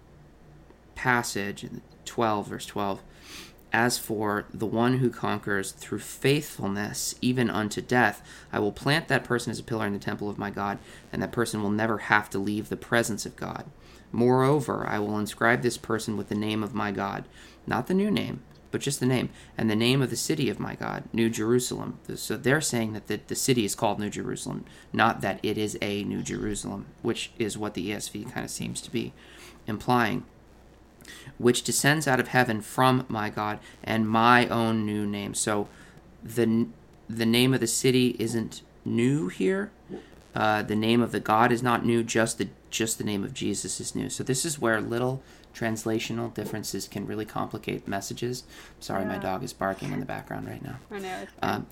passage, 0.95 1.65
12, 2.05 2.47
verse 2.47 2.65
12, 2.65 3.01
as 3.71 3.97
for 3.97 4.45
the 4.53 4.65
one 4.65 4.97
who 4.97 5.09
conquers 5.09 5.71
through 5.71 5.99
faithfulness, 5.99 7.15
even 7.21 7.49
unto 7.49 7.81
death, 7.81 8.21
I 8.51 8.59
will 8.59 8.71
plant 8.71 9.07
that 9.07 9.23
person 9.23 9.51
as 9.51 9.59
a 9.59 9.63
pillar 9.63 9.85
in 9.85 9.93
the 9.93 9.99
temple 9.99 10.29
of 10.29 10.37
my 10.37 10.49
God, 10.49 10.79
and 11.11 11.21
that 11.21 11.31
person 11.31 11.61
will 11.61 11.69
never 11.69 11.97
have 11.99 12.29
to 12.31 12.39
leave 12.39 12.69
the 12.69 12.77
presence 12.77 13.25
of 13.25 13.35
God. 13.35 13.65
Moreover, 14.11 14.85
I 14.87 14.99
will 14.99 15.19
inscribe 15.19 15.61
this 15.61 15.77
person 15.77 16.17
with 16.17 16.29
the 16.29 16.35
name 16.35 16.63
of 16.63 16.73
my 16.73 16.91
God, 16.91 17.25
not 17.65 17.87
the 17.87 17.93
new 17.93 18.09
name, 18.09 18.41
but 18.77 18.83
just 18.83 18.99
the 18.99 19.07
name, 19.07 19.29
and 19.57 19.71
the 19.71 19.75
name 19.75 20.03
of 20.03 20.11
the 20.11 20.15
city 20.15 20.51
of 20.51 20.59
my 20.59 20.75
God, 20.75 21.05
New 21.11 21.31
Jerusalem. 21.31 21.97
So 22.13 22.37
they're 22.37 22.61
saying 22.61 22.93
that 22.93 23.07
the, 23.07 23.19
the 23.25 23.33
city 23.33 23.65
is 23.65 23.73
called 23.73 23.97
New 23.97 24.11
Jerusalem, 24.11 24.65
not 24.93 25.21
that 25.21 25.39
it 25.41 25.57
is 25.57 25.79
a 25.81 26.03
New 26.03 26.21
Jerusalem, 26.21 26.85
which 27.01 27.31
is 27.39 27.57
what 27.57 27.73
the 27.73 27.89
ESV 27.89 28.31
kind 28.31 28.43
of 28.43 28.51
seems 28.51 28.79
to 28.81 28.91
be 28.91 29.13
implying. 29.65 30.25
Which 31.39 31.63
descends 31.63 32.07
out 32.07 32.19
of 32.19 32.27
heaven 32.27 32.61
from 32.61 33.03
my 33.09 33.31
God 33.31 33.57
and 33.83 34.07
my 34.07 34.47
own 34.47 34.85
new 34.85 35.07
name. 35.07 35.33
So 35.33 35.67
the 36.23 36.67
the 37.09 37.25
name 37.25 37.55
of 37.55 37.59
the 37.59 37.65
city 37.65 38.15
isn't 38.19 38.61
new 38.85 39.29
here. 39.29 39.71
Uh, 40.35 40.61
the 40.61 40.75
name 40.75 41.01
of 41.01 41.11
the 41.11 41.19
God 41.19 41.51
is 41.51 41.63
not 41.63 41.83
new. 41.83 42.03
Just 42.03 42.37
the 42.37 42.49
just 42.69 42.99
the 42.99 43.03
name 43.03 43.23
of 43.23 43.33
Jesus 43.33 43.79
is 43.79 43.95
new. 43.95 44.07
So 44.07 44.23
this 44.23 44.45
is 44.45 44.59
where 44.59 44.79
little 44.79 45.23
translational 45.57 46.33
differences 46.33 46.87
can 46.87 47.07
really 47.07 47.25
complicate 47.25 47.87
messages. 47.87 48.43
Sorry, 48.79 49.03
yeah. 49.03 49.09
my 49.09 49.17
dog 49.17 49.43
is 49.43 49.53
barking 49.53 49.91
in 49.91 49.99
the 49.99 50.05
background 50.05 50.47
right 50.47 50.63
now. 50.63 50.79
I 50.91 50.99
know. 50.99 51.27
Um, 51.41 51.67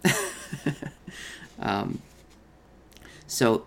um, 1.60 2.02
so 3.28 3.66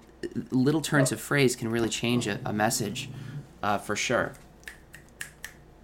little 0.50 0.80
turns 0.80 1.12
of 1.12 1.20
phrase 1.20 1.54
can 1.54 1.70
really 1.70 1.88
change 1.88 2.26
a, 2.26 2.40
a 2.44 2.52
message 2.52 3.08
uh, 3.62 3.78
for 3.78 3.94
sure. 3.94 4.32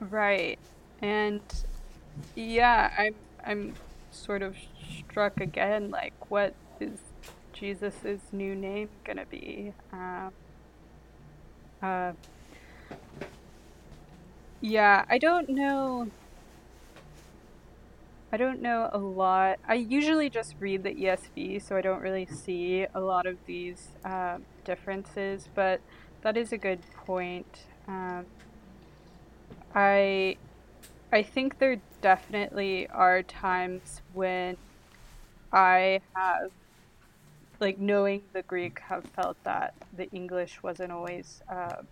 Right, 0.00 0.58
and 1.00 1.40
yeah, 2.34 2.92
I'm 2.98 3.14
I'm 3.44 3.74
sort 4.10 4.42
of 4.42 4.56
struck 4.98 5.40
again. 5.40 5.90
Like, 5.90 6.30
what 6.30 6.54
is 6.80 6.98
Jesus's 7.52 8.20
new 8.32 8.54
name 8.54 8.88
gonna 9.04 9.26
be? 9.26 9.72
Um, 9.92 10.32
uh, 11.80 12.12
yeah, 14.64 15.04
I 15.10 15.18
don't 15.18 15.50
know. 15.50 16.08
I 18.32 18.38
don't 18.38 18.62
know 18.62 18.88
a 18.92 18.98
lot. 18.98 19.58
I 19.68 19.74
usually 19.74 20.30
just 20.30 20.54
read 20.58 20.82
the 20.84 20.94
ESV, 20.94 21.58
so 21.60 21.76
I 21.76 21.82
don't 21.82 22.00
really 22.00 22.24
see 22.24 22.86
a 22.94 23.00
lot 23.00 23.26
of 23.26 23.36
these 23.44 23.88
uh, 24.06 24.38
differences, 24.64 25.50
but 25.54 25.82
that 26.22 26.38
is 26.38 26.50
a 26.50 26.56
good 26.56 26.80
point. 27.04 27.66
Um, 27.86 28.24
I 29.74 30.38
I 31.12 31.22
think 31.22 31.58
there 31.58 31.76
definitely 32.00 32.88
are 32.88 33.22
times 33.22 34.00
when 34.14 34.56
I 35.52 36.00
have 36.14 36.50
like 37.60 37.78
knowing 37.78 38.22
the 38.32 38.42
Greek 38.42 38.80
have 38.80 39.04
felt 39.14 39.36
that 39.44 39.74
the 39.94 40.08
English 40.10 40.62
wasn't 40.62 40.90
always 40.90 41.42
um, 41.50 41.86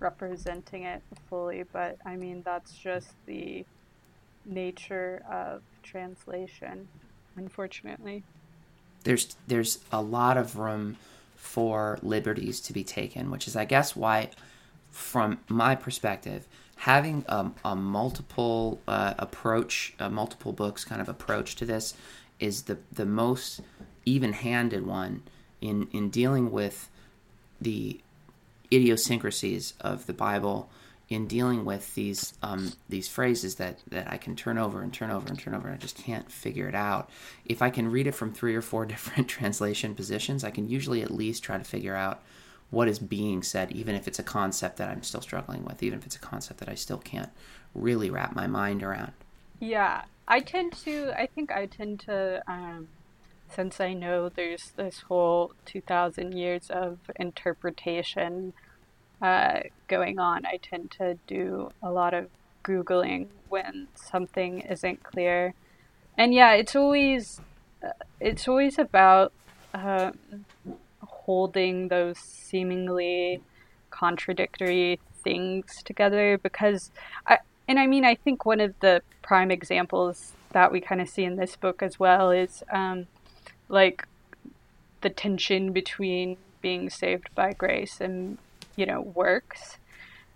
representing 0.00 0.84
it 0.84 1.02
fully, 1.28 1.64
but 1.72 1.96
I 2.04 2.16
mean, 2.16 2.42
that's 2.44 2.72
just 2.72 3.10
the 3.26 3.64
nature 4.44 5.22
of 5.30 5.62
translation, 5.82 6.88
unfortunately. 7.36 8.24
There's 9.04 9.36
there's 9.46 9.78
a 9.92 10.02
lot 10.02 10.36
of 10.36 10.56
room 10.56 10.96
for 11.36 11.98
liberties 12.02 12.60
to 12.60 12.72
be 12.72 12.84
taken, 12.84 13.30
which 13.30 13.46
is, 13.46 13.56
I 13.56 13.64
guess, 13.64 13.94
why, 13.94 14.30
from 14.90 15.38
my 15.48 15.74
perspective, 15.74 16.46
having 16.76 17.24
a, 17.28 17.50
a 17.64 17.76
multiple 17.76 18.80
uh, 18.88 19.14
approach, 19.18 19.94
a 19.98 20.10
multiple 20.10 20.52
books 20.52 20.84
kind 20.84 21.00
of 21.00 21.08
approach 21.08 21.56
to 21.56 21.64
this, 21.64 21.94
is 22.40 22.62
the 22.62 22.78
the 22.92 23.06
most 23.06 23.60
even-handed 24.04 24.86
one 24.86 25.22
in 25.60 25.88
in 25.92 26.10
dealing 26.10 26.50
with 26.50 26.88
the 27.60 28.00
idiosyncrasies 28.72 29.74
of 29.80 30.06
the 30.06 30.12
Bible 30.12 30.70
in 31.08 31.26
dealing 31.26 31.64
with 31.64 31.94
these 31.94 32.34
um, 32.42 32.72
these 32.88 33.08
phrases 33.08 33.54
that 33.54 33.78
that 33.88 34.12
I 34.12 34.18
can 34.18 34.36
turn 34.36 34.58
over 34.58 34.82
and 34.82 34.92
turn 34.92 35.10
over 35.10 35.26
and 35.28 35.38
turn 35.38 35.54
over. 35.54 35.68
And 35.68 35.76
I 35.76 35.78
just 35.78 35.96
can't 35.96 36.30
figure 36.30 36.68
it 36.68 36.74
out. 36.74 37.10
If 37.44 37.62
I 37.62 37.70
can 37.70 37.90
read 37.90 38.06
it 38.06 38.12
from 38.12 38.32
three 38.32 38.54
or 38.54 38.62
four 38.62 38.84
different 38.86 39.28
translation 39.28 39.94
positions, 39.94 40.44
I 40.44 40.50
can 40.50 40.68
usually 40.68 41.02
at 41.02 41.10
least 41.10 41.42
try 41.42 41.56
to 41.56 41.64
figure 41.64 41.94
out 41.94 42.22
what 42.70 42.88
is 42.88 42.98
being 42.98 43.42
said, 43.42 43.72
even 43.72 43.94
if 43.94 44.06
it's 44.06 44.18
a 44.18 44.22
concept 44.22 44.76
that 44.76 44.90
I'm 44.90 45.02
still 45.02 45.22
struggling 45.22 45.64
with, 45.64 45.82
even 45.82 45.98
if 45.98 46.04
it's 46.04 46.16
a 46.16 46.20
concept 46.20 46.60
that 46.60 46.68
I 46.68 46.74
still 46.74 46.98
can't 46.98 47.30
really 47.74 48.10
wrap 48.10 48.34
my 48.34 48.46
mind 48.46 48.82
around. 48.82 49.12
Yeah, 49.60 50.02
I 50.26 50.40
tend 50.40 50.74
to. 50.84 51.12
I 51.18 51.26
think 51.26 51.50
I 51.50 51.66
tend 51.66 52.00
to. 52.00 52.42
Um, 52.46 52.88
since 53.54 53.80
I 53.80 53.92
know 53.92 54.28
there's 54.28 54.72
this 54.76 55.00
whole 55.08 55.52
2,000 55.66 56.32
years 56.32 56.70
of 56.70 56.98
interpretation 57.16 58.52
uh, 59.20 59.60
going 59.88 60.18
on, 60.18 60.46
I 60.46 60.58
tend 60.62 60.90
to 60.92 61.18
do 61.26 61.70
a 61.82 61.90
lot 61.90 62.14
of 62.14 62.28
Googling 62.62 63.28
when 63.48 63.88
something 63.94 64.60
isn't 64.60 65.02
clear. 65.02 65.54
And 66.16 66.34
yeah, 66.34 66.52
it's 66.52 66.76
always, 66.76 67.40
uh, 67.82 67.90
it's 68.20 68.46
always 68.46 68.78
about 68.78 69.32
um, 69.74 70.18
holding 71.00 71.88
those 71.88 72.18
seemingly 72.18 73.40
contradictory 73.90 75.00
things 75.22 75.82
together 75.84 76.38
because 76.38 76.90
I 77.26 77.38
and 77.66 77.78
I 77.78 77.86
mean 77.86 78.04
I 78.04 78.14
think 78.14 78.46
one 78.46 78.60
of 78.60 78.74
the 78.80 79.02
prime 79.22 79.50
examples 79.50 80.32
that 80.52 80.72
we 80.72 80.80
kind 80.80 81.00
of 81.00 81.08
see 81.08 81.24
in 81.24 81.36
this 81.36 81.56
book 81.56 81.82
as 81.82 81.98
well 81.98 82.30
is 82.30 82.62
um, 82.72 83.06
like 83.68 84.06
the 85.00 85.10
tension 85.10 85.72
between 85.72 86.36
being 86.60 86.90
saved 86.90 87.28
by 87.34 87.52
grace 87.52 88.00
and 88.00 88.38
you 88.76 88.86
know 88.86 89.00
works 89.00 89.78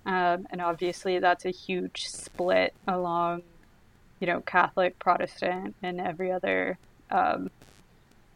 um, 0.06 0.46
and 0.50 0.60
obviously 0.60 1.18
that's 1.18 1.44
a 1.44 1.50
huge 1.50 2.06
split 2.06 2.74
along 2.86 3.42
you 4.20 4.26
know 4.26 4.40
catholic 4.42 4.98
protestant 4.98 5.74
and 5.82 6.00
every 6.00 6.30
other 6.30 6.78
um, 7.10 7.50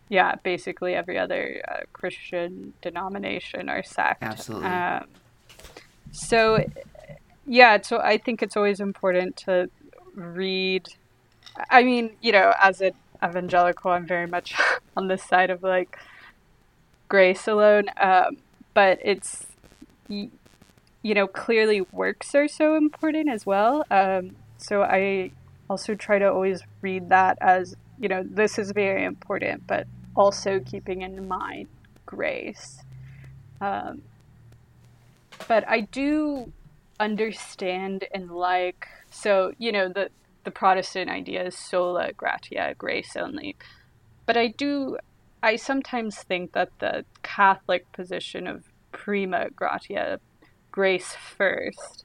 yeah 0.09 0.35
basically 0.43 0.95
every 0.95 1.19
other 1.19 1.61
uh, 1.69 1.81
christian 1.93 2.73
denomination 2.83 3.69
or 3.69 3.83
sect 3.83 4.23
Absolutely. 4.23 4.69
um, 4.69 5.07
so 6.13 6.65
yeah 7.47 7.81
so 7.81 7.99
i 7.99 8.17
think 8.19 8.43
it's 8.43 8.57
always 8.57 8.81
important 8.81 9.37
to 9.37 9.71
read 10.15 10.89
i 11.71 11.83
mean 11.83 12.11
you 12.21 12.33
know 12.33 12.53
as 12.61 12.81
an 12.81 12.93
evangelical. 13.25 13.91
I'm 13.91 14.07
very 14.07 14.27
much 14.27 14.55
on 14.97 15.09
the 15.09 15.19
side 15.19 15.51
of 15.51 15.63
like 15.63 15.99
grace 17.09 17.47
alone. 17.47 17.87
Um, 18.01 18.39
but 18.75 18.99
it's 19.03 19.47
you 20.09 20.31
know 21.03 21.27
clearly 21.27 21.81
works 21.93 22.35
are 22.35 22.49
so 22.49 22.77
important 22.77 23.29
as 23.29 23.47
well. 23.47 23.85
Um, 23.91 24.37
so 24.59 24.83
i 24.83 25.31
also 25.69 25.95
try 25.95 26.19
to 26.19 26.27
always 26.31 26.63
read 26.81 27.09
that 27.09 27.37
as 27.41 27.77
you 27.99 28.09
know 28.09 28.23
this 28.23 28.59
is 28.59 28.71
very 28.71 29.05
important 29.05 29.67
but 29.67 29.87
also 30.15 30.61
keeping 30.61 31.03
in 31.03 31.27
mind 31.29 31.69
grace. 32.05 32.83
Um, 33.61 34.03
but 35.49 35.67
i 35.69 35.81
do 35.81 36.53
understand 37.01 38.05
and 38.13 38.31
like 38.31 38.89
so 39.11 39.53
you 39.59 39.73
know 39.73 39.89
the 39.89 40.11
the 40.47 40.51
protestant 40.53 41.11
idea 41.11 41.45
is 41.45 41.59
sola 41.59 42.13
gratia 42.13 42.75
grace 42.79 43.17
only. 43.17 43.57
But 44.25 44.37
i 44.37 44.47
do 44.47 44.97
i 45.43 45.57
sometimes 45.57 46.17
think 46.19 46.53
that 46.53 46.71
the 46.79 47.05
catholic 47.23 47.91
position 47.93 48.47
of 48.47 48.65
prima 48.93 49.51
gratia 49.51 50.21
grace 50.71 51.15
first 51.37 52.05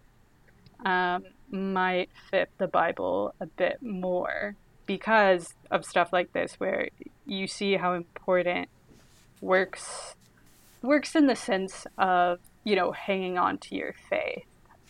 um, 0.85 1.23
might 1.51 2.09
fit 2.29 2.49
the 2.57 2.67
bible 2.67 3.33
a 3.39 3.45
bit 3.45 3.77
more 3.81 4.55
because 4.87 5.53
of 5.69 5.85
stuff 5.85 6.11
like 6.11 6.33
this 6.33 6.55
where 6.59 6.89
you 7.25 7.47
see 7.47 7.75
how 7.75 7.93
important 7.93 8.67
works 9.39 10.15
works 10.81 11.15
in 11.15 11.27
the 11.27 11.35
sense 11.35 11.85
of 11.97 12.39
you 12.63 12.75
know 12.75 12.91
hanging 12.91 13.37
on 13.37 13.57
to 13.59 13.75
your 13.75 13.93
faith 14.09 14.45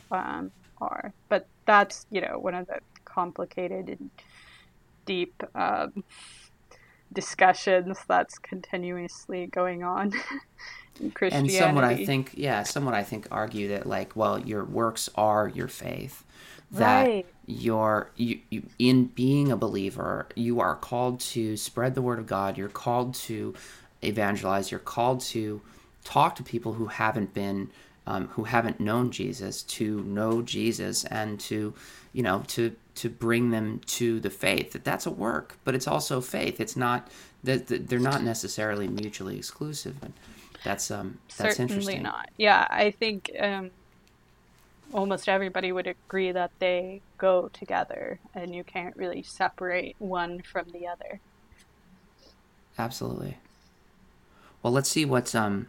um, 0.10 0.52
are. 0.82 1.14
But 1.30 1.48
that's 1.66 2.06
you 2.10 2.22
know 2.22 2.38
one 2.40 2.56
of 2.56 2.68
the 2.68 2.80
complicated 3.14 3.90
and 3.90 4.12
deep 5.06 5.44
um, 5.56 6.04
discussions 7.14 8.00
that's 8.08 8.40
continuously 8.40 9.48
going 9.48 9.84
on 9.84 10.14
in 11.02 11.12
Christianity. 11.12 11.32
And 11.32 11.52
somewhat 11.52 11.84
I 11.84 11.96
think, 11.96 12.32
yeah, 12.36 12.64
somewhat 12.64 12.94
I 12.94 13.04
think 13.04 13.28
argue 13.32 13.70
that 13.70 13.86
like, 13.88 14.16
well, 14.16 14.40
your 14.40 14.66
works 14.66 15.10
are 15.16 15.48
your 15.48 15.68
faith. 15.68 16.24
That 16.72 17.14
Right. 17.14 17.28
you're 17.48 18.12
you, 18.18 18.40
you 18.50 18.64
in 18.80 19.06
being 19.06 19.52
a 19.52 19.58
believer, 19.58 20.28
you 20.36 20.60
are 20.60 20.76
called 20.76 21.20
to 21.22 21.58
spread 21.58 21.96
the 21.96 22.02
word 22.02 22.20
of 22.20 22.28
God. 22.28 22.58
You're 22.58 22.70
called 22.70 23.14
to 23.16 23.56
evangelize. 24.04 24.72
You're 24.72 24.80
called 24.80 25.22
to 25.22 25.62
talk 26.04 26.36
to 26.36 26.44
people 26.44 26.74
who 26.74 26.88
haven't 26.88 27.34
been 27.34 27.72
um, 28.08 28.28
who 28.30 28.44
haven't 28.46 28.80
known 28.80 29.12
Jesus 29.12 29.64
to 29.64 30.02
know 30.04 30.42
Jesus 30.42 31.06
and 31.06 31.40
to 31.42 31.74
you 32.14 32.24
know 32.24 32.44
to 32.48 32.76
to 32.96 33.10
bring 33.10 33.52
them 33.52 33.80
to 33.86 34.20
the 34.20 34.30
faith 34.30 34.74
that 34.74 34.84
that's 34.84 35.06
a 35.06 35.12
work 35.12 35.58
but 35.64 35.76
it's 35.76 35.88
also 35.88 36.20
faith 36.20 36.60
it's 36.60 36.76
not 36.76 37.08
that 37.44 37.68
they're 37.68 38.00
not 38.00 38.22
necessarily 38.22 38.88
mutually 38.88 39.38
exclusive 39.38 39.96
and 40.02 40.14
that's 40.64 40.92
um 40.92 41.18
that's 41.38 41.58
Certainly 41.58 41.74
interesting 41.76 42.04
not. 42.04 42.30
Yeah, 42.38 42.68
I 42.70 42.92
think 42.92 43.32
um, 43.40 43.72
almost 44.94 45.28
everybody 45.28 45.72
would 45.72 45.88
agree 45.88 46.32
that 46.32 46.52
they 46.60 47.02
go 47.18 47.50
together, 47.54 48.20
and 48.36 48.54
you 48.54 48.64
can't 48.64 48.96
really 48.96 49.24
separate 49.24 49.96
one 50.00 50.42
from 50.42 50.68
the 50.72 50.88
other. 50.88 51.20
Absolutely. 52.78 53.38
Well, 54.62 54.74
let's 54.74 54.90
see 54.90 55.06
what's 55.06 55.34
um 55.34 55.68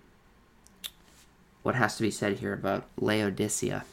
what 1.63 1.75
has 1.75 1.97
to 1.97 2.03
be 2.03 2.11
said 2.11 2.39
here 2.39 2.53
about 2.53 2.85
Laodicea. 2.97 3.85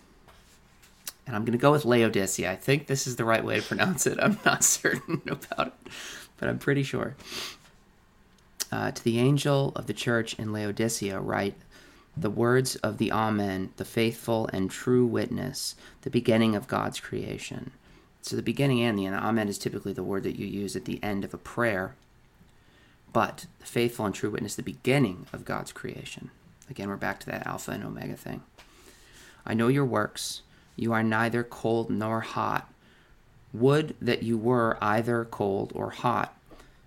And 1.27 1.35
I'm 1.35 1.45
going 1.45 1.57
to 1.57 1.61
go 1.61 1.71
with 1.71 1.85
Laodicea. 1.85 2.51
I 2.51 2.55
think 2.55 2.87
this 2.87 3.05
is 3.05 3.15
the 3.15 3.25
right 3.25 3.43
way 3.43 3.59
to 3.59 3.65
pronounce 3.65 4.07
it. 4.07 4.17
I'm 4.21 4.39
not 4.45 4.63
certain 4.63 5.21
about 5.27 5.67
it, 5.67 5.91
but 6.37 6.49
I'm 6.49 6.59
pretty 6.59 6.83
sure. 6.83 7.15
Uh, 8.71 8.91
to 8.91 9.03
the 9.03 9.19
angel 9.19 9.71
of 9.75 9.87
the 9.87 9.93
church 9.93 10.33
in 10.35 10.51
Laodicea, 10.51 11.19
write 11.19 11.55
the 12.17 12.29
words 12.29 12.75
of 12.77 12.97
the 12.97 13.11
Amen, 13.11 13.71
the 13.77 13.85
faithful 13.85 14.49
and 14.51 14.69
true 14.69 15.05
witness, 15.05 15.75
the 16.01 16.09
beginning 16.09 16.55
of 16.55 16.67
God's 16.67 16.99
creation. 16.99 17.71
So 18.21 18.35
the 18.35 18.41
beginning 18.41 18.81
and 18.81 18.97
the 18.97 19.05
end. 19.05 19.15
Amen 19.15 19.47
is 19.47 19.57
typically 19.57 19.93
the 19.93 20.03
word 20.03 20.23
that 20.23 20.37
you 20.37 20.45
use 20.45 20.75
at 20.75 20.85
the 20.85 21.01
end 21.01 21.23
of 21.23 21.33
a 21.33 21.37
prayer 21.37 21.95
but 23.13 23.45
the 23.59 23.65
faithful 23.65 24.05
and 24.05 24.15
true 24.15 24.29
witness, 24.29 24.55
the 24.55 24.63
beginning 24.63 25.25
of 25.33 25.45
God's 25.45 25.71
creation. 25.71 26.31
Again, 26.69 26.87
we're 26.87 26.97
back 26.97 27.19
to 27.21 27.25
that 27.27 27.47
Alpha 27.47 27.71
and 27.71 27.83
Omega 27.83 28.15
thing. 28.15 28.43
I 29.45 29.53
know 29.53 29.67
your 29.67 29.85
works. 29.85 30.41
You 30.75 30.93
are 30.93 31.03
neither 31.03 31.43
cold 31.43 31.89
nor 31.89 32.21
hot. 32.21 32.71
Would 33.53 33.95
that 34.01 34.21
you 34.21 34.37
were 34.37 34.77
either 34.81 35.25
cold 35.25 35.71
or 35.73 35.89
hot. 35.89 36.37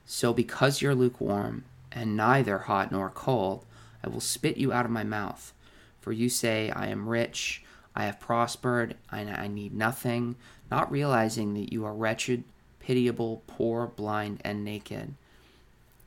So, 0.07 0.33
because 0.33 0.81
you're 0.81 0.95
lukewarm 0.95 1.65
and 1.91 2.17
neither 2.17 2.59
hot 2.59 2.93
nor 2.93 3.11
cold, 3.11 3.65
I 4.05 4.09
will 4.09 4.21
spit 4.21 4.57
you 4.57 4.73
out 4.73 4.85
of 4.85 4.91
my 4.91 5.05
mouth. 5.05 5.53
For 6.01 6.13
you 6.13 6.29
say, 6.29 6.71
I 6.71 6.87
am 6.87 7.09
rich, 7.09 7.65
I 7.95 8.05
have 8.05 8.21
prospered, 8.21 8.97
and 9.11 9.31
I 9.31 9.49
need 9.49 9.75
nothing, 9.75 10.37
not 10.71 10.91
realizing 10.91 11.55
that 11.55 11.73
you 11.73 11.85
are 11.85 11.95
wretched, 11.95 12.45
pitiable, 12.81 13.43
poor, 13.47 13.87
blind, 13.87 14.41
and 14.45 14.65
naked. 14.65 15.15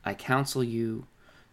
I 0.04 0.14
counsel 0.14 0.62
you 0.62 1.06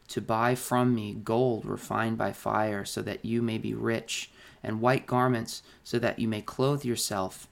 to 0.10 0.22
buy 0.22 0.56
from 0.56 0.93
me 0.93 1.14
gold 1.14 1.66
refined 1.66 2.18
by 2.18 2.32
fire, 2.32 2.86
so 2.86 3.01
that 3.01 3.24
you 3.26 3.41
may 3.41 3.58
be 3.58 3.74
rich, 3.74 4.32
and 4.64 4.82
white 4.82 5.06
garments, 5.06 5.62
so 5.84 5.99
that 5.99 6.20
you 6.20 6.28
may 6.28 6.41
clothe 6.41 6.86
yourself, 6.86 7.47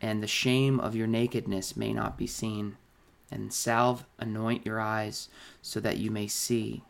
and 0.00 0.22
the 0.22 0.26
shame 0.26 0.78
of 0.80 0.94
your 0.94 1.06
nakedness 1.06 1.76
may 1.76 1.92
not 1.92 2.18
be 2.18 2.26
seen. 2.26 2.76
And 3.30 3.52
salve 3.52 4.04
anoint 4.18 4.64
your 4.64 4.80
eyes, 4.80 5.28
so 5.62 5.80
that 5.80 5.96
you 5.96 6.10
may 6.10 6.28
see. 6.28 6.82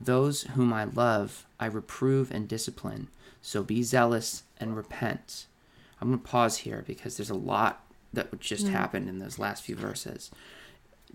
Those 0.00 0.42
whom 0.42 0.72
I 0.72 0.84
love, 0.84 1.46
I 1.60 1.66
reprove 1.66 2.30
and 2.30 2.48
discipline. 2.48 3.08
So 3.40 3.62
be 3.62 3.82
zealous 3.82 4.42
and 4.58 4.76
repent. 4.76 5.46
I'm 6.00 6.08
going 6.08 6.20
to 6.20 6.28
pause 6.28 6.58
here 6.58 6.82
because 6.86 7.16
there's 7.16 7.30
a 7.30 7.34
lot 7.34 7.84
that 8.12 8.40
just 8.40 8.64
mm-hmm. 8.64 8.74
happened 8.74 9.08
in 9.08 9.18
those 9.18 9.38
last 9.38 9.62
few 9.62 9.76
verses. 9.76 10.30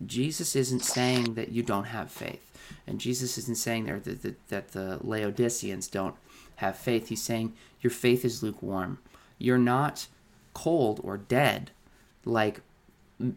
Jesus 0.05 0.55
isn't 0.55 0.83
saying 0.83 1.33
that 1.33 1.49
you 1.49 1.63
don't 1.63 1.85
have 1.85 2.11
faith, 2.11 2.51
and 2.87 2.99
Jesus 2.99 3.37
isn't 3.37 3.57
saying 3.57 3.85
there 3.85 3.99
that, 3.99 4.21
that, 4.21 4.47
that 4.49 4.67
the 4.69 4.99
Laodiceans 5.01 5.87
don't 5.87 6.15
have 6.57 6.77
faith. 6.77 7.09
He's 7.09 7.21
saying 7.21 7.53
your 7.81 7.91
faith 7.91 8.23
is 8.23 8.43
lukewarm. 8.43 8.99
You're 9.37 9.57
not 9.57 10.07
cold 10.53 10.99
or 11.03 11.17
dead 11.17 11.71
like 12.25 12.61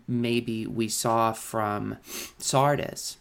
maybe 0.07 0.67
we 0.67 0.89
saw 0.89 1.33
from 1.33 1.99
Sardis. 2.39 3.17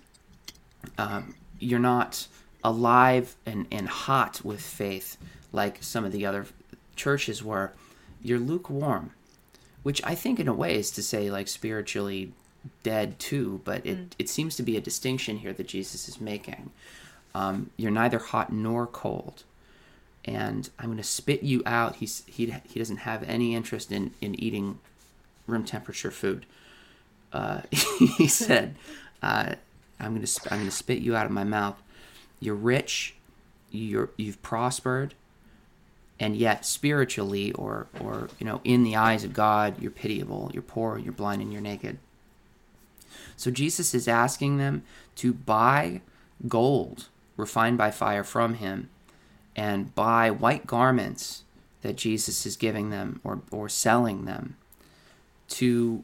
Um, 0.98 1.36
you're 1.60 1.80
not 1.80 2.28
alive 2.64 3.36
and, 3.46 3.68
and 3.72 3.88
hot 3.88 4.42
with 4.44 4.62
faith 4.62 5.18
like 5.52 5.78
some 5.82 6.06
of 6.06 6.12
the 6.12 6.26
other 6.26 6.46
churches 6.96 7.44
were. 7.44 7.74
You're 8.22 8.40
lukewarm, 8.40 9.12
which 9.84 10.02
I 10.04 10.16
think 10.16 10.40
in 10.40 10.48
a 10.48 10.54
way 10.54 10.76
is 10.76 10.92
to 10.92 11.04
say 11.04 11.32
like 11.32 11.48
spiritually 11.48 12.34
dead 12.84 13.20
too, 13.20 13.62
but 13.64 13.86
it, 13.86 14.16
it 14.20 14.30
seems 14.30 14.56
to 14.56 14.64
be 14.64 14.78
a 14.78 14.82
distinction 14.82 15.38
here 15.38 15.54
that 15.54 15.68
Jesus 15.68 16.08
is 16.08 16.22
making. 16.22 16.72
Um, 17.34 17.72
you're 17.78 17.92
neither 17.92 18.20
hot 18.20 18.52
nor 18.52 18.86
cold. 18.88 19.44
And 20.26 20.70
I'm 20.78 20.86
going 20.86 20.98
to 20.98 21.04
spit 21.04 21.42
you 21.42 21.64
out. 21.66 21.96
He's, 21.96 22.24
he, 22.28 22.54
he 22.68 22.80
doesn't 22.80 22.98
have 22.98 23.24
any 23.24 23.56
interest 23.56 23.92
in, 23.92 24.12
in 24.22 24.40
eating 24.40 24.80
room 25.48 25.64
temperature 25.64 26.12
food. 26.12 26.46
Uh, 27.34 27.62
he 28.18 28.28
said, 28.28 28.76
uh, 29.22 29.56
"I'm 30.00 30.12
going 30.12 30.22
to 30.22 30.28
sp- 30.28 30.52
I'm 30.52 30.60
going 30.60 30.70
to 30.70 30.76
spit 30.76 31.00
you 31.00 31.16
out 31.16 31.26
of 31.26 31.32
my 31.32 31.44
mouth. 31.44 31.82
You're 32.40 32.56
rich, 32.56 33.16
you're 33.72 34.10
you've 34.18 34.42
prospered, 34.42 35.14
and 36.20 36.36
yet 36.36 36.66
spiritually, 36.66 37.52
or 37.54 37.88
or 38.00 38.30
you 38.40 38.46
know, 38.46 38.62
in 38.64 38.84
the 38.84 38.96
eyes 38.96 39.24
of 39.24 39.34
God, 39.34 39.82
you're 39.82 39.92
pitiable. 39.92 40.52
You're 40.54 40.64
poor. 40.64 40.98
You're 40.98 41.14
blind, 41.14 41.42
and 41.42 41.52
you're 41.54 41.62
naked." 41.62 41.98
So 43.42 43.50
Jesus 43.50 43.94
is 43.94 44.08
asking 44.08 44.58
them 44.58 44.84
to 45.16 45.34
buy 45.34 46.02
gold 46.48 47.08
refined 47.42 47.78
by 47.78 47.92
fire 47.92 48.24
from 48.24 48.56
him, 48.56 48.90
and 49.56 49.94
buy 49.96 50.30
white 50.30 50.66
garments 50.66 51.44
that 51.82 51.98
Jesus 51.98 52.46
is 52.46 52.56
giving 52.56 52.90
them 52.90 53.20
or, 53.24 53.42
or 53.52 53.68
selling 53.68 54.26
them 54.26 54.56
to 55.50 56.04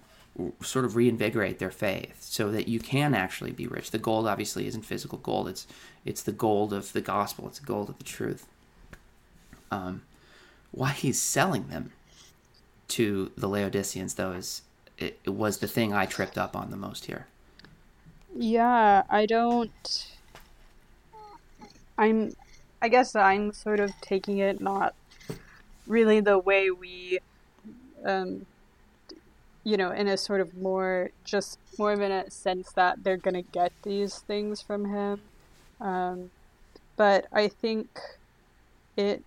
sort 0.62 0.84
of 0.84 0.96
reinvigorate 0.96 1.60
their 1.60 1.72
faith 1.72 2.18
so 2.22 2.52
that 2.52 2.68
you 2.68 2.80
can 2.80 3.14
actually 3.14 3.52
be 3.52 3.68
rich. 3.68 3.92
The 3.92 3.98
gold 3.98 4.28
obviously 4.28 4.68
isn't 4.68 4.84
physical 4.84 5.20
gold. 5.20 5.48
It's 5.48 5.66
it's 6.04 6.24
the 6.24 6.32
gold 6.32 6.74
of 6.74 6.92
the 6.94 7.02
gospel. 7.02 7.48
It's 7.48 7.60
the 7.60 7.66
gold 7.66 7.90
of 7.90 7.98
the 7.98 8.04
truth. 8.04 8.48
Um, 9.72 10.02
why 10.72 10.92
he's 10.92 11.22
selling 11.22 11.68
them 11.68 11.92
to 12.90 13.32
the 13.38 13.48
Laodiceans 13.48 14.16
though 14.16 14.32
is 14.32 14.64
it, 14.98 15.20
it 15.24 15.30
was 15.30 15.58
the 15.58 15.68
thing 15.68 15.94
I 15.94 16.06
tripped 16.06 16.38
up 16.38 16.56
on 16.56 16.72
the 16.72 16.78
most 16.78 17.06
here. 17.06 17.28
Yeah, 18.36 19.04
I 19.10 19.26
don't. 19.26 20.08
I'm. 21.98 22.34
I 22.82 22.90
guess 22.90 23.16
I'm 23.16 23.54
sort 23.54 23.80
of 23.80 23.92
taking 24.02 24.38
it 24.38 24.62
not 24.62 24.94
really 25.88 26.20
the 26.20 26.38
way 26.38 26.70
we, 26.70 27.20
um, 28.06 28.46
you 29.64 29.78
know, 29.78 29.92
in 29.92 30.08
a 30.08 30.18
sort 30.18 30.42
of 30.42 30.56
more 30.56 31.10
just 31.24 31.58
more 31.80 31.94
of 31.94 32.02
in 32.02 32.12
a 32.12 32.30
sense 32.30 32.72
that 32.74 33.04
they're 33.04 33.18
gonna 33.18 33.42
get 33.42 33.72
these 33.84 34.20
things 34.20 34.62
from 34.62 34.86
him. 34.86 35.22
Um, 35.80 36.32
but 36.96 37.28
I 37.32 37.48
think 37.48 38.00
it 38.96 39.24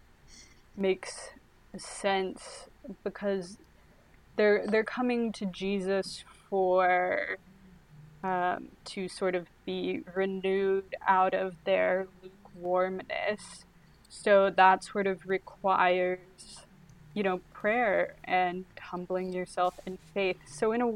makes 0.77 1.31
sense 1.77 2.69
because 3.05 3.57
they're 4.41 4.67
they're 4.67 4.85
coming 4.85 5.33
to 5.33 5.45
Jesus 5.45 6.25
for 6.49 7.37
um, 8.25 8.69
to 8.87 9.07
sort 9.07 9.35
of 9.35 9.49
be 9.67 10.03
renewed 10.15 10.97
out 11.07 11.35
of 11.35 11.57
their 11.67 12.07
lukewarmness. 12.23 13.67
So 14.09 14.49
that 14.49 14.83
sort 14.83 15.07
of 15.07 15.29
requires, 15.29 16.65
you 17.13 17.23
know, 17.23 17.43
prayer 17.53 18.15
and 18.25 18.65
humbling 18.81 19.31
yourself 19.31 19.79
in 19.85 19.99
faith. 20.15 20.39
So 20.47 20.73
in 20.73 20.81
a 20.81 20.91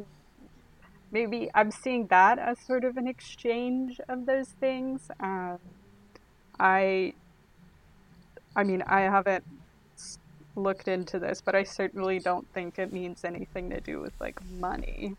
maybe 1.12 1.50
I'm 1.54 1.70
seeing 1.70 2.06
that 2.06 2.38
as 2.38 2.58
sort 2.58 2.84
of 2.86 2.96
an 2.96 3.06
exchange 3.06 4.00
of 4.08 4.24
those 4.24 4.48
things. 4.48 5.10
Um, 5.20 5.58
I, 6.58 7.12
I 8.56 8.64
mean, 8.64 8.80
I 8.86 9.02
haven't 9.02 9.44
looked 10.56 10.88
into 10.88 11.18
this, 11.18 11.40
but 11.40 11.54
I 11.54 11.64
certainly 11.64 12.18
don't 12.18 12.46
think 12.52 12.78
it 12.78 12.92
means 12.92 13.24
anything 13.24 13.70
to 13.70 13.80
do 13.80 14.00
with 14.00 14.12
like 14.20 14.38
money. 14.58 15.16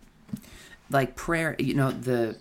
Like 0.90 1.16
prayer 1.16 1.56
you 1.58 1.74
know 1.74 1.92
the 1.92 2.38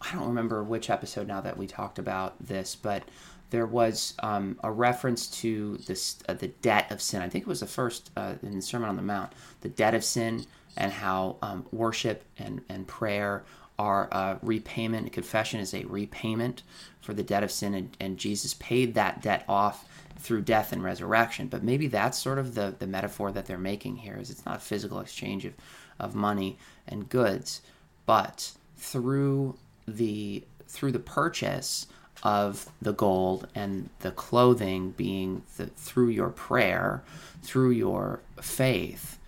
i 0.00 0.12
don't 0.12 0.28
remember 0.28 0.62
which 0.62 0.90
episode 0.90 1.26
now 1.26 1.40
that 1.40 1.56
we 1.56 1.66
talked 1.66 1.98
about 1.98 2.34
this 2.38 2.76
but 2.76 3.02
there 3.50 3.66
was 3.66 4.14
um, 4.22 4.58
a 4.62 4.70
reference 4.70 5.28
to 5.28 5.76
this 5.86 6.18
uh, 6.28 6.34
the 6.34 6.48
debt 6.48 6.90
of 6.90 7.00
sin. 7.00 7.22
I 7.22 7.28
think 7.28 7.42
it 7.42 7.48
was 7.48 7.60
the 7.60 7.66
first 7.66 8.10
uh, 8.16 8.34
in 8.42 8.56
the 8.56 8.62
sermon 8.62 8.88
on 8.88 8.96
the 8.96 9.02
mount 9.02 9.32
the 9.60 9.68
debt 9.68 9.94
of 9.94 10.04
sin 10.04 10.44
and 10.76 10.92
how 10.92 11.36
um, 11.42 11.64
worship 11.72 12.24
and, 12.38 12.60
and 12.68 12.86
prayer 12.86 13.44
are 13.78 14.08
a 14.10 14.38
repayment. 14.42 15.12
Confession 15.12 15.60
is 15.60 15.74
a 15.74 15.84
repayment 15.84 16.62
for 17.00 17.14
the 17.14 17.22
debt 17.22 17.44
of 17.44 17.50
sin 17.52 17.72
and, 17.72 17.96
and 18.00 18.18
jesus 18.18 18.54
paid 18.54 18.94
that 18.94 19.22
debt 19.22 19.44
off 19.48 19.86
through 20.18 20.40
death 20.40 20.72
and 20.72 20.82
resurrection 20.82 21.46
but 21.48 21.62
maybe 21.62 21.86
that's 21.86 22.18
sort 22.18 22.38
of 22.38 22.54
the, 22.54 22.74
the 22.78 22.86
metaphor 22.86 23.30
that 23.30 23.46
they're 23.46 23.58
making 23.58 23.96
here 23.96 24.16
is 24.20 24.30
it's 24.30 24.44
not 24.46 24.56
a 24.56 24.60
physical 24.60 25.00
exchange 25.00 25.44
of 25.44 25.54
of 25.98 26.14
money 26.14 26.58
and 26.86 27.08
goods, 27.08 27.62
but 28.04 28.52
through 28.76 29.56
the 29.86 30.44
through 30.68 30.92
the 30.92 30.98
purchase 30.98 31.86
of 32.22 32.68
the 32.82 32.92
gold 32.92 33.46
and 33.54 33.88
the 34.00 34.10
clothing 34.10 34.90
being 34.90 35.42
the, 35.56 35.66
through 35.66 36.08
your 36.08 36.30
prayer, 36.30 37.02
through 37.42 37.70
your 37.70 38.20
faith, 38.40 39.18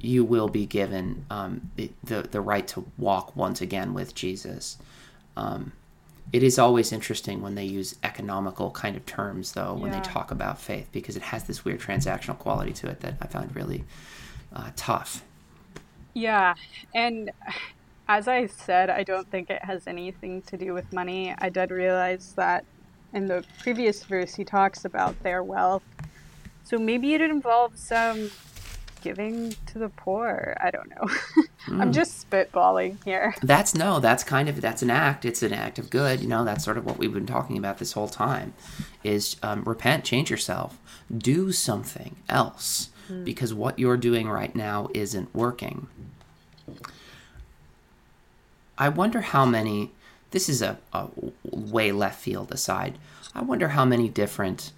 you 0.00 0.24
will 0.24 0.48
be 0.48 0.64
given 0.64 1.26
um, 1.30 1.70
the, 1.76 1.90
the, 2.02 2.22
the 2.22 2.40
right 2.40 2.66
to 2.66 2.86
walk 2.96 3.36
once 3.36 3.60
again 3.60 3.92
with 3.92 4.14
Jesus. 4.14 4.78
Um, 5.36 5.72
it 6.32 6.42
is 6.42 6.58
always 6.58 6.92
interesting 6.92 7.40
when 7.40 7.54
they 7.54 7.64
use 7.64 7.96
economical 8.02 8.70
kind 8.70 8.96
of 8.96 9.06
terms, 9.06 9.52
though, 9.52 9.74
when 9.74 9.92
yeah. 9.92 10.00
they 10.00 10.08
talk 10.08 10.30
about 10.30 10.60
faith, 10.60 10.88
because 10.92 11.16
it 11.16 11.22
has 11.22 11.44
this 11.44 11.64
weird 11.64 11.80
transactional 11.80 12.38
quality 12.38 12.72
to 12.74 12.88
it 12.88 13.00
that 13.00 13.14
I 13.20 13.26
find 13.26 13.54
really 13.56 13.84
uh, 14.52 14.70
tough. 14.76 15.24
Yeah, 16.14 16.54
and 16.94 17.30
as 18.08 18.28
I 18.28 18.46
said, 18.46 18.90
I 18.90 19.04
don't 19.04 19.30
think 19.30 19.50
it 19.50 19.64
has 19.64 19.86
anything 19.86 20.42
to 20.42 20.56
do 20.56 20.74
with 20.74 20.92
money. 20.92 21.34
I 21.38 21.48
did 21.48 21.70
realize 21.70 22.32
that 22.34 22.64
in 23.12 23.26
the 23.26 23.44
previous 23.60 24.04
verse 24.04 24.34
he 24.34 24.44
talks 24.44 24.84
about 24.84 25.22
their 25.22 25.42
wealth. 25.42 25.82
So 26.64 26.78
maybe 26.78 27.14
it 27.14 27.20
involves 27.20 27.86
some 27.86 28.30
giving 29.00 29.54
to 29.66 29.78
the 29.78 29.88
poor. 29.90 30.56
I 30.60 30.70
don't 30.70 30.90
know. 30.90 31.08
mm. 31.66 31.80
I'm 31.80 31.88
hmm. 31.88 31.92
just 31.92 32.28
spitballing 32.28 33.02
here. 33.04 33.34
That's 33.42 33.74
no, 33.74 34.00
that's 34.00 34.24
kind 34.24 34.48
of 34.48 34.60
that's 34.60 34.82
an 34.82 34.90
act. 34.90 35.24
It's 35.24 35.42
an 35.42 35.52
act 35.52 35.78
of 35.78 35.90
good. 35.90 36.20
You 36.20 36.28
know, 36.28 36.44
that's 36.44 36.64
sort 36.64 36.78
of 36.78 36.84
what 36.84 36.98
we've 36.98 37.12
been 37.12 37.26
talking 37.26 37.58
about 37.58 37.78
this 37.78 37.92
whole 37.92 38.08
time. 38.08 38.54
Is 39.04 39.36
um, 39.42 39.62
repent, 39.64 40.04
change 40.04 40.30
yourself, 40.30 40.78
do 41.16 41.52
something 41.52 42.16
else, 42.28 42.90
mm. 43.10 43.24
because 43.24 43.54
what 43.54 43.78
you're 43.78 43.96
doing 43.96 44.28
right 44.28 44.54
now 44.54 44.88
isn't 44.94 45.34
working. 45.34 45.88
I 48.76 48.88
wonder 48.88 49.20
how 49.20 49.44
many. 49.44 49.92
This 50.30 50.48
is 50.48 50.60
a, 50.60 50.78
a 50.92 51.08
way 51.50 51.90
left 51.90 52.20
field 52.20 52.52
aside. 52.52 52.98
I 53.34 53.42
wonder 53.42 53.68
how 53.68 53.84
many 53.84 54.08
different 54.08 54.72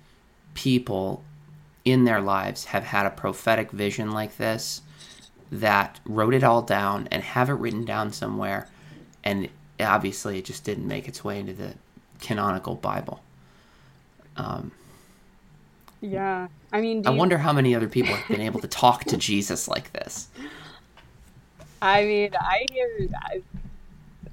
people 0.55 1.25
in 1.85 2.05
their 2.05 2.21
lives 2.21 2.67
have 2.67 2.85
had 2.85 3.07
a 3.07 3.11
prophetic 3.11 3.71
vision 3.71 4.11
like 4.13 4.37
this 4.37 4.83
that 5.51 6.01
wrote 6.05 6.35
it 6.35 6.45
all 6.45 6.63
down 6.63 7.09
and 7.11 7.23
have 7.23 7.49
it 7.49 7.55
written 7.55 7.85
down 7.85 8.13
somewhere 8.13 8.69
and 9.25 9.49
obviously 9.81 10.39
it 10.39 10.45
just 10.45 10.65
didn't 10.65 10.87
make 10.87 11.09
its 11.09 11.25
way 11.25 11.39
into 11.39 11.53
the 11.53 11.75
canonical 12.21 12.75
bible. 12.75 13.21
Um, 14.37 14.71
yeah. 16.01 16.49
I 16.73 16.81
mean 16.81 17.07
i 17.07 17.11
you... 17.11 17.17
wonder 17.17 17.39
how 17.39 17.53
many 17.53 17.75
other 17.75 17.89
people 17.89 18.15
have 18.15 18.29
been 18.29 18.41
able 18.41 18.61
to 18.61 18.69
talk 18.69 19.05
to 19.05 19.17
jesus 19.17 19.69
like 19.69 19.93
this. 19.93 20.29
I 21.83 22.05
mean, 22.05 22.31
I 22.39 22.67
hear 22.71 23.09
I've, 23.31 23.45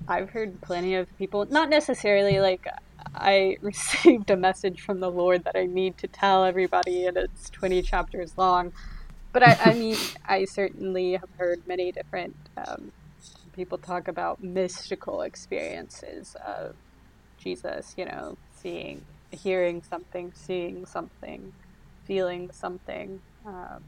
I've 0.07 0.29
heard 0.29 0.59
plenty 0.61 0.95
of 0.95 1.17
people, 1.17 1.45
not 1.45 1.69
necessarily 1.69 2.39
like 2.39 2.67
I 3.15 3.57
received 3.61 4.29
a 4.29 4.37
message 4.37 4.81
from 4.81 4.99
the 4.99 5.09
Lord 5.09 5.43
that 5.45 5.55
I 5.55 5.65
need 5.65 5.97
to 5.99 6.07
tell 6.07 6.43
everybody, 6.43 7.05
and 7.05 7.17
it's 7.17 7.49
20 7.49 7.81
chapters 7.81 8.33
long. 8.37 8.73
But 9.33 9.43
I, 9.43 9.57
I 9.65 9.73
mean, 9.75 9.97
I 10.27 10.45
certainly 10.45 11.13
have 11.13 11.29
heard 11.37 11.67
many 11.67 11.91
different 11.91 12.35
um, 12.57 12.91
people 13.53 13.77
talk 13.77 14.07
about 14.07 14.43
mystical 14.43 15.21
experiences 15.21 16.35
of 16.45 16.75
Jesus, 17.37 17.95
you 17.97 18.05
know, 18.05 18.37
seeing, 18.55 19.03
hearing 19.31 19.81
something, 19.81 20.31
seeing 20.35 20.85
something, 20.85 21.53
feeling 22.05 22.49
something. 22.51 23.21
Um, 23.45 23.83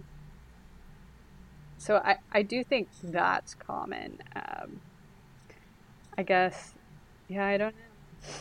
so 1.78 2.02
I, 2.04 2.18
I 2.32 2.42
do 2.42 2.64
think 2.64 2.90
that's 3.04 3.54
common. 3.54 4.20
Um, 4.36 4.82
I 6.18 6.24
guess, 6.24 6.74
yeah, 7.28 7.46
I 7.46 7.58
don't 7.58 7.74
know. 7.76 8.32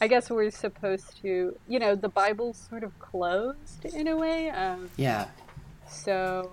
I 0.00 0.08
guess 0.08 0.28
we're 0.28 0.50
supposed 0.50 1.22
to, 1.22 1.56
you 1.66 1.78
know, 1.78 1.94
the 1.94 2.10
Bible's 2.10 2.58
sort 2.68 2.84
of 2.84 2.98
closed 2.98 3.86
in 3.86 4.08
a 4.08 4.16
way. 4.16 4.50
Um, 4.50 4.90
yeah. 4.96 5.28
So 5.88 6.52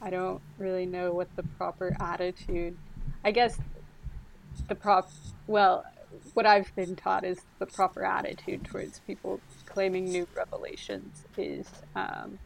I 0.00 0.10
don't 0.10 0.40
really 0.58 0.86
know 0.86 1.12
what 1.12 1.34
the 1.36 1.42
proper 1.42 1.96
attitude. 2.00 2.76
I 3.24 3.30
guess 3.30 3.58
the 4.68 4.74
prop. 4.74 5.10
Well, 5.46 5.84
what 6.34 6.46
I've 6.46 6.74
been 6.74 6.96
taught 6.96 7.24
is 7.24 7.40
the 7.58 7.66
proper 7.66 8.04
attitude 8.04 8.64
towards 8.64 9.00
people 9.00 9.40
claiming 9.66 10.06
new 10.06 10.26
revelations 10.34 11.24
is 11.36 11.68
um, 11.94 12.38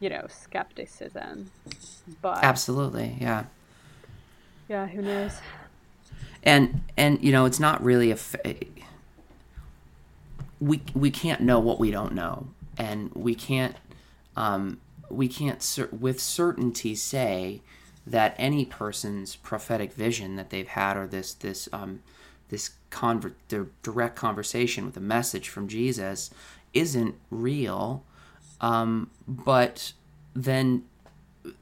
you 0.00 0.10
know, 0.10 0.26
skepticism. 0.28 1.50
But 2.20 2.44
absolutely, 2.44 3.16
yeah, 3.20 3.44
yeah. 4.68 4.86
Who 4.86 5.02
knows? 5.02 5.32
And 6.42 6.82
and 6.96 7.22
you 7.22 7.32
know, 7.32 7.44
it's 7.46 7.60
not 7.60 7.82
really 7.82 8.10
a. 8.10 8.18
we 10.60 10.82
we 10.94 11.10
can't 11.10 11.40
know 11.40 11.58
what 11.58 11.78
we 11.78 11.90
don't 11.90 12.14
know, 12.14 12.48
and 12.76 13.10
we 13.14 13.34
can't 13.34 13.76
um, 14.36 14.80
we 15.08 15.28
can't 15.28 15.62
cer- 15.62 15.88
with 15.92 16.20
certainty 16.20 16.94
say 16.94 17.60
that 18.06 18.34
any 18.38 18.64
person's 18.64 19.36
prophetic 19.36 19.92
vision 19.92 20.36
that 20.36 20.50
they've 20.50 20.68
had 20.68 20.96
or 20.96 21.06
this 21.06 21.34
this 21.34 21.68
um, 21.72 22.02
this 22.48 22.72
conver- 22.90 23.34
direct 23.82 24.16
conversation 24.16 24.84
with 24.84 24.96
a 24.96 25.00
message 25.00 25.48
from 25.48 25.68
Jesus 25.68 26.30
isn't 26.74 27.14
real 27.30 28.04
um, 28.60 29.10
but 29.28 29.92
then, 30.34 30.84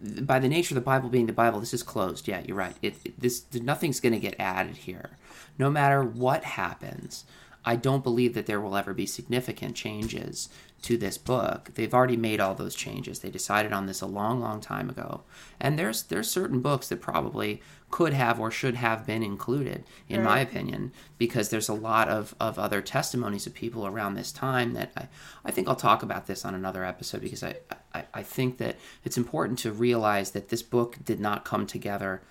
by 0.00 0.38
the 0.38 0.48
nature 0.48 0.74
of 0.74 0.76
the 0.76 0.84
Bible 0.84 1.08
being 1.08 1.26
the 1.26 1.32
Bible, 1.32 1.60
this 1.60 1.74
is 1.74 1.82
closed. 1.82 2.28
Yeah, 2.28 2.42
you're 2.46 2.56
right. 2.56 2.76
It, 2.80 2.94
it 3.04 3.20
this 3.20 3.44
nothing's 3.52 4.00
going 4.00 4.12
to 4.12 4.20
get 4.20 4.36
added 4.38 4.76
here, 4.78 5.10
no 5.58 5.68
matter 5.68 6.02
what 6.04 6.44
happens. 6.44 7.24
I 7.64 7.76
don't 7.76 8.02
believe 8.02 8.34
that 8.34 8.46
there 8.46 8.60
will 8.60 8.76
ever 8.76 8.92
be 8.92 9.06
significant 9.06 9.76
changes 9.76 10.48
to 10.82 10.96
this 10.96 11.16
book. 11.16 11.70
They've 11.74 11.94
already 11.94 12.16
made 12.16 12.40
all 12.40 12.54
those 12.54 12.74
changes. 12.74 13.20
They 13.20 13.30
decided 13.30 13.72
on 13.72 13.86
this 13.86 14.00
a 14.00 14.06
long, 14.06 14.40
long 14.40 14.60
time 14.60 14.90
ago. 14.90 15.22
And 15.60 15.78
there's 15.78 16.02
there's 16.04 16.30
certain 16.30 16.60
books 16.60 16.88
that 16.88 17.00
probably 17.00 17.62
could 17.90 18.14
have 18.14 18.40
or 18.40 18.50
should 18.50 18.74
have 18.74 19.06
been 19.06 19.22
included, 19.22 19.84
in 20.08 20.20
right. 20.20 20.24
my 20.24 20.40
opinion, 20.40 20.92
because 21.18 21.50
there's 21.50 21.68
a 21.68 21.74
lot 21.74 22.08
of, 22.08 22.34
of 22.40 22.58
other 22.58 22.80
testimonies 22.80 23.46
of 23.46 23.54
people 23.54 23.86
around 23.86 24.14
this 24.14 24.32
time 24.32 24.72
that 24.72 24.90
I, 24.96 25.08
I 25.44 25.50
think 25.50 25.68
I'll 25.68 25.76
talk 25.76 26.02
about 26.02 26.26
this 26.26 26.44
on 26.44 26.54
another 26.54 26.84
episode 26.84 27.20
because 27.20 27.42
I, 27.42 27.56
I, 27.94 28.04
I 28.14 28.22
think 28.22 28.56
that 28.58 28.76
it's 29.04 29.18
important 29.18 29.58
to 29.60 29.72
realize 29.72 30.30
that 30.30 30.48
this 30.48 30.62
book 30.62 30.96
did 31.04 31.20
not 31.20 31.44
come 31.44 31.66
together 31.66 32.22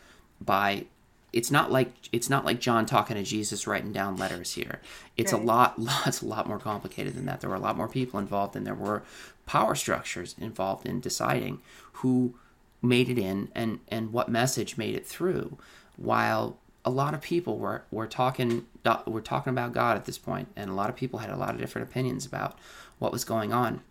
by 0.41 0.85
it's 1.33 1.49
not 1.49 1.71
like 1.71 1.93
it's 2.11 2.29
not 2.29 2.45
like 2.45 2.59
John 2.59 2.85
talking 2.85 3.15
to 3.15 3.23
Jesus 3.23 3.65
writing 3.65 3.91
down 3.91 4.17
letters 4.17 4.53
here. 4.53 4.81
It's 5.15 5.31
right. 5.31 5.41
a 5.41 5.45
lot 5.45 5.79
lots 5.79 6.21
a 6.21 6.25
lot 6.25 6.47
more 6.47 6.59
complicated 6.59 7.15
than 7.15 7.25
that. 7.25 7.41
There 7.41 7.49
were 7.49 7.55
a 7.55 7.59
lot 7.59 7.77
more 7.77 7.87
people 7.87 8.19
involved 8.19 8.55
and 8.55 8.65
there 8.65 8.75
were 8.75 9.03
power 9.45 9.75
structures 9.75 10.35
involved 10.39 10.85
in 10.85 10.99
deciding 10.99 11.61
who 11.93 12.35
made 12.81 13.09
it 13.09 13.17
in 13.17 13.49
and 13.55 13.79
and 13.87 14.11
what 14.11 14.29
message 14.29 14.77
made 14.77 14.95
it 14.95 15.05
through 15.05 15.57
while 15.97 16.57
a 16.83 16.89
lot 16.89 17.13
of 17.13 17.21
people 17.21 17.57
were 17.57 17.83
were 17.91 18.07
talking 18.07 18.65
were 19.05 19.21
talking 19.21 19.51
about 19.51 19.71
God 19.71 19.97
at 19.97 20.05
this 20.05 20.17
point 20.17 20.47
and 20.55 20.69
a 20.69 20.73
lot 20.73 20.89
of 20.89 20.95
people 20.95 21.19
had 21.19 21.29
a 21.29 21.37
lot 21.37 21.51
of 21.51 21.59
different 21.59 21.87
opinions 21.87 22.25
about 22.25 22.57
what 22.99 23.11
was 23.11 23.23
going 23.23 23.53
on. 23.53 23.81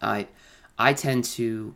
I 0.00 0.28
I 0.78 0.92
tend 0.92 1.24
to 1.24 1.74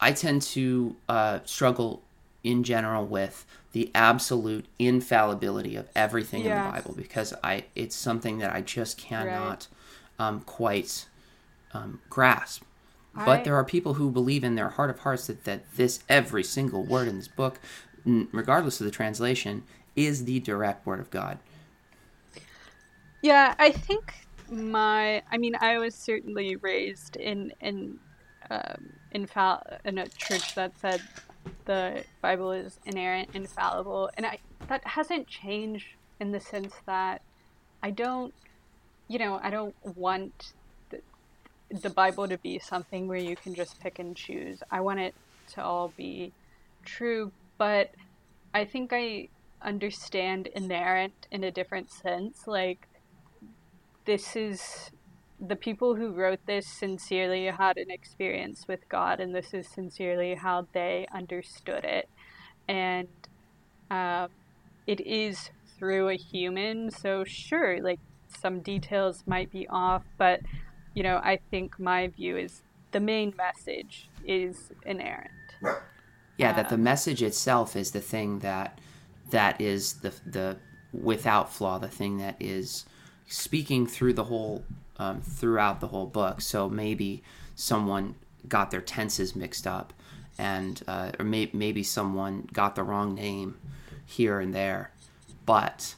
I 0.00 0.12
tend 0.12 0.42
to 0.42 0.96
uh, 1.08 1.40
struggle 1.44 2.02
in 2.44 2.62
general 2.62 3.04
with 3.04 3.44
the 3.72 3.90
absolute 3.94 4.66
infallibility 4.78 5.76
of 5.76 5.88
everything 5.94 6.44
yeah. 6.44 6.66
in 6.66 6.66
the 6.66 6.78
Bible 6.78 6.94
because 6.96 7.34
I 7.42 7.64
it's 7.74 7.94
something 7.94 8.38
that 8.38 8.52
I 8.52 8.60
just 8.62 8.98
cannot 8.98 9.68
right. 10.18 10.26
um, 10.26 10.40
quite 10.40 11.06
um, 11.72 12.00
grasp. 12.08 12.62
But 13.24 13.42
there 13.42 13.56
are 13.56 13.64
people 13.64 13.94
who 13.94 14.12
believe 14.12 14.44
in 14.44 14.54
their 14.54 14.68
heart 14.68 14.90
of 14.90 15.00
hearts 15.00 15.26
that, 15.26 15.42
that 15.42 15.74
this 15.74 16.04
every 16.08 16.44
single 16.44 16.84
word 16.84 17.08
in 17.08 17.16
this 17.16 17.26
book, 17.26 17.58
regardless 18.04 18.80
of 18.80 18.84
the 18.84 18.92
translation, 18.92 19.64
is 19.96 20.24
the 20.24 20.38
direct 20.38 20.86
word 20.86 21.00
of 21.00 21.10
God. 21.10 21.38
Yeah, 23.20 23.56
I 23.58 23.70
think 23.70 24.14
my 24.50 25.22
I 25.30 25.36
mean 25.36 25.56
I 25.60 25.78
was 25.78 25.94
certainly 25.94 26.56
raised 26.56 27.16
in 27.16 27.52
in 27.60 27.98
um, 28.50 28.92
in, 29.12 29.28
in 29.84 29.98
a 29.98 30.08
church 30.08 30.54
that 30.54 30.78
said 30.78 31.02
the 31.64 32.04
Bible 32.20 32.52
is 32.52 32.78
inerrant, 32.84 33.30
infallible, 33.34 34.10
and 34.16 34.26
I 34.26 34.38
that 34.68 34.86
hasn't 34.86 35.26
changed 35.26 35.86
in 36.20 36.32
the 36.32 36.40
sense 36.40 36.74
that 36.86 37.22
I 37.82 37.90
don't, 37.90 38.34
you 39.06 39.18
know, 39.18 39.40
I 39.42 39.50
don't 39.50 39.74
want 39.96 40.52
the, 40.90 41.00
the 41.70 41.90
Bible 41.90 42.28
to 42.28 42.38
be 42.38 42.58
something 42.58 43.08
where 43.08 43.18
you 43.18 43.36
can 43.36 43.54
just 43.54 43.80
pick 43.80 43.98
and 43.98 44.16
choose. 44.16 44.62
I 44.70 44.80
want 44.80 45.00
it 45.00 45.14
to 45.54 45.62
all 45.62 45.92
be 45.96 46.32
true, 46.84 47.32
but 47.56 47.92
I 48.52 48.64
think 48.64 48.90
I 48.92 49.28
understand 49.62 50.48
inerrant 50.48 51.26
in 51.30 51.44
a 51.44 51.50
different 51.50 51.90
sense. 51.90 52.46
Like, 52.46 52.88
this 54.04 54.36
is 54.36 54.90
the 55.40 55.56
people 55.56 55.94
who 55.94 56.12
wrote 56.12 56.40
this 56.46 56.66
sincerely 56.66 57.46
had 57.46 57.76
an 57.76 57.90
experience 57.90 58.66
with 58.66 58.88
God, 58.88 59.20
and 59.20 59.34
this 59.34 59.54
is 59.54 59.68
sincerely 59.68 60.34
how 60.34 60.66
they 60.72 61.06
understood 61.14 61.84
it. 61.84 62.08
And 62.66 63.08
uh, 63.90 64.28
it 64.86 65.00
is 65.00 65.50
through 65.78 66.08
a 66.08 66.16
human, 66.16 66.90
so 66.90 67.24
sure, 67.24 67.80
like 67.80 68.00
some 68.40 68.60
details 68.60 69.22
might 69.26 69.50
be 69.50 69.66
off, 69.68 70.04
but 70.18 70.40
you 70.94 71.02
know, 71.02 71.20
I 71.22 71.38
think 71.50 71.78
my 71.78 72.08
view 72.08 72.36
is 72.36 72.62
the 72.90 73.00
main 73.00 73.32
message 73.36 74.08
is 74.26 74.72
inerrant. 74.84 75.30
Yeah, 76.36 76.50
um, 76.50 76.56
that 76.56 76.68
the 76.68 76.74
um, 76.74 76.82
message 76.82 77.22
itself 77.22 77.76
is 77.76 77.92
the 77.92 78.00
thing 78.00 78.40
that 78.40 78.80
that 79.30 79.60
is 79.60 79.94
the 79.94 80.12
the 80.26 80.56
without 80.92 81.52
flaw, 81.52 81.78
the 81.78 81.88
thing 81.88 82.18
that 82.18 82.36
is 82.40 82.84
speaking 83.26 83.86
through 83.86 84.14
the 84.14 84.24
whole 84.24 84.64
um, 84.98 85.20
throughout 85.20 85.80
the 85.80 85.88
whole 85.88 86.06
book. 86.06 86.40
So 86.40 86.68
maybe 86.68 87.22
someone 87.54 88.14
got 88.48 88.70
their 88.70 88.80
tenses 88.80 89.34
mixed 89.36 89.66
up, 89.66 89.92
and 90.38 90.82
uh, 90.86 91.12
or 91.18 91.24
may- 91.24 91.50
maybe 91.52 91.82
someone 91.82 92.48
got 92.52 92.74
the 92.74 92.82
wrong 92.82 93.14
name 93.14 93.56
here 94.04 94.40
and 94.40 94.54
there, 94.54 94.92
but 95.44 95.94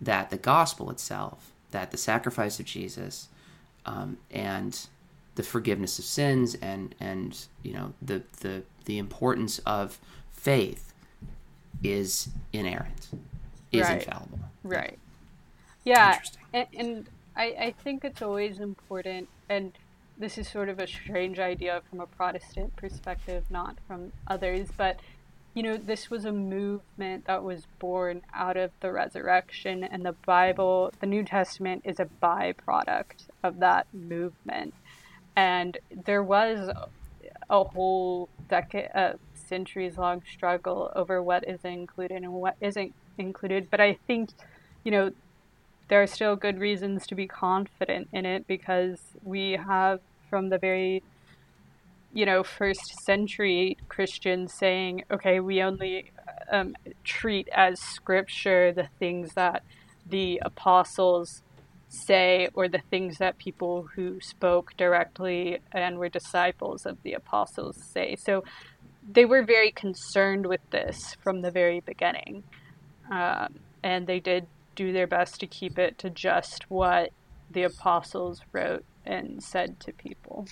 that 0.00 0.30
the 0.30 0.36
gospel 0.36 0.90
itself, 0.90 1.52
that 1.70 1.90
the 1.90 1.96
sacrifice 1.96 2.60
of 2.60 2.66
Jesus, 2.66 3.28
um, 3.86 4.18
and 4.30 4.86
the 5.34 5.42
forgiveness 5.42 5.98
of 5.98 6.04
sins, 6.04 6.54
and 6.56 6.94
and 7.00 7.46
you 7.62 7.72
know 7.72 7.92
the 8.02 8.22
the 8.40 8.62
the 8.84 8.98
importance 8.98 9.58
of 9.60 9.98
faith 10.32 10.92
is 11.82 12.28
inerrant, 12.52 13.08
is 13.72 13.82
right. 13.82 13.98
infallible. 14.02 14.38
Right. 14.62 14.98
Yeah. 15.84 16.18
And, 16.52 16.66
and 16.76 17.06
I, 17.36 17.44
I 17.58 17.74
think 17.82 18.04
it's 18.04 18.22
always 18.22 18.60
important, 18.60 19.28
and 19.48 19.72
this 20.18 20.38
is 20.38 20.48
sort 20.48 20.68
of 20.68 20.78
a 20.78 20.86
strange 20.86 21.38
idea 21.38 21.82
from 21.88 22.00
a 22.00 22.06
Protestant 22.06 22.76
perspective, 22.76 23.44
not 23.50 23.76
from 23.86 24.12
others, 24.26 24.68
but 24.76 25.00
you 25.54 25.62
know, 25.62 25.76
this 25.76 26.08
was 26.08 26.24
a 26.24 26.32
movement 26.32 27.26
that 27.26 27.42
was 27.42 27.66
born 27.78 28.22
out 28.32 28.56
of 28.56 28.70
the 28.80 28.90
resurrection, 28.90 29.84
and 29.84 30.04
the 30.04 30.14
Bible, 30.24 30.92
the 31.00 31.06
New 31.06 31.24
Testament, 31.24 31.82
is 31.84 32.00
a 32.00 32.08
byproduct 32.22 33.26
of 33.42 33.58
that 33.58 33.86
movement. 33.92 34.72
And 35.36 35.76
there 36.04 36.22
was 36.22 36.70
a 37.50 37.64
whole 37.64 38.30
decade, 38.48 38.88
uh, 38.94 39.14
centuries 39.34 39.98
long 39.98 40.22
struggle 40.30 40.90
over 40.96 41.22
what 41.22 41.46
is 41.46 41.64
included 41.64 42.22
and 42.22 42.32
what 42.32 42.56
isn't 42.62 42.94
included. 43.18 43.68
But 43.70 43.82
I 43.82 43.98
think, 44.06 44.30
you 44.84 44.90
know, 44.90 45.10
there 45.92 46.02
are 46.02 46.06
still 46.06 46.36
good 46.36 46.58
reasons 46.58 47.06
to 47.06 47.14
be 47.14 47.26
confident 47.26 48.08
in 48.14 48.24
it 48.24 48.46
because 48.46 48.98
we 49.22 49.52
have 49.52 50.00
from 50.30 50.48
the 50.48 50.56
very 50.56 51.02
you 52.14 52.24
know 52.24 52.42
first 52.42 52.98
century 53.04 53.76
christians 53.90 54.54
saying 54.54 55.04
okay 55.10 55.38
we 55.38 55.60
only 55.62 56.10
um, 56.50 56.74
treat 57.04 57.46
as 57.52 57.78
scripture 57.78 58.72
the 58.72 58.88
things 58.98 59.34
that 59.34 59.62
the 60.08 60.40
apostles 60.42 61.42
say 61.90 62.48
or 62.54 62.68
the 62.68 62.80
things 62.90 63.18
that 63.18 63.36
people 63.36 63.86
who 63.94 64.18
spoke 64.18 64.74
directly 64.78 65.58
and 65.72 65.98
were 65.98 66.08
disciples 66.08 66.86
of 66.86 66.96
the 67.02 67.12
apostles 67.12 67.76
say. 67.76 68.16
So 68.16 68.44
they 69.06 69.26
were 69.26 69.42
very 69.42 69.70
concerned 69.70 70.46
with 70.46 70.62
this 70.70 71.18
from 71.22 71.42
the 71.42 71.50
very 71.50 71.80
beginning 71.80 72.44
um, 73.10 73.58
and 73.82 74.06
they 74.06 74.20
did 74.20 74.46
do 74.74 74.92
their 74.92 75.06
best 75.06 75.40
to 75.40 75.46
keep 75.46 75.78
it 75.78 75.98
to 75.98 76.10
just 76.10 76.70
what 76.70 77.10
the 77.50 77.62
apostles 77.62 78.40
wrote 78.52 78.84
and 79.04 79.42
said 79.42 79.78
to 79.80 79.92
people. 79.92 80.46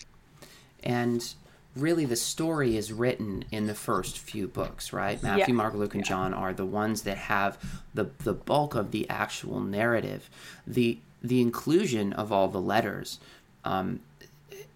And 0.82 1.34
really, 1.76 2.04
the 2.04 2.16
story 2.16 2.76
is 2.76 2.92
written 2.92 3.44
in 3.50 3.66
the 3.66 3.74
first 3.74 4.18
few 4.18 4.48
books, 4.48 4.92
right? 4.92 5.22
Matthew, 5.22 5.46
yeah. 5.48 5.54
Mark, 5.54 5.74
Luke, 5.74 5.94
and 5.94 6.04
yeah. 6.04 6.08
John 6.08 6.34
are 6.34 6.52
the 6.52 6.66
ones 6.66 7.02
that 7.02 7.16
have 7.16 7.58
the 7.94 8.10
the 8.24 8.34
bulk 8.34 8.74
of 8.74 8.90
the 8.90 9.08
actual 9.08 9.60
narrative. 9.60 10.30
the 10.66 10.98
The 11.22 11.40
inclusion 11.40 12.12
of 12.12 12.32
all 12.32 12.48
the 12.48 12.60
letters 12.60 13.20
um, 13.64 14.00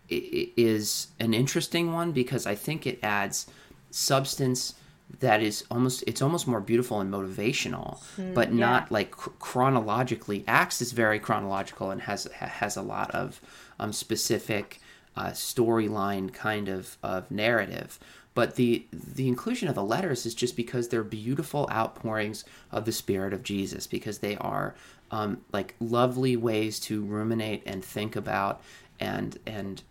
is 0.09 1.09
an 1.19 1.35
interesting 1.35 1.93
one 1.93 2.13
because 2.13 2.47
I 2.47 2.55
think 2.55 2.87
it 2.87 2.99
adds 3.03 3.47
substance 3.91 4.75
that 5.21 5.43
is 5.43 5.65
almost 5.71 6.03
it's 6.07 6.23
almost 6.23 6.47
more 6.47 6.61
beautiful 6.61 7.01
and 7.01 7.13
motivational 7.13 8.01
mm, 8.17 8.35
but 8.35 8.53
not 8.53 8.91
like 8.91 9.11
cr- 9.11 9.31
chronologically 9.39 10.43
acts 10.49 10.83
is 10.83 10.93
very 10.93 11.19
chronological 11.19 11.91
and 11.91 12.03
has 12.03 12.25
has 12.41 12.77
a 12.77 12.83
lot 12.83 13.11
of 13.13 13.41
um, 13.79 13.93
specific 13.93 14.81
uh, 15.17 15.31
storyline 15.31 16.33
kind 16.33 16.69
of 16.69 16.97
of 17.03 17.31
narrative. 17.31 17.99
But 18.35 18.57
the 18.57 18.87
the 18.93 19.29
inclusion 19.29 19.69
of 19.69 19.75
the 19.75 19.85
letters 19.85 20.27
is 20.27 20.35
just 20.35 20.57
because 20.57 20.89
they're 20.89 21.05
beautiful 21.05 21.69
outpourings 21.71 22.45
of 22.73 22.85
the 22.85 22.93
spirit 22.93 23.33
of 23.33 23.45
jesus 23.45 23.87
because 23.87 24.19
they 24.19 24.37
are 24.39 24.75
um, 25.13 25.43
like 25.53 25.75
lovely 25.79 26.37
ways 26.37 26.81
to 26.81 27.05
ruminate 27.05 27.63
and 27.65 27.85
think 27.85 28.17
about 28.17 28.61
and 28.99 29.39
and 29.47 29.83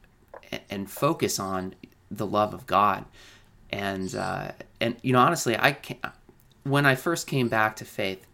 and 0.69 0.91
focus 0.91 1.39
on 1.39 1.73
the 2.11 2.25
love 2.27 2.53
of 2.53 2.65
god 2.67 3.05
and 3.73 4.15
uh, 4.15 4.51
and 4.79 4.95
you 5.01 5.11
know 5.11 5.19
honestly 5.19 5.57
I 5.57 5.73
can 5.73 5.97
when 6.63 6.85
I 6.85 6.95
first 6.95 7.27
came 7.27 7.49
back 7.49 7.75
to 7.77 7.85
faith 7.85 8.25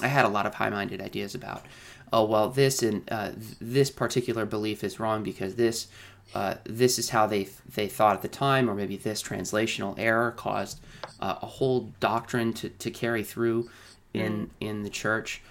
I 0.00 0.08
had 0.08 0.24
a 0.24 0.28
lot 0.28 0.46
of 0.46 0.54
high-minded 0.54 1.00
ideas 1.00 1.34
about 1.34 1.64
oh 2.12 2.24
well 2.24 2.48
this 2.48 2.82
and 2.82 3.02
uh, 3.10 3.32
this 3.60 3.90
particular 3.90 4.46
belief 4.46 4.82
is 4.82 4.98
wrong 4.98 5.22
because 5.22 5.56
this 5.56 5.88
uh, 6.34 6.54
this 6.64 6.98
is 6.98 7.10
how 7.10 7.26
they 7.26 7.48
they 7.74 7.86
thought 7.86 8.16
at 8.16 8.22
the 8.22 8.28
time 8.28 8.68
or 8.68 8.74
maybe 8.74 8.96
this 8.96 9.22
translational 9.22 9.94
error 9.98 10.32
caused 10.32 10.80
uh, 11.20 11.36
a 11.42 11.46
whole 11.46 11.92
doctrine 12.00 12.52
to, 12.54 12.70
to 12.70 12.90
carry 12.90 13.22
through 13.22 13.68
in 14.14 14.46
mm. 14.46 14.48
in 14.60 14.82
the 14.82 14.90
church 14.90 15.42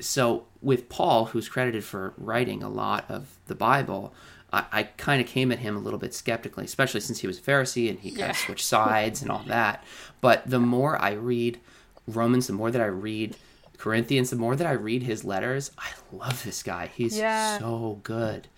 so 0.00 0.44
with 0.60 0.88
Paul, 0.88 1.26
who's 1.26 1.48
credited 1.48 1.84
for 1.84 2.12
writing 2.18 2.62
a 2.62 2.68
lot 2.68 3.04
of 3.08 3.38
the 3.46 3.54
Bible, 3.54 4.12
I, 4.52 4.64
I 4.72 4.82
kind 4.84 5.20
of 5.20 5.26
came 5.26 5.52
at 5.52 5.58
him 5.58 5.76
a 5.76 5.80
little 5.80 5.98
bit 5.98 6.14
skeptically, 6.14 6.64
especially 6.64 7.00
since 7.00 7.20
he 7.20 7.26
was 7.26 7.38
a 7.38 7.42
Pharisee 7.42 7.90
and 7.90 7.98
he 7.98 8.10
kind 8.10 8.20
Yeah. 8.20 8.30
of 8.30 8.36
switched 8.36 8.64
sides 8.66 9.22
and 9.22 9.30
all 9.30 9.42
that. 9.46 9.84
But 10.20 10.48
the 10.48 10.60
more 10.60 11.00
I 11.00 11.12
read 11.12 11.58
Romans, 12.06 12.46
the 12.46 12.52
more 12.54 12.70
that 12.70 12.80
I 12.80 12.86
read 12.86 13.36
Corinthians, 13.76 14.30
the 14.30 14.36
more 14.36 14.56
that 14.56 14.66
I 14.66 14.72
read 14.72 15.02
his 15.04 15.22
letters, 15.24 15.70
I 15.78 15.90
love 16.12 16.42
this 16.44 16.62
guy. 16.62 16.90
He's 16.94 17.16
Yeah. 17.18 17.58
so 17.58 18.00
good. 18.02 18.48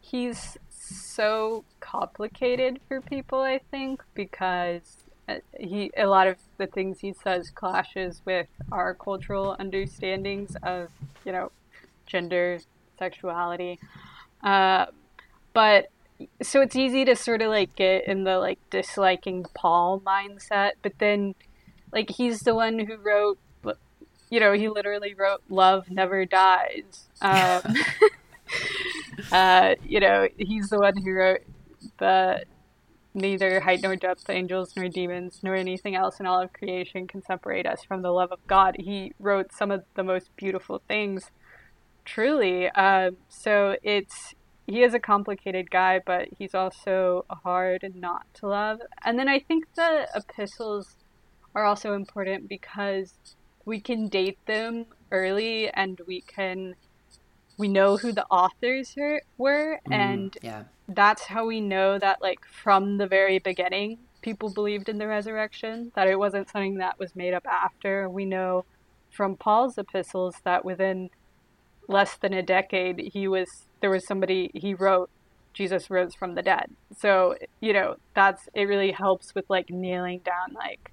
he's 0.00 0.56
so 0.70 1.64
complicated 1.80 2.80
for 2.88 3.00
people 3.02 3.40
i 3.40 3.58
think 3.70 4.02
because 4.14 5.04
uh, 5.28 5.34
he 5.60 5.90
a 5.98 6.06
lot 6.06 6.26
of 6.26 6.36
the 6.56 6.66
things 6.66 7.00
he 7.00 7.12
says 7.12 7.50
clashes 7.50 8.22
with 8.24 8.46
our 8.72 8.94
cultural 8.94 9.54
understandings 9.58 10.56
of 10.62 10.88
you 11.26 11.32
know 11.32 11.52
gender 12.06 12.58
sexuality 12.98 13.78
uh, 14.42 14.86
but 15.58 15.88
so 16.42 16.60
it's 16.60 16.76
easy 16.76 17.04
to 17.04 17.16
sort 17.16 17.42
of 17.42 17.48
like 17.48 17.74
get 17.74 18.06
in 18.06 18.24
the 18.24 18.38
like 18.38 18.58
disliking 18.70 19.44
paul 19.54 20.00
mindset 20.00 20.72
but 20.82 20.92
then 20.98 21.34
like 21.92 22.10
he's 22.10 22.40
the 22.40 22.54
one 22.54 22.78
who 22.78 22.96
wrote 22.96 23.38
you 24.30 24.38
know 24.38 24.52
he 24.52 24.68
literally 24.68 25.14
wrote 25.14 25.42
love 25.48 25.90
never 25.90 26.24
dies 26.24 27.08
um, 27.20 27.62
uh, 29.32 29.74
you 29.84 30.00
know, 30.00 30.28
he's 30.36 30.68
the 30.68 30.78
one 30.78 30.96
who 30.96 31.12
wrote 31.12 31.40
the 31.98 32.44
neither 33.14 33.60
height 33.60 33.80
nor 33.82 33.96
depth, 33.96 34.28
angels 34.30 34.74
nor 34.76 34.88
demons, 34.88 35.40
nor 35.42 35.54
anything 35.54 35.94
else 35.94 36.20
in 36.20 36.26
all 36.26 36.40
of 36.40 36.52
creation 36.52 37.06
can 37.06 37.22
separate 37.22 37.66
us 37.66 37.82
from 37.84 38.02
the 38.02 38.10
love 38.12 38.30
of 38.32 38.46
God. 38.46 38.76
He 38.78 39.12
wrote 39.18 39.52
some 39.52 39.70
of 39.70 39.84
the 39.94 40.04
most 40.04 40.34
beautiful 40.36 40.82
things, 40.86 41.30
truly. 42.04 42.68
Um, 42.70 43.16
so 43.28 43.76
it's 43.82 44.34
he 44.68 44.82
is 44.82 44.94
a 44.94 45.00
complicated 45.00 45.70
guy, 45.70 46.00
but 46.06 46.28
he's 46.38 46.54
also 46.54 47.24
hard 47.44 47.84
not 47.94 48.22
to 48.34 48.48
love. 48.48 48.78
And 49.04 49.18
then 49.18 49.28
I 49.28 49.40
think 49.40 49.64
the 49.76 50.08
epistles 50.14 50.96
are 51.54 51.64
also 51.64 51.94
important 51.94 52.48
because 52.48 53.14
we 53.66 53.80
can 53.80 54.08
date 54.08 54.38
them 54.46 54.86
early 55.10 55.70
and 55.70 55.98
we 56.06 56.22
can 56.22 56.74
we 57.58 57.68
know 57.68 57.96
who 57.96 58.12
the 58.12 58.26
authors 58.26 58.94
are, 58.98 59.20
were 59.38 59.80
mm, 59.88 59.94
and 59.94 60.38
Yeah. 60.42 60.64
that's 60.88 61.24
how 61.24 61.46
we 61.46 61.60
know 61.60 61.98
that 61.98 62.18
like 62.22 62.40
from 62.64 62.98
the 62.98 63.06
very 63.08 63.38
beginning 63.38 63.98
people 64.22 64.50
believed 64.50 64.88
in 64.88 64.98
the 64.98 65.08
resurrection 65.08 65.92
that 65.96 66.08
it 66.08 66.18
wasn't 66.18 66.50
something 66.50 66.78
that 66.78 66.98
was 66.98 67.14
made 67.16 67.34
up 67.34 67.46
after 67.46 68.08
we 68.10 68.24
know 68.26 68.64
from 69.10 69.36
paul's 69.36 69.78
epistles 69.78 70.36
that 70.44 70.64
within 70.64 71.10
less 71.88 72.18
than 72.18 72.32
a 72.34 72.42
decade 72.42 73.00
he 73.12 73.28
was 73.28 73.67
there 73.80 73.90
was 73.90 74.06
somebody 74.06 74.50
he 74.54 74.74
wrote 74.74 75.10
jesus 75.54 75.90
rose 75.90 76.14
from 76.14 76.34
the 76.34 76.42
dead. 76.42 76.66
So 76.98 77.34
you 77.60 77.72
know 77.72 77.96
that's 78.14 78.42
it 78.54 78.64
really 78.64 78.92
helps 78.92 79.34
with 79.34 79.44
like 79.48 79.66
nailing 79.70 80.20
down 80.24 80.54
like 80.54 80.92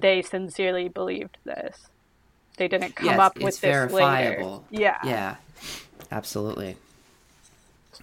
they 0.00 0.22
sincerely 0.22 0.88
believed 0.88 1.38
this. 1.44 1.76
They 2.58 2.68
didn't 2.68 2.96
come 2.96 3.08
Yeah, 3.08 3.18
up 3.18 3.36
with 3.36 3.48
it's 3.48 3.58
this 3.58 3.72
verifiable. 3.72 4.64
later 4.70 4.82
yeah. 4.82 4.98
Yeah, 5.04 5.36
absolutely. 6.10 6.76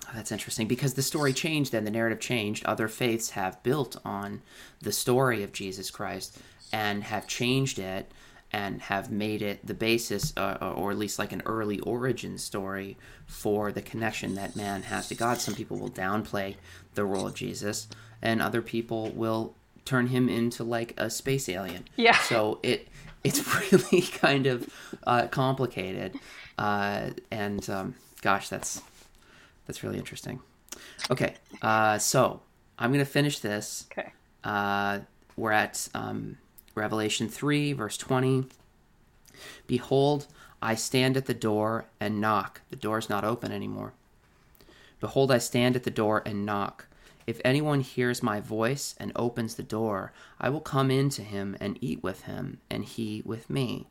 Oh, 0.07 0.11
That's 0.15 0.31
interesting 0.31 0.67
because 0.67 0.93
the 0.95 1.01
story 1.01 1.33
changed 1.33 1.73
and 1.73 1.85
the 1.85 1.91
narrative 1.91 2.19
changed. 2.19 2.65
Other 2.65 2.87
faiths 2.87 3.31
have 3.31 3.61
built 3.63 3.95
on 4.05 4.41
the 4.81 4.91
story 4.91 5.43
of 5.43 5.51
Jesus 5.51 5.89
Christ 5.91 6.37
and 6.71 7.03
have 7.03 7.27
changed 7.27 7.79
it 7.79 8.11
and 8.53 8.81
have 8.83 9.11
made 9.11 9.41
it 9.41 9.65
the 9.65 9.73
basis, 9.73 10.31
uh, 10.37 10.73
or 10.75 10.91
at 10.91 10.97
least 10.97 11.17
like 11.17 11.31
an 11.31 11.41
early 11.45 11.79
origin 11.79 12.37
story 12.37 12.97
for 13.25 13.71
the 13.71 13.81
connection 13.81 14.35
that 14.35 14.55
man 14.55 14.83
has 14.83 15.07
to 15.07 15.15
God. 15.15 15.39
Some 15.39 15.55
people 15.55 15.77
will 15.77 15.89
downplay 15.89 16.55
the 16.93 17.03
role 17.03 17.27
of 17.27 17.33
Jesus, 17.33 17.87
and 18.21 18.41
other 18.41 18.61
people 18.61 19.09
will 19.09 19.55
turn 19.85 20.07
him 20.07 20.29
into 20.29 20.63
like 20.63 20.93
a 20.97 21.09
space 21.09 21.49
alien. 21.49 21.85
Yeah. 21.95 22.17
So 22.19 22.59
it 22.63 22.87
it's 23.23 23.45
really 23.71 24.01
kind 24.03 24.45
of 24.47 24.69
uh, 25.07 25.27
complicated, 25.27 26.15
uh, 26.57 27.09
and 27.31 27.67
um, 27.69 27.95
gosh, 28.21 28.49
that's 28.49 28.81
that's 29.65 29.83
really 29.83 29.97
interesting. 29.97 30.39
Okay, 31.09 31.35
uh, 31.61 31.97
so 31.97 32.41
I'm 32.77 32.91
gonna 32.91 33.05
finish 33.05 33.39
this. 33.39 33.87
okay 33.91 34.11
Uh, 34.43 34.99
we're 35.35 35.51
at 35.51 35.87
um, 35.95 36.37
Revelation 36.75 37.29
3, 37.29 37.73
verse 37.73 37.97
20. 37.97 38.45
Behold, 39.67 40.27
I 40.61 40.75
stand 40.75 41.17
at 41.17 41.25
the 41.25 41.33
door 41.33 41.85
and 41.99 42.21
knock. 42.21 42.61
The 42.69 42.75
door 42.75 42.97
is 42.97 43.09
not 43.09 43.23
open 43.23 43.51
anymore. 43.51 43.93
Behold, 44.99 45.31
I 45.31 45.37
stand 45.37 45.75
at 45.75 45.83
the 45.83 45.91
door 45.91 46.23
and 46.25 46.45
knock. 46.45 46.87
If 47.27 47.39
anyone 47.43 47.81
hears 47.81 48.23
my 48.23 48.39
voice 48.39 48.95
and 48.97 49.11
opens 49.15 49.55
the 49.55 49.63
door, 49.63 50.13
I 50.39 50.49
will 50.49 50.61
come 50.61 50.89
in 50.91 51.09
to 51.11 51.21
him 51.21 51.55
and 51.59 51.77
eat 51.81 52.03
with 52.03 52.23
him, 52.23 52.59
and 52.69 52.83
he 52.83 53.21
with 53.25 53.49
me. 53.49 53.87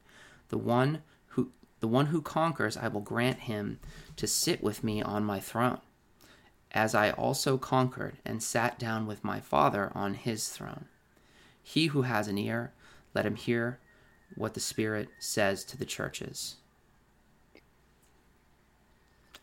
The 0.48 0.58
one 0.58 1.02
who 1.28 1.50
the 1.80 1.88
one 1.88 2.06
who 2.06 2.22
conquers, 2.22 2.76
I 2.76 2.88
will 2.88 3.00
grant 3.00 3.40
him 3.40 3.80
to 4.16 4.26
sit 4.26 4.62
with 4.62 4.84
me 4.84 5.02
on 5.02 5.24
my 5.24 5.40
throne, 5.40 5.80
as 6.70 6.94
I 6.94 7.10
also 7.10 7.58
conquered 7.58 8.18
and 8.24 8.42
sat 8.42 8.78
down 8.78 9.06
with 9.06 9.24
my 9.24 9.40
Father 9.40 9.90
on 9.94 10.14
his 10.14 10.48
throne. 10.48 10.86
He 11.62 11.86
who 11.86 12.02
has 12.02 12.28
an 12.28 12.38
ear, 12.38 12.72
let 13.14 13.26
him 13.26 13.36
hear 13.36 13.78
what 14.34 14.54
the 14.54 14.60
Spirit 14.60 15.08
says 15.18 15.64
to 15.64 15.76
the 15.76 15.84
churches. 15.84 16.56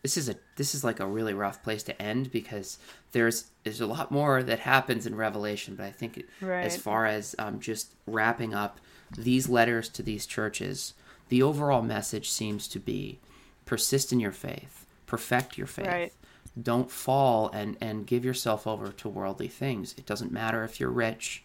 This 0.02 0.16
is 0.16 0.30
a 0.30 0.36
this 0.56 0.74
is 0.74 0.84
like 0.84 1.00
a 1.02 1.06
really 1.06 1.34
rough 1.34 1.62
place 1.62 1.84
to 1.84 2.02
end 2.02 2.32
because 2.32 2.78
there's 3.12 3.48
there's 3.64 3.82
a 3.82 3.86
lot 3.88 4.12
more 4.12 4.42
that 4.44 4.60
happens 4.60 5.06
in 5.06 5.14
Revelation, 5.16 5.76
but 5.76 5.86
I 5.86 5.92
think 5.92 6.18
it, 6.18 6.30
as 6.66 6.78
far 6.78 7.06
as 7.06 7.36
um, 7.38 7.60
just 7.60 7.94
wrapping 8.08 8.54
up 8.54 8.80
these 9.18 9.50
letters 9.50 9.90
to 9.90 10.04
these 10.04 10.26
churches, 10.26 10.94
the 11.28 11.44
overall 11.44 11.82
message 11.82 12.30
seems 12.30 12.68
to 12.70 12.80
be 12.80 13.20
persist 13.66 14.14
in 14.14 14.20
your 14.22 14.32
faith, 14.32 14.86
perfect 15.06 15.58
your 15.58 15.68
faith 15.68 15.88
Right. 15.88 16.14
don't 16.62 16.90
fall 16.90 17.50
and 17.50 17.76
and 17.82 18.08
give 18.08 18.24
yourself 18.24 18.66
over 18.66 18.92
to 18.94 19.10
worldly 19.10 19.48
things 19.48 19.94
it 19.98 20.06
doesn't 20.06 20.32
matter 20.32 20.64
if 20.64 20.80
you're 20.80 20.90
rich 20.90 21.44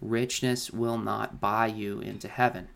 richness 0.00 0.70
will 0.70 0.98
not 0.98 1.40
buy 1.40 1.66
you 1.66 2.00
into 2.00 2.28
heaven 2.28 2.68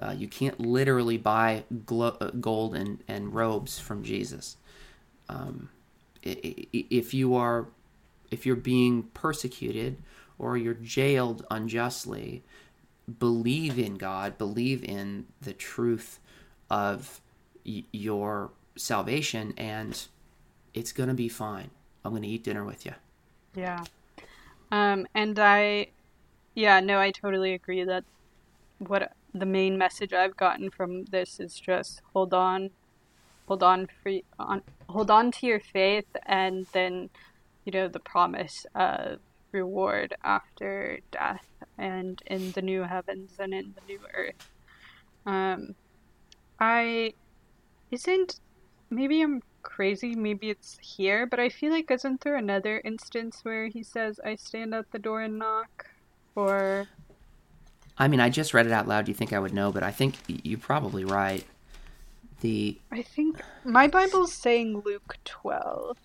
uh, 0.00 0.14
you 0.16 0.28
can't 0.28 0.60
literally 0.60 1.16
buy 1.16 1.64
glo- 1.86 2.16
uh, 2.20 2.30
gold 2.40 2.74
and, 2.74 3.02
and 3.08 3.34
robes 3.34 3.78
from 3.78 4.02
jesus 4.02 4.56
um, 5.28 5.68
if 6.22 7.14
you 7.14 7.34
are 7.34 7.66
if 8.30 8.44
you're 8.44 8.56
being 8.56 9.04
persecuted 9.14 9.96
or 10.38 10.56
you're 10.56 10.74
jailed 10.74 11.44
unjustly 11.50 12.42
believe 13.18 13.78
in 13.78 13.96
god 13.96 14.36
believe 14.38 14.84
in 14.84 15.26
the 15.40 15.52
truth 15.52 16.20
of 16.70 17.20
y- 17.64 17.84
your 17.92 18.50
salvation 18.76 19.52
and 19.56 20.06
it's 20.74 20.92
gonna 20.92 21.14
be 21.14 21.28
fine. 21.28 21.70
I'm 22.04 22.12
gonna 22.14 22.26
eat 22.26 22.44
dinner 22.44 22.64
with 22.64 22.86
you. 22.86 22.94
Yeah. 23.54 23.84
Um, 24.70 25.06
and 25.14 25.38
I, 25.38 25.88
yeah, 26.58 26.80
no, 26.80 26.98
I 26.98 27.12
totally 27.12 27.54
agree 27.54 27.84
that 27.84 28.02
what 28.78 29.12
the 29.32 29.46
main 29.46 29.78
message 29.78 30.12
I've 30.12 30.36
gotten 30.36 30.70
from 30.70 31.04
this 31.04 31.38
is 31.38 31.54
just 31.54 32.02
hold 32.12 32.34
on, 32.34 32.70
hold 33.46 33.62
on 33.62 33.86
for 34.02 34.10
on, 34.40 34.62
hold 34.88 35.08
on 35.08 35.30
to 35.30 35.46
your 35.46 35.60
faith, 35.60 36.08
and 36.26 36.66
then, 36.72 37.10
you 37.64 37.70
know, 37.70 37.86
the 37.86 38.00
promise 38.00 38.66
of 38.74 39.20
reward 39.52 40.16
after 40.24 40.98
death 41.12 41.46
and 41.78 42.20
in 42.26 42.50
the 42.50 42.62
new 42.62 42.82
heavens 42.82 43.34
and 43.38 43.54
in 43.54 43.76
the 43.76 43.92
new 43.92 44.00
earth. 44.12 44.50
Um, 45.26 45.76
I 46.58 47.14
isn't 47.92 48.40
maybe 48.90 49.22
I'm 49.22 49.44
crazy, 49.62 50.16
maybe 50.16 50.50
it's 50.50 50.76
here, 50.82 51.24
but 51.24 51.38
I 51.38 51.50
feel 51.50 51.70
like 51.70 51.88
isn't 51.88 52.22
there 52.22 52.34
another 52.34 52.82
instance 52.84 53.44
where 53.44 53.68
he 53.68 53.84
says, 53.84 54.18
I 54.24 54.34
stand 54.34 54.74
at 54.74 54.90
the 54.90 54.98
door 54.98 55.20
and 55.20 55.38
knock? 55.38 55.87
Or 56.38 56.86
I 57.98 58.06
mean, 58.06 58.20
I 58.20 58.28
just 58.28 58.54
read 58.54 58.66
it 58.66 58.70
out 58.72 58.86
loud. 58.86 59.06
Do 59.06 59.10
you 59.10 59.16
think 59.16 59.32
I 59.32 59.40
would 59.40 59.52
know? 59.52 59.72
But 59.72 59.82
I 59.82 59.90
think 59.90 60.14
you're 60.28 60.56
probably 60.56 61.04
right. 61.04 61.44
The 62.42 62.78
I 62.92 63.02
think 63.02 63.40
my 63.64 63.88
Bible's 63.88 64.32
saying 64.32 64.82
Luke 64.84 65.16
12. 65.24 65.98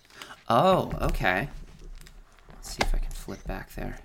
oh, 0.48 0.92
okay. 1.02 1.48
Let's 2.50 2.70
see 2.72 2.82
if 2.82 2.92
I 2.92 2.98
can 2.98 3.12
flip 3.12 3.44
back 3.46 3.72
there. 3.76 4.00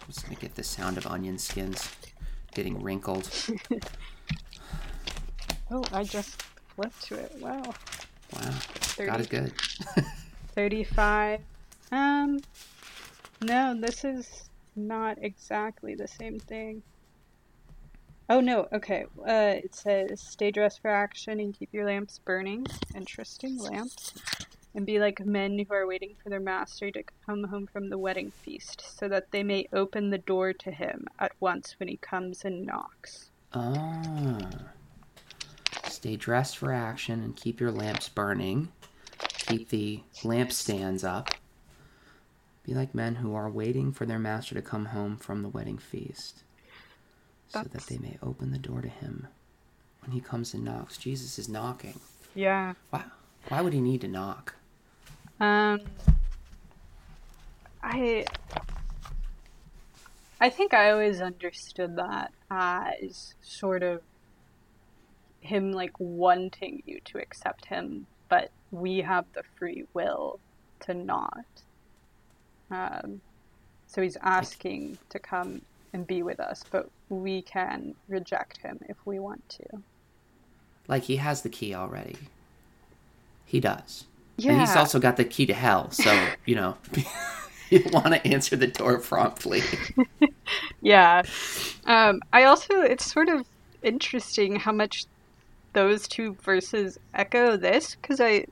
I'm 0.00 0.08
just 0.08 0.24
gonna 0.24 0.34
get 0.34 0.56
the 0.56 0.64
sound 0.64 0.98
of 0.98 1.06
onion 1.06 1.38
skins 1.38 1.94
getting 2.52 2.82
wrinkled. 2.82 3.30
Oh, 5.68 5.82
I 5.90 6.04
just 6.04 6.40
flipped 6.76 7.02
to 7.06 7.16
it. 7.16 7.34
Wow. 7.40 7.60
Wow, 8.32 8.54
God 8.98 9.18
is 9.20 9.26
good. 9.26 9.52
35. 10.54 11.40
Um, 11.90 12.38
no, 13.42 13.74
this 13.74 14.04
is 14.04 14.45
not 14.76 15.18
exactly 15.20 15.94
the 15.94 16.08
same 16.08 16.38
thing. 16.38 16.82
Oh 18.28 18.40
no, 18.40 18.66
okay. 18.72 19.06
Uh, 19.20 19.54
it 19.62 19.74
says 19.74 20.20
stay 20.20 20.50
dressed 20.50 20.82
for 20.82 20.88
action 20.88 21.38
and 21.38 21.56
keep 21.56 21.72
your 21.72 21.86
lamps 21.86 22.18
burning. 22.18 22.66
Interesting 22.94 23.58
lamps. 23.58 24.12
And 24.74 24.84
be 24.84 24.98
like 24.98 25.24
men 25.24 25.58
who 25.58 25.74
are 25.74 25.86
waiting 25.86 26.16
for 26.22 26.28
their 26.28 26.40
master 26.40 26.90
to 26.90 27.02
come 27.24 27.44
home 27.44 27.66
from 27.66 27.88
the 27.88 27.96
wedding 27.96 28.30
feast, 28.30 28.98
so 28.98 29.08
that 29.08 29.30
they 29.30 29.42
may 29.42 29.68
open 29.72 30.10
the 30.10 30.18
door 30.18 30.52
to 30.52 30.70
him 30.70 31.06
at 31.18 31.32
once 31.40 31.76
when 31.78 31.88
he 31.88 31.96
comes 31.96 32.44
and 32.44 32.66
knocks. 32.66 33.30
Ah. 33.54 34.38
Stay 35.84 36.16
dressed 36.16 36.58
for 36.58 36.72
action 36.72 37.22
and 37.22 37.34
keep 37.34 37.58
your 37.58 37.70
lamps 37.70 38.08
burning. 38.10 38.68
Keep 39.38 39.70
the 39.70 40.02
lampstands 40.22 41.04
up. 41.04 41.30
Be 42.66 42.74
like 42.74 42.94
men 42.94 43.14
who 43.14 43.34
are 43.34 43.48
waiting 43.48 43.92
for 43.92 44.06
their 44.06 44.18
master 44.18 44.54
to 44.56 44.62
come 44.62 44.86
home 44.86 45.16
from 45.16 45.42
the 45.42 45.48
wedding 45.48 45.78
feast, 45.78 46.42
so 47.46 47.62
that 47.62 47.86
they 47.86 47.98
may 47.98 48.18
open 48.20 48.50
the 48.50 48.58
door 48.58 48.82
to 48.82 48.88
him 48.88 49.28
when 50.00 50.10
he 50.10 50.20
comes 50.20 50.52
and 50.52 50.64
knocks. 50.64 50.96
Jesus 50.96 51.38
is 51.38 51.48
knocking. 51.48 52.00
Yeah. 52.34 52.74
Why, 52.90 53.04
why 53.48 53.60
would 53.60 53.72
he 53.72 53.80
need 53.80 54.00
to 54.00 54.08
knock? 54.08 54.56
Um, 55.38 55.80
I 57.82 58.24
I 60.40 60.50
think 60.50 60.74
I 60.74 60.90
always 60.90 61.20
understood 61.20 61.96
that 61.96 62.32
as 62.50 63.34
sort 63.42 63.82
of 63.82 64.02
him 65.40 65.72
like 65.72 65.92
wanting 65.98 66.82
you 66.84 67.00
to 67.04 67.18
accept 67.18 67.66
him, 67.66 68.06
but 68.28 68.50
we 68.72 69.02
have 69.02 69.24
the 69.34 69.44
free 69.56 69.84
will 69.94 70.40
to 70.80 70.94
not. 70.94 71.46
Um, 72.70 73.20
so 73.86 74.02
he's 74.02 74.16
asking 74.22 74.98
to 75.10 75.18
come 75.18 75.62
and 75.92 76.06
be 76.06 76.22
with 76.22 76.40
us, 76.40 76.64
but 76.70 76.90
we 77.08 77.42
can 77.42 77.94
reject 78.08 78.58
him 78.58 78.80
if 78.88 78.96
we 79.04 79.18
want 79.18 79.48
to. 79.48 79.82
Like 80.88 81.04
he 81.04 81.16
has 81.16 81.42
the 81.42 81.48
key 81.48 81.74
already. 81.74 82.16
He 83.44 83.60
does. 83.60 84.04
Yeah. 84.36 84.52
And 84.52 84.60
he's 84.60 84.76
also 84.76 84.98
got 84.98 85.16
the 85.16 85.24
key 85.24 85.46
to 85.46 85.54
hell, 85.54 85.90
so, 85.90 86.28
you 86.44 86.54
know, 86.56 86.76
you 87.70 87.82
want 87.92 88.08
to 88.08 88.26
answer 88.26 88.56
the 88.56 88.66
door 88.66 88.98
promptly. 88.98 89.62
Yeah. 90.80 91.22
Um, 91.84 92.20
I 92.32 92.44
also, 92.44 92.80
it's 92.80 93.10
sort 93.10 93.28
of 93.28 93.44
interesting 93.82 94.56
how 94.56 94.72
much 94.72 95.06
those 95.72 96.06
two 96.06 96.34
verses 96.42 96.98
echo 97.12 97.56
this 97.56 97.96
because 97.96 98.20
I, 98.20 98.46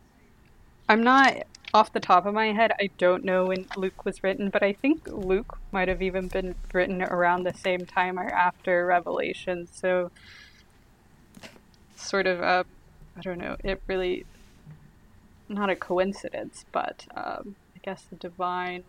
I'm 0.88 1.02
not 1.02 1.44
off 1.74 1.92
the 1.92 2.00
top 2.00 2.24
of 2.24 2.32
my 2.32 2.52
head. 2.52 2.72
I 2.78 2.88
don't 2.98 3.24
know 3.24 3.46
when 3.46 3.66
Luke 3.76 4.04
was 4.04 4.22
written, 4.22 4.48
but 4.48 4.62
I 4.62 4.72
think 4.72 5.08
Luke 5.08 5.58
might 5.72 5.88
have 5.88 6.00
even 6.00 6.28
been 6.28 6.54
written 6.72 7.02
around 7.02 7.42
the 7.42 7.52
same 7.52 7.84
time 7.84 8.16
or 8.16 8.28
after 8.28 8.86
Revelation. 8.86 9.66
So, 9.72 10.12
sort 11.96 12.28
of, 12.28 12.40
uh, 12.40 12.62
I 13.16 13.20
don't 13.22 13.38
know. 13.38 13.56
It 13.64 13.82
really, 13.88 14.24
not 15.48 15.68
a 15.68 15.74
coincidence, 15.74 16.64
but 16.70 17.06
um, 17.16 17.56
I 17.74 17.80
guess 17.82 18.04
the 18.04 18.16
divine 18.16 18.84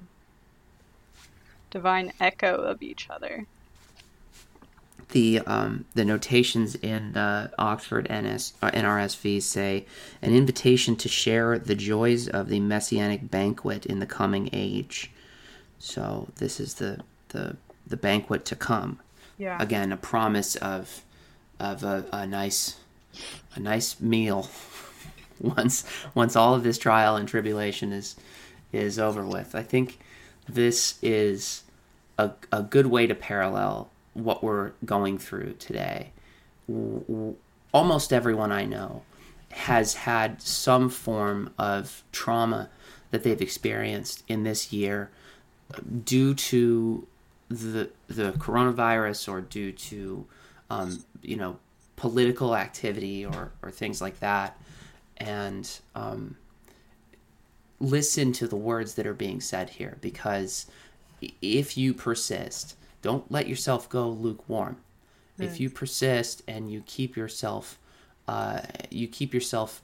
divine 1.72 2.14
echo 2.22 2.56
of 2.56 2.82
each 2.82 3.10
other. 3.10 3.48
The 5.10 5.40
um, 5.42 5.86
the 5.94 6.04
notations 6.04 6.76
in 6.76 7.16
uh, 7.16 7.50
Oxford 7.58 8.08
NS, 8.12 8.54
uh, 8.62 8.72
NRSV 8.72 9.42
say 9.42 9.86
an 10.22 10.34
invitation 10.34 10.96
to 10.98 11.08
share 11.08 11.60
the 11.60 11.76
joys 11.76 12.28
of 12.28 12.50
the 12.50 12.60
messianic 12.60 13.30
banquet 13.30 13.86
in 13.86 14.00
the 14.00 14.06
coming 14.06 14.50
age. 14.52 15.12
So 15.80 16.28
this 16.38 16.60
is 16.60 16.76
the 16.76 17.02
the 17.30 17.56
the 17.88 17.98
banquet 17.98 18.46
to 18.46 18.56
come. 18.56 19.00
Yeah. 19.38 19.62
Again, 19.62 19.92
a 19.92 19.98
promise 19.98 20.56
of 20.58 21.04
of 21.60 21.84
a, 21.84 22.06
a 22.12 22.26
nice 22.26 22.78
a 23.54 23.60
nice 23.60 24.00
meal 24.02 24.50
once 25.40 25.84
once 26.14 26.36
all 26.36 26.56
of 26.56 26.64
this 26.64 26.78
trial 26.78 27.16
and 27.16 27.28
tribulation 27.28 27.94
is 27.94 28.16
is 28.74 29.00
over 29.00 29.26
with. 29.26 29.56
I 29.56 29.64
think 29.64 30.00
this 30.48 30.98
is 31.02 31.64
a, 32.18 32.32
a 32.52 32.62
good 32.64 32.88
way 32.88 33.08
to 33.08 33.16
parallel 33.16 33.90
what 34.16 34.44
we're 34.44 34.72
going 34.84 35.20
through 35.20 35.54
today. 35.60 36.12
Almost 37.72 38.12
everyone 38.12 38.52
I 38.52 38.66
know 38.66 39.04
has 39.52 39.94
had 39.94 40.42
some 40.42 40.90
form 40.90 41.54
of 41.60 42.04
trauma 42.12 42.70
that 43.12 43.24
they've 43.24 43.42
experienced 43.42 44.24
in 44.28 44.44
this 44.44 44.74
year 44.74 45.12
due 46.04 46.34
to 46.34 47.08
the 47.50 47.90
the 48.08 48.32
coronavirus 48.34 49.30
or 49.30 49.42
due 49.42 49.72
to 49.72 50.26
um, 50.70 51.04
you 51.22 51.36
know 51.36 51.58
political 51.96 52.56
activity 52.56 53.26
or 53.26 53.52
or 53.62 53.70
things 53.70 54.02
like 54.02 54.20
that, 54.20 54.60
and 55.18 55.80
um, 55.94 56.38
listen 57.80 58.32
to 58.34 58.48
the 58.48 58.56
words 58.56 58.96
that 58.96 59.06
are 59.06 59.14
being 59.14 59.42
said 59.42 59.70
here 59.72 59.98
because 60.02 60.66
if 61.42 61.78
you 61.78 61.94
persist, 61.94 62.76
don't 63.06 63.32
let 63.32 63.48
yourself 63.48 63.88
go 63.88 64.10
lukewarm. 64.10 64.77
If 65.38 65.60
you 65.60 65.69
persist 65.69 66.41
and 66.48 66.72
you 66.72 66.82
keep 66.88 67.15
yourself, 67.15 67.77
uh, 68.27 68.61
you 68.90 69.07
keep 69.07 69.32
yourself 69.32 69.84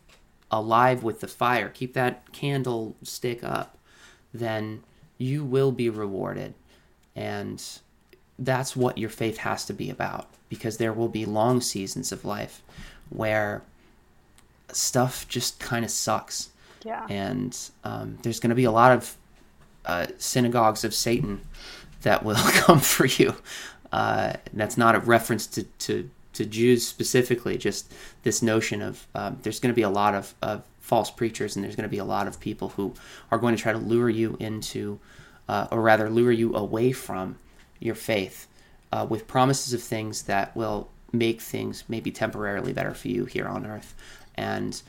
alive 0.50 1.04
with 1.04 1.20
the 1.20 1.28
fire, 1.28 1.70
keep 1.70 1.94
that 1.94 2.32
candlestick 2.32 3.44
up, 3.44 3.78
then 4.34 4.82
you 5.20 5.46
will 5.46 5.72
be 5.72 5.88
rewarded. 5.88 6.56
And 7.16 7.64
that's 8.40 8.76
what 8.76 8.98
your 8.98 9.10
faith 9.10 9.38
has 9.38 9.66
to 9.66 9.74
be 9.74 9.92
about 9.92 10.28
because 10.50 10.78
there 10.78 10.94
will 10.94 11.10
be 11.10 11.26
long 11.26 11.62
seasons 11.62 12.12
of 12.12 12.26
life 12.26 12.64
where 13.10 13.62
stuff 14.72 15.28
just 15.28 15.60
kind 15.60 15.86
of 15.86 15.92
sucks. 15.92 16.50
Yeah. 16.84 17.06
And 17.08 17.56
um, 17.84 18.18
there's 18.24 18.40
going 18.40 18.50
to 18.50 18.56
be 18.56 18.64
a 18.64 18.72
lot 18.72 18.94
of 18.94 19.16
uh, 19.86 20.08
synagogues 20.18 20.84
of 20.84 20.96
Satan 20.96 21.42
that 22.02 22.24
will 22.24 22.36
come 22.54 22.80
for 22.80 23.06
you. 23.06 23.36
Uh, 23.92 24.34
that's 24.54 24.78
not 24.78 24.96
a 24.96 25.00
reference 25.00 25.48
to, 25.48 25.64
to, 25.64 26.10
to 26.34 26.46
Jews 26.46 26.88
specifically, 26.88 27.58
just 27.58 27.92
this 28.24 28.42
notion 28.42 28.82
of 28.82 29.06
um, 29.16 29.38
there's 29.42 29.60
going 29.60 29.74
to 29.74 29.76
be 29.76 29.82
a 29.82 29.90
lot 29.90 30.16
of, 30.16 30.34
of 30.42 30.64
false 30.80 31.12
preachers 31.12 31.56
and 31.56 31.64
there's 31.64 31.76
going 31.76 31.88
to 31.88 31.90
be 31.90 31.98
a 31.98 32.06
lot 32.06 32.28
of 32.28 32.40
people 32.40 32.70
who 32.70 32.94
are 33.32 33.38
going 33.38 33.56
to 33.56 33.62
try 33.62 33.72
to 33.72 33.78
lure 33.78 34.10
you 34.10 34.38
into, 34.40 35.00
uh, 35.48 35.68
or 35.72 35.82
rather, 35.82 36.10
lure 36.10 36.32
you 36.32 36.56
away 36.56 36.92
from 36.92 37.38
your 37.80 37.96
faith 37.96 38.48
uh, 38.92 39.06
with 39.08 39.28
promises 39.28 39.74
of 39.74 39.82
things 39.82 40.24
that 40.24 40.56
will 40.56 40.90
make 41.12 41.42
things 41.42 41.84
maybe 41.88 42.12
temporarily 42.12 42.74
better 42.74 42.94
for 42.94 43.10
you 43.10 43.26
here 43.26 43.48
on 43.48 43.66
earth. 43.66 43.94
And 44.36 44.82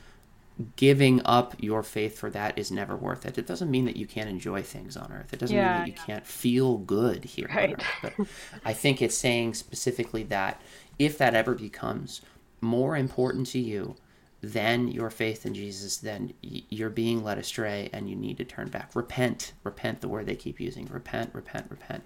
giving 0.75 1.21
up 1.25 1.55
your 1.59 1.81
faith 1.83 2.17
for 2.17 2.29
that 2.29 2.57
is 2.57 2.71
never 2.71 2.95
worth 2.95 3.25
it. 3.25 3.37
It 3.37 3.47
doesn't 3.47 3.71
mean 3.71 3.85
that 3.85 3.95
you 3.97 4.05
can't 4.05 4.29
enjoy 4.29 4.61
things 4.61 4.95
on 4.95 5.11
earth. 5.11 5.33
It 5.33 5.39
doesn't 5.39 5.55
mean 5.55 5.65
that 5.65 5.87
you 5.87 5.93
yeah. 5.97 6.03
can't 6.05 6.25
feel 6.27 6.77
good 6.77 7.23
here 7.23 7.47
Right. 7.53 7.71
on 7.73 7.75
earth. 7.75 7.87
But 8.03 8.27
I 8.63 8.73
think 8.73 9.01
it's 9.01 9.17
saying 9.17 9.55
specifically 9.55 10.23
that 10.23 10.61
if 10.99 11.17
that 11.17 11.33
ever 11.33 11.55
becomes 11.55 12.21
more 12.61 12.95
important 12.95 13.47
to 13.47 13.59
you 13.59 13.95
than 14.41 14.89
your 14.89 15.09
faith 15.09 15.45
in 15.45 15.53
Jesus, 15.53 15.97
then 15.97 16.33
you're 16.41 16.89
being 16.89 17.23
led 17.23 17.37
astray 17.37 17.89
and 17.93 18.09
you 18.09 18.15
need 18.15 18.37
to 18.37 18.43
turn 18.45 18.67
back. 18.69 18.91
Repent. 18.93 19.53
Repent, 19.63 20.01
the 20.01 20.09
word 20.09 20.25
they 20.25 20.35
keep 20.35 20.59
using. 20.59 20.85
Repent, 20.87 21.31
repent, 21.33 21.65
repent. 21.69 22.03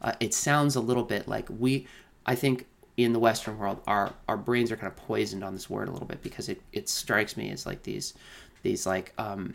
Uh, 0.00 0.12
it 0.20 0.32
sounds 0.32 0.74
a 0.76 0.80
little 0.80 1.02
bit 1.02 1.28
like 1.28 1.48
we, 1.50 1.86
I 2.24 2.34
think 2.34 2.66
in 3.04 3.12
the 3.12 3.18
Western 3.18 3.58
world, 3.58 3.80
our, 3.86 4.12
our 4.28 4.36
brains 4.36 4.70
are 4.72 4.76
kind 4.76 4.92
of 4.92 4.96
poisoned 4.96 5.44
on 5.44 5.54
this 5.54 5.68
word 5.68 5.88
a 5.88 5.90
little 5.90 6.06
bit 6.06 6.22
because 6.22 6.48
it, 6.48 6.60
it 6.72 6.88
strikes 6.88 7.36
me 7.36 7.50
as 7.50 7.66
like 7.66 7.82
these, 7.82 8.14
these 8.62 8.86
like, 8.86 9.12
um, 9.18 9.54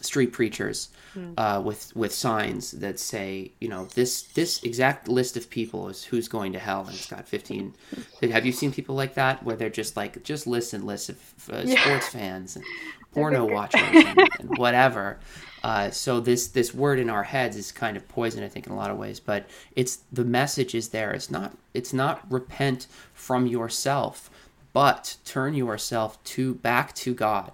street 0.00 0.32
preachers 0.32 0.88
uh, 1.36 1.60
with 1.62 1.94
with 1.94 2.14
signs 2.14 2.70
that 2.72 2.98
say, 2.98 3.52
you 3.60 3.68
know, 3.68 3.84
this 3.94 4.22
this 4.22 4.62
exact 4.62 5.06
list 5.06 5.36
of 5.36 5.50
people 5.50 5.88
is 5.88 6.02
who's 6.02 6.28
going 6.28 6.54
to 6.54 6.58
hell, 6.58 6.80
and 6.86 6.94
it's 6.94 7.10
got 7.10 7.28
fifteen. 7.28 7.74
Have 8.22 8.46
you 8.46 8.52
seen 8.52 8.72
people 8.72 8.94
like 8.94 9.14
that 9.14 9.42
where 9.44 9.54
they're 9.54 9.68
just 9.68 9.94
like 9.94 10.22
just 10.24 10.46
lists 10.46 10.72
and 10.72 10.84
lists 10.84 11.10
of 11.10 11.50
uh, 11.50 11.66
sports 11.66 12.08
fans 12.08 12.56
and 12.56 12.64
porno 13.12 13.44
watchers 13.44 13.80
and, 13.82 14.18
and 14.40 14.58
whatever. 14.58 15.18
Uh, 15.62 15.90
so 15.90 16.20
this 16.20 16.48
this 16.48 16.74
word 16.74 16.98
in 16.98 17.08
our 17.08 17.22
heads 17.22 17.56
is 17.56 17.72
kind 17.72 17.96
of 17.96 18.08
poison, 18.08 18.42
I 18.42 18.48
think, 18.48 18.66
in 18.66 18.72
a 18.72 18.76
lot 18.76 18.90
of 18.90 18.98
ways. 18.98 19.20
But 19.20 19.46
it's 19.76 20.00
the 20.12 20.24
message 20.24 20.74
is 20.74 20.88
there. 20.88 21.12
It's 21.12 21.30
not 21.30 21.56
it's 21.74 21.92
not 21.92 22.30
repent 22.30 22.86
from 23.14 23.46
yourself, 23.46 24.30
but 24.72 25.16
turn 25.24 25.54
yourself 25.54 26.22
to 26.24 26.54
back 26.56 26.94
to 26.96 27.14
God 27.14 27.52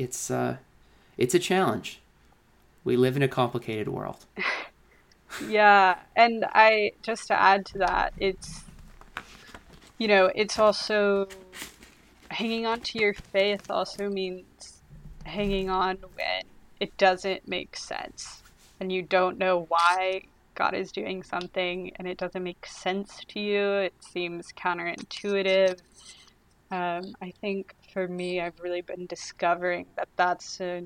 it's 0.00 0.30
uh 0.30 0.56
it's 1.18 1.34
a 1.34 1.38
challenge. 1.38 2.00
We 2.82 2.96
live 2.96 3.16
in 3.16 3.22
a 3.22 3.28
complicated 3.28 3.88
world. 3.88 4.24
Yeah, 5.48 5.96
and 6.16 6.44
I 6.44 6.90
just 7.02 7.28
to 7.28 7.40
add 7.40 7.64
to 7.66 7.78
that, 7.78 8.12
it's 8.18 8.64
you 9.96 10.08
know, 10.08 10.28
it's 10.34 10.58
also 10.58 11.28
hanging 12.32 12.66
on 12.66 12.80
to 12.80 12.98
your 12.98 13.14
faith 13.14 13.70
also 13.70 14.10
means 14.10 14.42
hanging 15.24 15.70
on 15.70 15.96
when 16.14 16.42
it 16.80 16.96
doesn't 16.96 17.46
make 17.46 17.76
sense 17.76 18.42
and 18.80 18.90
you 18.90 19.02
don't 19.02 19.38
know 19.38 19.66
why 19.68 20.22
God 20.54 20.74
is 20.74 20.90
doing 20.90 21.22
something 21.22 21.92
and 21.96 22.08
it 22.08 22.18
doesn't 22.18 22.42
make 22.42 22.66
sense 22.66 23.20
to 23.28 23.40
you. 23.40 23.62
It 23.62 23.94
seems 24.00 24.52
counterintuitive. 24.52 25.78
Um, 26.70 27.14
I 27.20 27.32
think 27.40 27.74
for 27.92 28.08
me, 28.08 28.40
I've 28.40 28.58
really 28.60 28.80
been 28.80 29.06
discovering 29.06 29.86
that 29.96 30.08
that's 30.16 30.60
a, 30.60 30.84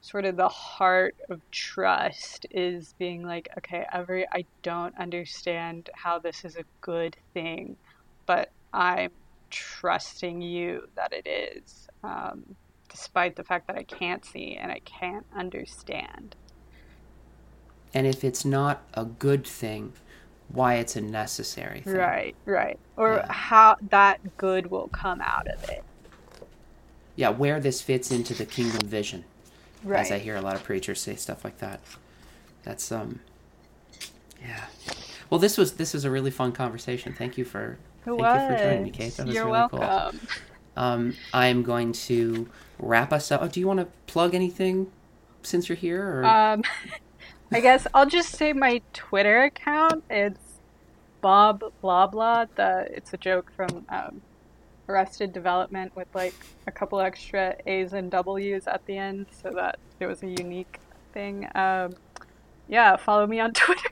sort 0.00 0.24
of 0.24 0.36
the 0.36 0.48
heart 0.48 1.14
of 1.30 1.40
trust 1.50 2.46
is 2.50 2.94
being 2.98 3.22
like, 3.22 3.48
okay, 3.58 3.86
every 3.92 4.26
I 4.32 4.44
don't 4.62 4.98
understand 4.98 5.90
how 5.94 6.18
this 6.18 6.44
is 6.44 6.56
a 6.56 6.64
good 6.80 7.16
thing, 7.34 7.76
but 8.26 8.50
I'm 8.72 9.12
trusting 9.50 10.42
you 10.42 10.88
that 10.96 11.12
it 11.12 11.26
is, 11.28 11.88
um, 12.02 12.56
despite 12.92 13.36
the 13.36 13.44
fact 13.44 13.66
that 13.68 13.76
I 13.78 13.84
can't 13.84 14.24
see 14.24 14.56
and 14.60 14.72
I 14.72 14.80
can't 14.84 15.26
understand. 15.36 16.36
And 17.94 18.06
if 18.06 18.24
it's 18.24 18.44
not 18.44 18.82
a 18.94 19.04
good 19.04 19.46
thing, 19.46 19.94
why 20.48 20.74
it's 20.76 20.96
a 20.96 21.00
necessary 21.00 21.80
thing. 21.80 21.94
Right, 21.94 22.36
right. 22.46 22.78
Or 22.96 23.24
Yeah. 23.24 23.26
how 23.28 23.76
that 23.90 24.36
good 24.36 24.68
will 24.68 24.88
come 24.88 25.20
out 25.20 25.48
of 25.48 25.62
it. 25.68 25.84
Yeah, 27.16 27.28
where 27.30 27.60
this 27.60 27.82
fits 27.82 28.10
into 28.10 28.34
the 28.34 28.46
kingdom 28.46 28.88
vision. 28.88 29.24
Right. 29.82 30.00
As 30.00 30.10
I 30.10 30.18
hear 30.18 30.36
a 30.36 30.40
lot 30.42 30.56
of 30.56 30.64
preachers 30.64 31.00
say 31.00 31.16
stuff 31.16 31.44
like 31.44 31.58
that. 31.58 31.80
That's 32.64 32.90
um 32.92 33.20
yeah. 34.40 34.66
Well 35.30 35.40
this 35.40 35.58
was 35.58 35.74
this 35.74 35.94
was 35.94 36.04
a 36.04 36.10
really 36.10 36.30
fun 36.30 36.52
conversation. 36.52 37.12
Thank 37.12 37.38
you 37.38 37.44
for 37.44 37.78
It 38.06 38.12
thank 38.16 38.18
was. 38.18 38.34
you 38.34 38.40
for 38.40 38.54
joining 38.54 38.82
me, 38.82 38.90
Kate. 38.90 39.16
That 39.16 39.26
was 39.26 39.36
You're 39.36 39.44
really 39.44 39.64
cool. 39.64 39.80
welcome. 39.80 40.28
Um 40.76 41.16
I'm 41.32 41.62
going 41.62 41.92
to 41.92 42.48
wrap 42.82 43.12
us 43.12 43.30
up. 43.30 43.40
Oh, 43.42 43.48
do 43.48 43.60
you 43.60 43.66
want 43.66 43.80
to 43.80 43.86
plug 44.06 44.34
anything 44.34 44.90
since 45.42 45.68
you're 45.68 45.76
here 45.76 46.02
or 46.02 46.24
Um, 46.24 46.62
I 47.52 47.60
guess 47.60 47.86
I'll 47.94 48.06
just 48.08 48.30
say 48.30 48.52
my 48.52 48.82
Twitter 48.92 49.44
account. 49.44 50.04
It's 50.10 50.40
Bob 51.20 51.62
Loblaw. 51.82 52.48
The 52.56 52.88
it's 52.90 53.12
a 53.12 53.16
joke 53.16 53.50
from 53.54 53.84
um, 53.88 54.22
Arrested 54.88 55.32
Development 55.32 55.94
with 55.94 56.08
like 56.14 56.34
a 56.66 56.72
couple 56.72 57.00
extra 57.00 57.54
A's 57.66 57.92
and 57.92 58.10
W's 58.10 58.66
at 58.66 58.84
the 58.86 58.96
end, 58.96 59.26
so 59.42 59.50
that 59.50 59.78
it 60.00 60.06
was 60.06 60.22
a 60.22 60.28
unique 60.28 60.80
thing. 61.12 61.46
Um, 61.54 61.94
yeah, 62.68 62.96
follow 62.96 63.26
me 63.26 63.38
on 63.38 63.52
Twitter. 63.54 63.90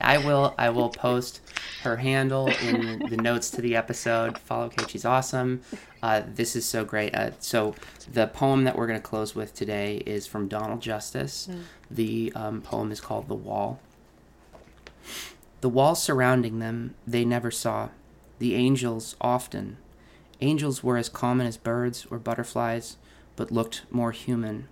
I 0.00 0.18
will. 0.18 0.54
I 0.56 0.70
will 0.70 0.88
post 0.88 1.40
her 1.82 1.96
handle 1.96 2.48
in 2.48 2.98
the 3.08 3.16
notes 3.16 3.50
to 3.50 3.60
the 3.60 3.76
episode. 3.76 4.38
Follow 4.38 4.68
Kate. 4.68 4.90
She's 4.90 5.04
awesome. 5.04 5.62
Uh, 6.02 6.22
this 6.26 6.56
is 6.56 6.64
so 6.64 6.84
great. 6.84 7.14
Uh, 7.14 7.30
so 7.38 7.74
the 8.12 8.26
poem 8.26 8.64
that 8.64 8.76
we're 8.76 8.86
going 8.86 8.98
to 8.98 9.02
close 9.02 9.34
with 9.34 9.54
today 9.54 10.02
is 10.06 10.26
from 10.26 10.48
Donald 10.48 10.80
Justice. 10.80 11.48
The 11.90 12.32
um, 12.34 12.62
poem 12.62 12.92
is 12.92 13.00
called 13.00 13.28
"The 13.28 13.34
Wall." 13.34 13.80
The 15.60 15.68
walls 15.68 16.02
surrounding 16.02 16.58
them 16.58 16.94
they 17.06 17.24
never 17.24 17.50
saw. 17.50 17.90
The 18.38 18.54
angels 18.56 19.14
often. 19.20 19.76
Angels 20.40 20.82
were 20.82 20.96
as 20.96 21.08
common 21.08 21.46
as 21.46 21.56
birds 21.56 22.04
or 22.10 22.18
butterflies, 22.18 22.96
but 23.36 23.52
looked 23.52 23.82
more 23.90 24.10
human. 24.10 24.66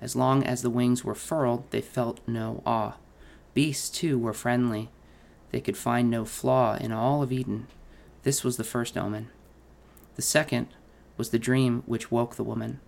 As 0.00 0.14
long 0.14 0.44
as 0.44 0.62
the 0.62 0.70
wings 0.70 1.04
were 1.04 1.16
furled, 1.16 1.68
they 1.72 1.80
felt 1.80 2.20
no 2.28 2.62
awe. 2.64 2.94
Beasts, 3.52 3.90
too, 3.90 4.18
were 4.18 4.32
friendly. 4.32 4.88
They 5.50 5.60
could 5.60 5.76
find 5.76 6.08
no 6.10 6.24
flaw 6.24 6.76
in 6.76 6.92
all 6.92 7.22
of 7.22 7.32
Eden. 7.32 7.66
This 8.22 8.44
was 8.44 8.56
the 8.56 8.64
first 8.64 8.96
omen. 8.96 9.28
The 10.16 10.22
second 10.22 10.68
was 11.16 11.30
the 11.30 11.38
dream 11.38 11.82
which 11.86 12.10
woke 12.10 12.36
the 12.36 12.44
woman. 12.44 12.80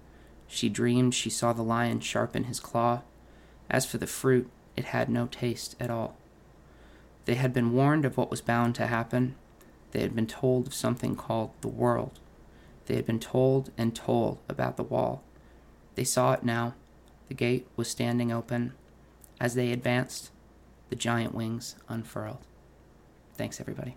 She 0.47 0.68
dreamed 0.68 1.14
she 1.14 1.30
saw 1.30 1.52
the 1.52 1.62
lion 1.62 2.01
sharpen 2.01 2.44
his 2.44 2.60
claw. 2.60 3.02
As 3.70 3.86
for 3.86 3.98
the 3.98 4.06
fruit, 4.06 4.51
it 4.76 4.86
had 4.86 5.09
no 5.09 5.26
taste 5.26 5.76
at 5.80 5.90
all. 5.90 6.16
They 7.24 7.34
had 7.34 7.52
been 7.52 7.72
warned 7.72 8.05
of 8.05 8.16
what 8.16 8.30
was 8.30 8.40
bound 8.40 8.74
to 8.76 8.86
happen. 8.86 9.34
They 9.93 10.01
had 10.01 10.14
been 10.14 10.26
told 10.26 10.66
of 10.66 10.74
something 10.74 11.16
called 11.16 11.51
the 11.60 11.68
world. 11.68 12.20
They 12.86 12.97
had 12.97 13.06
been 13.06 13.20
told 13.20 13.70
and 13.78 13.94
told 13.94 14.39
about 14.48 14.76
the 14.76 14.82
wall. 14.82 15.22
They 15.94 16.05
saw 16.05 16.32
it 16.32 16.43
now. 16.43 16.74
The 17.28 17.34
gate 17.34 17.66
was 17.76 17.89
standing 17.89 18.32
open. 18.32 18.72
As 19.40 19.55
they 19.55 19.72
advanced, 19.72 20.30
the 20.90 20.97
giant 20.97 21.34
wings 21.34 21.76
unfurled. 21.89 22.47
Thanks, 23.37 23.61
everybody. 23.61 23.97